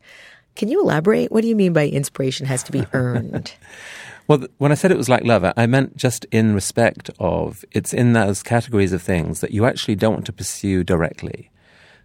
Can 0.55 0.67
you 0.69 0.81
elaborate? 0.81 1.31
What 1.31 1.41
do 1.41 1.47
you 1.47 1.55
mean 1.55 1.73
by 1.73 1.87
inspiration 1.87 2.45
has 2.45 2.63
to 2.63 2.71
be 2.71 2.85
earned? 2.93 3.53
well, 4.27 4.45
when 4.57 4.71
I 4.71 4.75
said 4.75 4.91
it 4.91 4.97
was 4.97 5.09
like 5.09 5.23
love, 5.23 5.45
I 5.55 5.65
meant 5.65 5.97
just 5.97 6.25
in 6.25 6.53
respect 6.53 7.09
of 7.19 7.63
it's 7.71 7.93
in 7.93 8.13
those 8.13 8.43
categories 8.43 8.93
of 8.93 9.01
things 9.01 9.41
that 9.41 9.51
you 9.51 9.65
actually 9.65 9.95
don't 9.95 10.13
want 10.13 10.25
to 10.25 10.33
pursue 10.33 10.83
directly. 10.83 11.51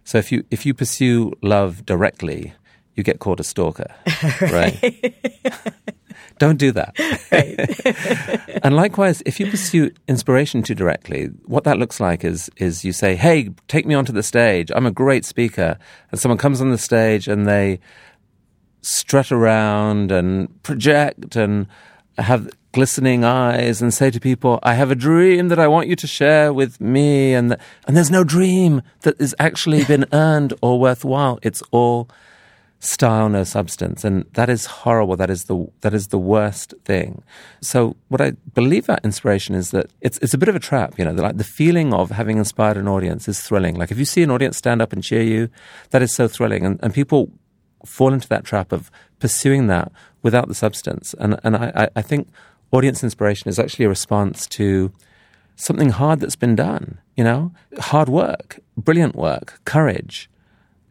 So 0.03 0.17
if 0.17 0.31
you 0.31 0.45
if 0.49 0.65
you 0.65 0.73
pursue 0.73 1.33
love 1.41 1.85
directly, 1.85 2.53
you 2.95 3.03
get 3.03 3.19
called 3.19 3.39
a 3.39 3.43
stalker, 3.43 3.93
right? 4.41 5.13
Don't 6.39 6.57
do 6.57 6.71
that. 6.71 6.97
Right. 7.31 8.59
and 8.63 8.75
likewise, 8.75 9.23
if 9.25 9.39
you 9.39 9.49
pursue 9.49 9.91
inspiration 10.07 10.61
too 10.61 10.75
directly, 10.75 11.25
what 11.45 11.63
that 11.63 11.77
looks 11.77 11.99
like 11.99 12.23
is 12.23 12.49
is 12.57 12.85
you 12.85 12.93
say, 12.93 13.15
"Hey, 13.15 13.49
take 13.67 13.85
me 13.85 13.95
onto 13.95 14.11
the 14.11 14.23
stage. 14.23 14.71
I'm 14.73 14.85
a 14.85 14.91
great 14.91 15.25
speaker." 15.25 15.77
And 16.11 16.19
someone 16.19 16.37
comes 16.37 16.61
on 16.61 16.71
the 16.71 16.77
stage 16.77 17.27
and 17.27 17.47
they 17.47 17.79
strut 18.87 19.31
around 19.31 20.11
and 20.11 20.63
project 20.63 21.35
and 21.35 21.67
have 22.17 22.49
glistening 22.71 23.23
eyes 23.23 23.81
and 23.81 23.93
say 23.93 24.09
to 24.09 24.19
people, 24.19 24.59
I 24.63 24.75
have 24.75 24.91
a 24.91 24.95
dream 24.95 25.49
that 25.49 25.59
I 25.59 25.67
want 25.67 25.87
you 25.87 25.95
to 25.97 26.07
share 26.07 26.53
with 26.53 26.79
me. 26.79 27.33
And, 27.33 27.49
th- 27.49 27.61
and 27.85 27.97
there's 27.97 28.09
no 28.09 28.23
dream 28.23 28.81
that 29.01 29.19
has 29.19 29.35
actually 29.39 29.83
been 29.83 30.05
earned 30.13 30.53
or 30.61 30.79
worthwhile. 30.79 31.37
It's 31.41 31.61
all 31.71 32.09
style, 32.79 33.27
no 33.27 33.43
substance. 33.43 34.05
And 34.05 34.25
that 34.33 34.49
is 34.49 34.65
horrible. 34.65 35.17
That 35.17 35.29
is 35.29 35.45
the, 35.45 35.67
that 35.81 35.93
is 35.93 36.07
the 36.07 36.19
worst 36.19 36.73
thing. 36.85 37.23
So 37.61 37.97
what 38.07 38.21
I 38.21 38.31
believe 38.53 38.85
about 38.85 39.03
inspiration 39.03 39.53
is 39.53 39.71
that 39.71 39.91
it's, 39.99 40.17
it's 40.19 40.33
a 40.33 40.37
bit 40.37 40.47
of 40.47 40.55
a 40.55 40.59
trap, 40.59 40.97
you 40.97 41.03
know, 41.03 41.11
like 41.11 41.37
the 41.37 41.43
feeling 41.43 41.93
of 41.93 42.11
having 42.11 42.37
inspired 42.37 42.77
an 42.77 42.87
audience 42.87 43.27
is 43.27 43.41
thrilling. 43.41 43.75
Like 43.75 43.91
if 43.91 43.97
you 43.97 44.05
see 44.05 44.23
an 44.23 44.31
audience 44.31 44.55
stand 44.55 44.81
up 44.81 44.93
and 44.93 45.03
cheer 45.03 45.23
you, 45.23 45.49
that 45.89 46.01
is 46.01 46.13
so 46.13 46.27
thrilling. 46.27 46.65
And, 46.65 46.79
and 46.81 46.93
people 46.93 47.31
fall 47.87 48.13
into 48.13 48.27
that 48.29 48.43
trap 48.43 48.71
of 48.71 48.91
pursuing 49.19 49.67
that 49.67 49.91
without 50.21 50.47
the 50.47 50.55
substance. 50.55 51.15
And, 51.19 51.39
and 51.43 51.55
I, 51.55 51.89
I 51.95 52.01
think 52.01 52.27
audience 52.71 53.03
inspiration 53.03 53.49
is 53.49 53.59
actually 53.59 53.85
a 53.85 53.89
response 53.89 54.47
to 54.47 54.91
something 55.55 55.89
hard 55.89 56.19
that's 56.19 56.35
been 56.35 56.55
done, 56.55 56.99
you 57.15 57.23
know, 57.23 57.51
hard 57.79 58.09
work, 58.09 58.59
brilliant 58.77 59.15
work, 59.15 59.59
courage 59.65 60.29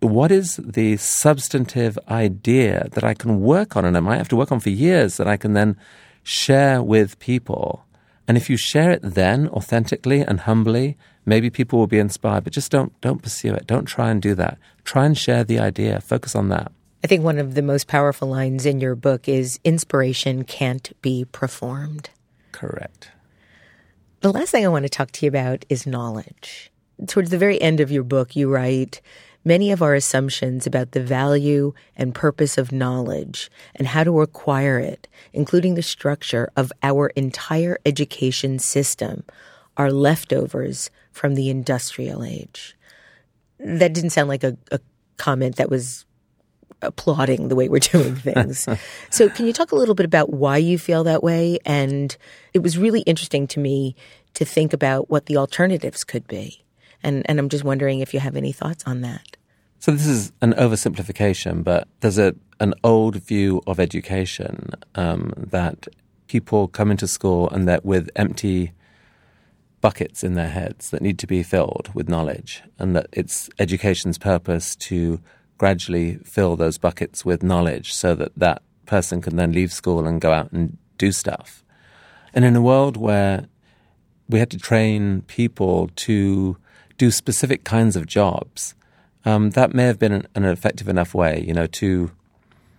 what 0.01 0.30
is 0.30 0.57
the 0.57 0.97
substantive 0.97 1.99
idea 2.09 2.88
that 2.92 3.05
I 3.05 3.14
can 3.14 3.40
work 3.40 3.76
on 3.76 3.84
and 3.84 3.97
I 3.97 4.01
might 4.01 4.18
have 4.18 4.28
to 4.28 4.36
work 4.36 4.53
on 4.53 4.61
for 4.61 4.70
years 4.70 5.16
that 5.16 5.26
I 5.26 5.36
can 5.36 5.55
then 5.55 5.76
share 6.22 6.82
with 6.82 7.18
people? 7.18 7.84
And 8.28 8.36
if 8.36 8.51
you 8.51 8.57
share 8.57 8.90
it 8.90 9.01
then 9.03 9.49
authentically 9.49 10.20
and 10.20 10.40
humbly, 10.40 10.97
maybe 11.24 11.49
people 11.49 11.78
will 11.78 11.86
be 11.86 11.99
inspired, 11.99 12.44
but 12.44 12.53
just 12.53 12.70
don't 12.70 12.99
don't 13.01 13.22
pursue 13.22 13.55
it. 13.55 13.66
Don't 13.66 13.86
try 13.86 14.11
and 14.11 14.20
do 14.20 14.34
that. 14.34 14.59
Try 14.84 15.07
and 15.07 15.16
share 15.16 15.44
the 15.44 15.59
idea. 15.59 16.01
Focus 16.01 16.34
on 16.34 16.49
that. 16.49 16.72
I 17.07 17.09
think 17.09 17.22
one 17.22 17.38
of 17.38 17.54
the 17.54 17.62
most 17.62 17.86
powerful 17.86 18.26
lines 18.26 18.66
in 18.66 18.80
your 18.80 18.96
book 18.96 19.28
is 19.28 19.61
inspiration 19.62 20.42
can't 20.42 20.90
be 21.02 21.24
performed. 21.24 22.11
Correct. 22.50 23.12
The 24.22 24.32
last 24.32 24.50
thing 24.50 24.64
I 24.64 24.70
want 24.70 24.86
to 24.86 24.88
talk 24.88 25.12
to 25.12 25.24
you 25.24 25.28
about 25.28 25.64
is 25.68 25.86
knowledge. 25.86 26.72
Towards 27.07 27.30
the 27.30 27.38
very 27.38 27.62
end 27.62 27.78
of 27.78 27.92
your 27.92 28.02
book, 28.02 28.34
you 28.34 28.52
write 28.52 29.00
many 29.44 29.70
of 29.70 29.82
our 29.82 29.94
assumptions 29.94 30.66
about 30.66 30.90
the 30.90 31.00
value 31.00 31.74
and 31.96 32.12
purpose 32.12 32.59
of 32.59 32.72
knowledge 32.72 33.52
and 33.76 33.86
how 33.86 34.02
to 34.02 34.20
acquire 34.20 34.80
it, 34.80 35.07
including 35.32 35.76
the 35.76 35.82
structure 35.82 36.50
of 36.57 36.72
our 36.82 37.11
entire 37.11 37.78
education 37.86 38.59
system, 38.59 39.22
are 39.76 39.92
leftovers 39.92 40.90
from 41.12 41.36
the 41.36 41.50
industrial 41.50 42.24
age. 42.24 42.76
That 43.61 43.92
didn't 43.92 44.11
sound 44.11 44.28
like 44.28 44.42
a, 44.42 44.57
a 44.72 44.80
comment 45.18 45.54
that 45.54 45.70
was 45.70 46.04
applauding 46.87 47.49
the 47.49 47.57
way 47.57 47.68
we're 47.68 47.78
doing 47.93 48.16
things. 48.16 48.68
so, 49.11 49.28
can 49.28 49.47
you 49.47 49.53
talk 49.53 49.72
a 49.72 49.76
little 49.76 49.95
bit 49.95 50.07
about 50.07 50.32
why 50.32 50.57
you 50.57 50.78
feel 50.78 51.05
that 51.05 51.22
way? 51.22 51.59
And 51.64 52.16
it 52.55 52.61
was 52.61 52.78
really 52.78 53.01
interesting 53.01 53.47
to 53.49 53.61
me 53.61 53.97
to 54.34 54.45
think 54.45 54.72
about 54.72 55.11
what 55.11 55.26
the 55.26 55.37
alternatives 55.37 56.05
could 56.05 56.26
be. 56.26 56.64
And, 57.03 57.22
and 57.28 57.39
I'm 57.39 57.49
just 57.49 57.64
wondering 57.64 58.01
if 58.01 58.12
you 58.12 58.20
have 58.20 58.37
any 58.37 58.53
thoughts 58.53 58.84
on 58.87 59.03
that. 59.03 59.37
So 59.78 59.93
this 59.93 60.07
is 60.07 60.32
an 60.41 60.53
oversimplification, 60.55 61.62
but 61.62 61.87
there's 62.01 62.18
a 62.18 62.34
an 62.59 62.74
old 62.82 63.16
view 63.16 63.62
of 63.66 63.78
education 63.78 64.70
um, 64.95 65.32
that 65.37 65.87
people 66.26 66.68
come 66.68 66.91
into 66.91 67.07
school 67.07 67.49
and 67.51 67.68
that 67.68 67.84
with 67.84 68.09
empty 68.16 68.72
buckets 69.80 70.24
in 70.24 70.34
their 70.34 70.49
heads 70.49 70.91
that 70.91 71.03
need 71.03 71.18
to 71.18 71.26
be 71.26 71.43
filled 71.43 71.91
with 71.95 72.09
knowledge, 72.09 72.62
and 72.78 72.97
that 72.97 73.07
it's 73.12 73.49
education's 73.59 74.18
purpose 74.18 74.74
to 74.74 75.20
gradually 75.59 76.16
fill 76.24 76.57
those 76.57 76.78
buckets 76.78 77.24
with 77.24 77.42
knowledge, 77.42 77.94
so 77.94 78.14
that 78.14 78.32
that 78.36 78.62
person 78.86 79.20
can 79.20 79.36
then 79.36 79.52
leave 79.52 79.72
school 79.72 80.07
and 80.07 80.20
go 80.20 80.32
out 80.32 80.52
and 80.52 80.78
do 80.98 81.12
stuff. 81.12 81.64
And 82.32 82.44
in 82.44 82.54
a 82.57 82.62
world 82.62 82.96
where 82.96 83.46
we 84.28 84.38
had 84.38 84.50
to 84.50 84.59
train 84.59 85.22
people 85.22 85.90
to 85.96 86.57
do 86.98 87.11
specific 87.11 87.64
kinds 87.64 87.96
of 87.96 88.07
jobs 88.07 88.74
um, 89.26 89.50
that 89.50 89.74
may 89.74 89.84
have 89.84 89.98
been 89.98 90.12
an, 90.12 90.28
an, 90.36 90.44
effective 90.44 90.88
enough 90.88 91.12
way, 91.12 91.44
you 91.46 91.52
know, 91.52 91.66
to 91.66 92.12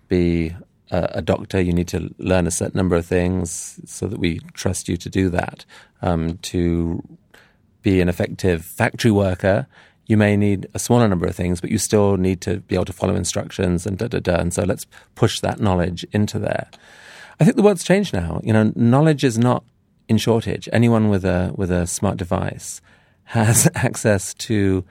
be 0.08 0.56
a, 0.90 1.10
a, 1.16 1.22
doctor. 1.22 1.60
You 1.60 1.74
need 1.74 1.88
to 1.88 2.12
learn 2.16 2.46
a 2.46 2.50
certain 2.50 2.78
number 2.78 2.96
of 2.96 3.04
things 3.04 3.78
so 3.84 4.06
that 4.06 4.18
we 4.18 4.40
trust 4.54 4.88
you 4.88 4.96
to 4.96 5.10
do 5.10 5.28
that. 5.28 5.66
Um, 6.00 6.38
to 6.38 7.02
be 7.82 8.00
an 8.00 8.08
effective 8.08 8.64
factory 8.64 9.10
worker, 9.10 9.66
you 10.08 10.16
may 10.16 10.36
need 10.36 10.66
a 10.74 10.78
smaller 10.78 11.06
number 11.06 11.26
of 11.26 11.36
things, 11.36 11.60
but 11.60 11.70
you 11.70 11.78
still 11.78 12.16
need 12.16 12.40
to 12.40 12.60
be 12.60 12.74
able 12.74 12.86
to 12.86 12.92
follow 12.92 13.14
instructions 13.14 13.86
and 13.86 13.98
da 13.98 14.08
da 14.08 14.18
da. 14.18 14.36
And 14.36 14.52
so 14.52 14.64
let's 14.64 14.86
push 15.14 15.40
that 15.40 15.60
knowledge 15.60 16.04
into 16.12 16.38
there. 16.38 16.68
I 17.38 17.44
think 17.44 17.56
the 17.56 17.62
world's 17.62 17.84
changed 17.84 18.12
now. 18.12 18.40
You 18.42 18.52
know, 18.52 18.72
knowledge 18.74 19.22
is 19.22 19.38
not 19.38 19.62
in 20.08 20.16
shortage. 20.16 20.68
Anyone 20.72 21.10
with 21.10 21.24
a 21.24 21.52
with 21.54 21.70
a 21.70 21.86
smart 21.86 22.16
device 22.16 22.80
has 23.24 23.68
access 23.74 24.32
to 24.34 24.82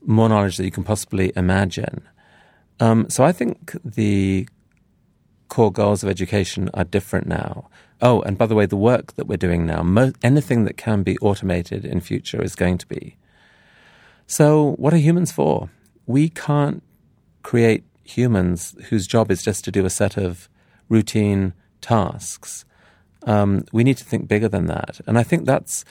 more 0.00 0.30
knowledge 0.30 0.56
that 0.56 0.64
you 0.64 0.70
can 0.70 0.84
possibly 0.84 1.30
imagine. 1.36 2.00
Um, 2.80 3.08
so 3.10 3.22
I 3.22 3.32
think 3.32 3.76
the 3.84 4.48
core 5.48 5.70
goals 5.70 6.02
of 6.02 6.08
education 6.08 6.70
are 6.74 6.84
different 6.84 7.26
now. 7.26 7.68
Oh, 8.00 8.22
and 8.22 8.36
by 8.36 8.46
the 8.46 8.54
way, 8.54 8.66
the 8.66 8.76
work 8.76 9.14
that 9.14 9.26
we're 9.26 9.36
doing 9.36 9.66
now, 9.66 9.82
mo- 9.82 10.12
anything 10.22 10.64
that 10.64 10.76
can 10.76 11.02
be 11.02 11.18
automated 11.18 11.84
in 11.84 12.00
future 12.00 12.42
is 12.42 12.56
going 12.56 12.78
to 12.78 12.86
be. 12.86 13.16
So, 14.26 14.72
what 14.76 14.94
are 14.94 14.98
humans 14.98 15.32
for? 15.32 15.70
We 16.06 16.28
can't 16.28 16.82
create 17.42 17.84
humans 18.04 18.74
whose 18.88 19.06
job 19.06 19.30
is 19.30 19.42
just 19.42 19.64
to 19.64 19.72
do 19.72 19.84
a 19.84 19.90
set 19.90 20.16
of 20.16 20.48
routine 20.88 21.52
tasks. 21.80 22.64
Um, 23.26 23.64
we 23.72 23.84
need 23.84 23.96
to 23.98 24.04
think 24.04 24.28
bigger 24.28 24.48
than 24.48 24.66
that, 24.66 25.00
and 25.06 25.18
I 25.18 25.22
think 25.22 25.46
that's 25.46 25.84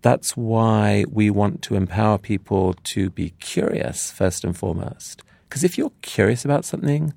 that's 0.00 0.36
why 0.36 1.04
we 1.10 1.30
want 1.30 1.62
to 1.62 1.74
empower 1.74 2.18
people 2.18 2.74
to 2.84 3.10
be 3.10 3.30
curious 3.40 4.10
first 4.10 4.44
and 4.44 4.56
foremost. 4.56 5.22
Because 5.48 5.64
if 5.64 5.76
you're 5.76 5.92
curious 6.02 6.44
about 6.44 6.64
something, 6.64 7.14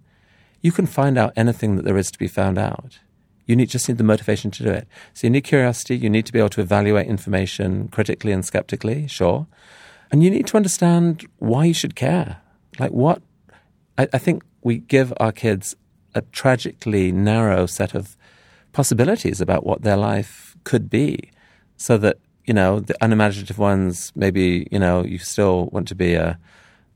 you 0.62 0.72
can 0.72 0.86
find 0.86 1.18
out 1.18 1.34
anything 1.36 1.76
that 1.76 1.86
there 1.86 1.98
is 1.98 2.12
to 2.12 2.20
be 2.20 2.28
found 2.28 2.58
out. 2.58 3.00
You 3.46 3.56
need, 3.56 3.70
just 3.70 3.90
need 3.90 3.98
the 3.98 4.04
motivation 4.04 4.52
to 4.52 4.64
do 4.64 4.70
it. 4.70 4.88
So 5.14 5.28
you 5.28 5.32
need 5.32 5.44
curiosity. 5.44 5.98
You 5.98 6.10
need 6.10 6.26
to 6.28 6.34
be 6.34 6.40
able 6.40 6.50
to 6.50 6.62
evaluate 6.62 7.08
information 7.08 7.90
critically 7.90 8.32
and 8.32 8.46
skeptically, 8.46 9.08
sure. 9.08 9.48
And 10.12 10.24
you 10.24 10.30
need 10.30 10.48
to 10.48 10.58
understand 10.58 11.26
why 11.40 11.66
you 11.66 11.74
should 11.74 11.96
care. 11.96 12.42
Like 12.80 12.92
what? 12.92 13.22
I, 13.98 14.08
I 14.14 14.18
think 14.18 14.44
we 14.62 14.80
give 14.80 15.14
our 15.20 15.32
kids 15.32 15.76
a 16.14 16.22
tragically 16.22 17.12
narrow 17.12 17.66
set 17.66 17.96
of 17.96 18.18
possibilities 18.74 19.42
about 19.42 19.66
what 19.66 19.82
their 19.82 19.98
life 19.98 20.58
could 20.64 20.90
be 20.90 21.32
so 21.78 21.98
that 21.98 22.18
you 22.46 22.54
know, 22.54 22.80
the 22.80 22.96
unimaginative 23.02 23.58
ones, 23.58 24.12
maybe, 24.16 24.68
you 24.72 24.80
know, 24.80 25.04
you 25.04 25.18
still 25.18 25.68
want 25.68 25.88
to 25.90 25.96
be 25.96 26.16
a 26.16 26.40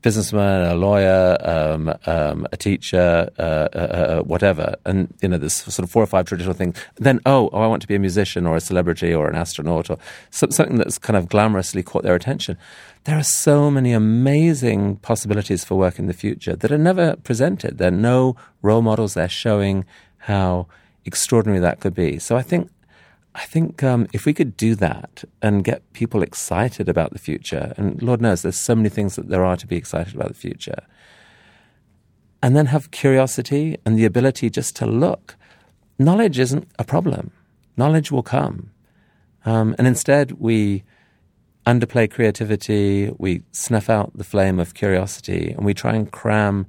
businessman, 0.06 0.62
a 0.70 0.76
lawyer, 0.76 1.36
um, 1.40 1.92
um, 2.06 2.46
a 2.52 2.56
teacher, 2.56 3.28
uh, 3.40 3.42
uh, 3.42 3.78
uh, 3.78 4.22
whatever. 4.22 4.76
And, 4.84 5.12
you 5.20 5.28
know, 5.28 5.36
there's 5.36 5.56
sort 5.56 5.80
of 5.80 5.90
four 5.90 6.00
or 6.00 6.06
five 6.06 6.26
traditional 6.26 6.54
things. 6.54 6.76
Then, 6.94 7.18
oh, 7.26 7.50
oh, 7.52 7.62
I 7.62 7.66
want 7.66 7.82
to 7.82 7.88
be 7.88 7.96
a 7.96 7.98
musician 7.98 8.46
or 8.46 8.54
a 8.54 8.60
celebrity 8.60 9.12
or 9.12 9.28
an 9.28 9.34
astronaut 9.34 9.90
or 9.90 9.98
something 10.30 10.76
that's 10.76 10.96
kind 10.96 11.16
of 11.16 11.28
glamorously 11.28 11.84
caught 11.84 12.04
their 12.04 12.14
attention. 12.14 12.56
There 13.02 13.18
are 13.18 13.24
so 13.24 13.68
many 13.68 13.92
amazing 13.92 14.98
possibilities 14.98 15.64
for 15.64 15.74
work 15.74 15.98
in 15.98 16.06
the 16.06 16.14
future 16.14 16.54
that 16.54 16.70
are 16.70 16.78
never 16.78 17.16
presented. 17.16 17.78
There 17.78 17.88
are 17.88 18.02
no 18.12 18.36
role 18.62 18.82
models. 18.82 19.14
They're 19.14 19.28
showing 19.28 19.84
how 20.18 20.68
extraordinary 21.04 21.58
that 21.58 21.80
could 21.80 21.94
be. 21.94 22.20
So 22.20 22.36
I 22.36 22.42
think 22.42 22.70
I 23.36 23.44
think 23.44 23.82
um, 23.82 24.08
if 24.14 24.24
we 24.24 24.32
could 24.32 24.56
do 24.56 24.74
that 24.76 25.22
and 25.42 25.62
get 25.62 25.92
people 25.92 26.22
excited 26.22 26.88
about 26.88 27.12
the 27.12 27.18
future, 27.18 27.74
and 27.76 28.00
Lord 28.02 28.22
knows 28.22 28.40
there's 28.40 28.58
so 28.58 28.74
many 28.74 28.88
things 28.88 29.14
that 29.16 29.28
there 29.28 29.44
are 29.44 29.58
to 29.58 29.66
be 29.66 29.76
excited 29.76 30.14
about 30.14 30.28
the 30.28 30.34
future, 30.34 30.86
and 32.42 32.56
then 32.56 32.66
have 32.66 32.90
curiosity 32.90 33.76
and 33.84 33.98
the 33.98 34.06
ability 34.06 34.48
just 34.48 34.74
to 34.76 34.86
look, 34.86 35.36
knowledge 35.98 36.38
isn't 36.38 36.66
a 36.78 36.84
problem. 36.84 37.30
knowledge 37.76 38.10
will 38.10 38.22
come. 38.22 38.70
Um, 39.44 39.74
and 39.78 39.86
instead, 39.86 40.32
we 40.32 40.82
underplay 41.66 42.10
creativity, 42.10 43.12
we 43.18 43.42
snuff 43.52 43.90
out 43.90 44.16
the 44.16 44.24
flame 44.24 44.58
of 44.58 44.72
curiosity, 44.72 45.50
and 45.50 45.66
we 45.66 45.74
try 45.74 45.94
and 45.94 46.10
cram 46.10 46.66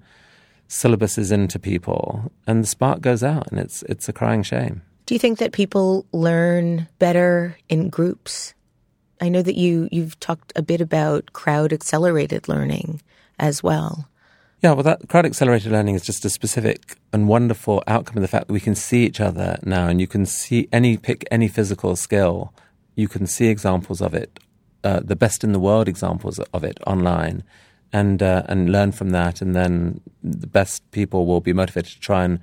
syllabuses 0.68 1.32
into 1.32 1.60
people, 1.60 2.30
and 2.46 2.62
the 2.62 2.68
spark 2.68 3.00
goes 3.00 3.24
out, 3.24 3.48
and 3.50 3.60
it's 3.60 3.84
it's 3.84 4.10
a 4.10 4.14
crying 4.14 4.44
shame. 4.44 4.82
Do 5.08 5.16
you 5.16 5.20
think 5.20 5.40
that 5.40 5.54
people 5.54 6.06
learn 6.12 6.90
better 7.00 7.58
in 7.70 7.88
groups? 7.88 8.54
I 9.22 9.30
know 9.30 9.42
that 9.42 9.56
you 9.56 9.88
you've 9.90 10.20
talked 10.20 10.52
a 10.58 10.62
bit 10.62 10.82
about 10.82 11.32
crowd 11.32 11.72
accelerated 11.72 12.50
learning 12.50 13.02
as 13.40 13.64
well. 13.64 14.10
Yeah, 14.62 14.74
well, 14.74 14.84
that 14.84 15.08
crowd 15.08 15.26
accelerated 15.26 15.72
learning 15.72 15.96
is 15.96 16.06
just 16.06 16.26
a 16.26 16.30
specific 16.30 16.98
and 17.14 17.30
wonderful 17.30 17.82
outcome 17.88 18.18
of 18.18 18.22
the 18.22 18.28
fact 18.28 18.48
that 18.48 18.54
we 18.54 18.60
can 18.60 18.76
see 18.76 19.06
each 19.06 19.22
other 19.22 19.58
now, 19.64 19.88
and 19.88 20.02
you 20.02 20.08
can 20.08 20.26
see 20.26 20.68
any 20.74 20.98
pick 20.98 21.26
any 21.32 21.48
physical 21.48 21.96
skill, 21.96 22.54
you 22.96 23.08
can 23.08 23.26
see 23.26 23.48
examples 23.48 24.02
of 24.02 24.14
it, 24.14 24.40
uh, 24.84 25.00
the 25.02 25.16
best 25.16 25.42
in 25.42 25.54
the 25.54 25.60
world 25.60 25.88
examples 25.88 26.38
of 26.38 26.66
it 26.66 26.80
online, 26.86 27.44
and 27.94 28.22
uh, 28.22 28.44
and 28.50 28.74
learn 28.74 28.92
from 28.92 29.12
that, 29.12 29.42
and 29.42 29.56
then 29.56 30.02
the 30.22 30.48
best 30.48 30.84
people 30.92 31.26
will 31.26 31.40
be 31.40 31.54
motivated 31.54 31.94
to 31.94 32.00
try 32.02 32.26
and 32.26 32.42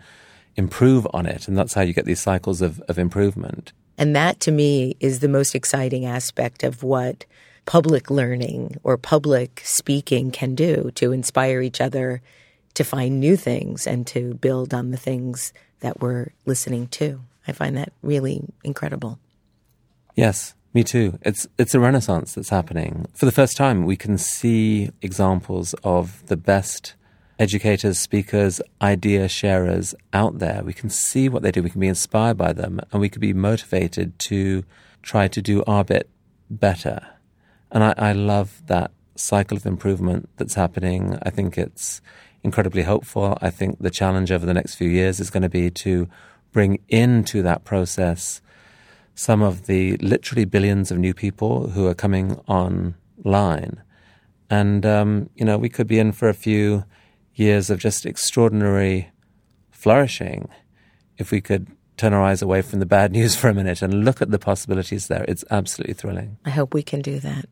improve 0.56 1.06
on 1.12 1.26
it, 1.26 1.48
and 1.48 1.56
that's 1.56 1.74
how 1.74 1.82
you 1.82 1.92
get 1.92 2.04
these 2.04 2.22
cycles 2.22 2.62
of, 2.62 2.80
of 2.82 2.98
improvement. 2.98 3.72
And 3.96 4.14
that 4.16 4.40
to 4.40 4.50
me 4.50 4.96
is 5.00 5.20
the 5.20 5.28
most 5.28 5.54
exciting 5.54 6.04
aspect 6.04 6.62
of 6.62 6.82
what 6.82 7.24
public 7.66 8.10
learning 8.10 8.78
or 8.82 8.96
public 8.96 9.62
speaking 9.64 10.30
can 10.30 10.54
do 10.54 10.90
to 10.96 11.12
inspire 11.12 11.60
each 11.60 11.80
other 11.80 12.20
to 12.74 12.84
find 12.84 13.20
new 13.20 13.36
things 13.36 13.86
and 13.86 14.06
to 14.08 14.34
build 14.34 14.74
on 14.74 14.90
the 14.90 14.96
things 14.96 15.52
that 15.80 16.00
we're 16.00 16.32
listening 16.44 16.88
to. 16.88 17.20
I 17.46 17.52
find 17.52 17.76
that 17.76 17.92
really 18.02 18.42
incredible. 18.64 19.18
Yes, 20.16 20.54
me 20.72 20.82
too. 20.82 21.18
It's 21.22 21.46
it's 21.58 21.74
a 21.74 21.80
renaissance 21.80 22.34
that's 22.34 22.48
happening. 22.48 23.06
For 23.14 23.26
the 23.26 23.32
first 23.32 23.56
time, 23.56 23.84
we 23.84 23.96
can 23.96 24.18
see 24.18 24.90
examples 25.02 25.74
of 25.84 26.26
the 26.26 26.36
best 26.36 26.94
educators, 27.38 27.98
speakers, 27.98 28.60
idea 28.80 29.28
sharers 29.28 29.94
out 30.12 30.38
there. 30.38 30.62
We 30.64 30.72
can 30.72 30.90
see 30.90 31.28
what 31.28 31.42
they 31.42 31.50
do. 31.50 31.62
We 31.62 31.70
can 31.70 31.80
be 31.80 31.88
inspired 31.88 32.36
by 32.36 32.52
them, 32.52 32.80
and 32.92 33.00
we 33.00 33.08
can 33.08 33.20
be 33.20 33.32
motivated 33.32 34.18
to 34.20 34.64
try 35.02 35.28
to 35.28 35.42
do 35.42 35.64
our 35.66 35.84
bit 35.84 36.08
better. 36.48 37.06
And 37.70 37.82
I, 37.82 37.94
I 37.96 38.12
love 38.12 38.62
that 38.66 38.90
cycle 39.16 39.56
of 39.56 39.66
improvement 39.66 40.28
that's 40.36 40.54
happening. 40.54 41.18
I 41.22 41.30
think 41.30 41.58
it's 41.58 42.00
incredibly 42.42 42.82
hopeful. 42.82 43.36
I 43.40 43.50
think 43.50 43.78
the 43.80 43.90
challenge 43.90 44.30
over 44.30 44.46
the 44.46 44.54
next 44.54 44.74
few 44.76 44.88
years 44.88 45.18
is 45.18 45.30
going 45.30 45.42
to 45.42 45.48
be 45.48 45.70
to 45.70 46.08
bring 46.52 46.78
into 46.88 47.42
that 47.42 47.64
process 47.64 48.40
some 49.14 49.42
of 49.42 49.66
the 49.66 49.96
literally 49.98 50.44
billions 50.44 50.90
of 50.90 50.98
new 50.98 51.14
people 51.14 51.70
who 51.70 51.86
are 51.86 51.94
coming 51.94 52.36
online. 52.46 53.82
And, 54.50 54.84
um, 54.84 55.30
you 55.34 55.44
know, 55.44 55.56
we 55.56 55.68
could 55.68 55.86
be 55.86 55.98
in 55.98 56.12
for 56.12 56.28
a 56.28 56.34
few 56.34 56.84
years 57.34 57.70
of 57.70 57.78
just 57.78 58.06
extraordinary 58.06 59.10
flourishing 59.70 60.48
if 61.18 61.30
we 61.30 61.40
could 61.40 61.66
turn 61.96 62.12
our 62.12 62.22
eyes 62.22 62.42
away 62.42 62.62
from 62.62 62.80
the 62.80 62.86
bad 62.86 63.12
news 63.12 63.36
for 63.36 63.48
a 63.48 63.54
minute 63.54 63.82
and 63.82 64.04
look 64.04 64.20
at 64.20 64.30
the 64.30 64.38
possibilities 64.38 65.06
there. 65.08 65.24
It's 65.28 65.44
absolutely 65.50 65.94
thrilling. 65.94 66.38
I 66.44 66.50
hope 66.50 66.74
we 66.74 66.82
can 66.82 67.02
do 67.02 67.20
that. 67.20 67.46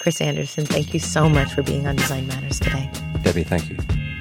Chris 0.00 0.20
Anderson, 0.20 0.66
thank 0.66 0.92
you 0.94 1.00
so 1.00 1.28
much 1.28 1.52
for 1.54 1.62
being 1.62 1.86
on 1.86 1.96
Design 1.96 2.26
Matters 2.26 2.58
today. 2.58 2.90
Debbie, 3.22 3.44
thank 3.44 3.70
you. 3.70 3.78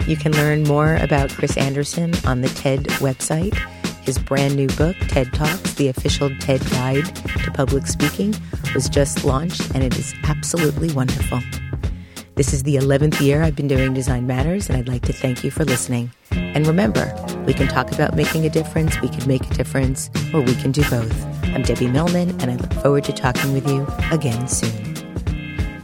You 0.08 0.16
can 0.16 0.32
learn 0.34 0.64
more 0.64 0.95
about 0.97 1.32
Chris 1.32 1.58
Anderson 1.58 2.14
on 2.26 2.41
the 2.41 2.49
TED 2.49 2.86
website. 2.99 3.56
His 4.04 4.18
brand 4.18 4.56
new 4.56 4.68
book, 4.68 4.95
TED 5.08 5.32
Talks, 5.34 5.76
the 5.76 5.88
official 5.88 6.30
TED 6.39 6.62
Guide 6.72 7.16
to 7.43 7.52
Public 7.52 7.86
Speaking, 7.86 8.36
was 8.74 8.89
just 8.89 9.24
launched 9.24 9.74
and 9.76 9.84
it 9.84 9.97
is 9.97 10.14
absolutely 10.24 10.91
wonderful. 10.91 11.39
This 12.42 12.54
is 12.54 12.64
the 12.64 12.78
11th 12.78 13.22
year 13.22 13.44
I've 13.44 13.56
been 13.56 13.68
doing 13.68 13.94
Design 13.94 14.26
Matters, 14.26 14.68
and 14.68 14.76
I'd 14.76 14.88
like 14.88 15.04
to 15.04 15.14
thank 15.14 15.44
you 15.44 15.52
for 15.52 15.64
listening. 15.64 16.10
And 16.32 16.66
remember, 16.66 17.14
we 17.46 17.54
can 17.54 17.68
talk 17.68 17.92
about 17.92 18.16
making 18.16 18.48
a 18.48 18.50
difference, 18.50 19.00
we 19.00 19.10
can 19.10 19.28
make 19.28 19.46
a 19.46 19.54
difference, 19.54 20.10
or 20.34 20.42
we 20.42 20.56
can 20.56 20.72
do 20.72 20.82
both. 20.89 21.24
I'm 21.54 21.62
Debbie 21.62 21.86
Millman, 21.86 22.32
and 22.42 22.46
I 22.50 22.56
look 22.56 22.74
forward 22.74 23.04
to 23.04 23.14
talking 23.14 23.54
with 23.54 23.70
you 23.70 23.86
again 24.10 24.48
soon. 24.48 24.96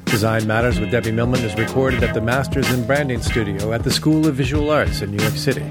Design 0.06 0.48
Matters 0.48 0.80
with 0.80 0.90
Debbie 0.90 1.12
Millman 1.12 1.42
is 1.42 1.54
recorded 1.54 2.02
at 2.02 2.16
the 2.16 2.22
Masters 2.22 2.72
in 2.72 2.88
Branding 2.88 3.22
Studio 3.22 3.72
at 3.72 3.84
the 3.84 3.92
School 3.92 4.26
of 4.26 4.34
Visual 4.34 4.72
Arts 4.72 5.04
in 5.04 5.12
New 5.12 5.22
York 5.22 5.36
City. 5.36 5.70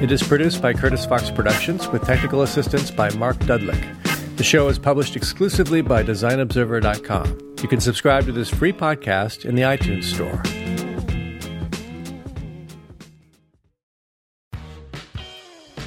It 0.00 0.10
is 0.10 0.22
produced 0.22 0.62
by 0.62 0.72
Curtis 0.72 1.04
Fox 1.04 1.30
Productions 1.30 1.88
with 1.88 2.06
technical 2.06 2.40
assistance 2.40 2.90
by 2.90 3.10
Mark 3.10 3.36
Dudlick. 3.40 3.86
The 4.42 4.48
show 4.48 4.66
is 4.66 4.76
published 4.76 5.14
exclusively 5.14 5.82
by 5.82 6.02
DesignObserver.com. 6.02 7.54
You 7.62 7.68
can 7.68 7.78
subscribe 7.78 8.24
to 8.24 8.32
this 8.32 8.50
free 8.50 8.72
podcast 8.72 9.44
in 9.44 9.54
the 9.54 9.62
iTunes 9.62 10.02
Store. 10.02 10.42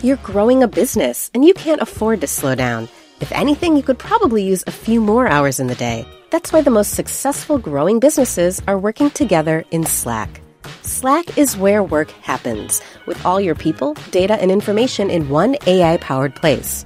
You're 0.02 0.16
growing 0.24 0.64
a 0.64 0.70
business 0.70 1.30
and 1.34 1.44
you 1.44 1.54
can't 1.54 1.82
afford 1.82 2.22
to 2.22 2.28
slow 2.28 2.56
down. 2.56 2.88
If 3.20 3.30
anything, 3.34 3.76
you 3.76 3.84
could 3.84 4.00
probably 4.00 4.46
use 4.46 4.64
a 4.68 4.72
few 4.72 5.02
more 5.02 5.28
hours 5.28 5.60
in 5.60 5.68
the 5.68 5.76
day. 5.76 6.08
That's 6.32 6.54
why 6.54 6.62
the 6.62 6.72
most 6.72 6.94
successful 6.94 7.58
growing 7.58 8.00
businesses 8.00 8.62
are 8.70 8.80
working 8.80 9.10
together 9.10 9.66
in 9.72 9.84
Slack. 9.84 10.40
Slack 10.82 11.38
is 11.38 11.58
where 11.58 11.84
work 11.84 12.10
happens, 12.22 12.82
with 13.06 13.26
all 13.26 13.42
your 13.42 13.56
people, 13.56 13.96
data, 14.12 14.36
and 14.36 14.50
information 14.50 15.10
in 15.10 15.28
one 15.28 15.58
AI 15.68 15.98
powered 15.98 16.36
place. 16.36 16.86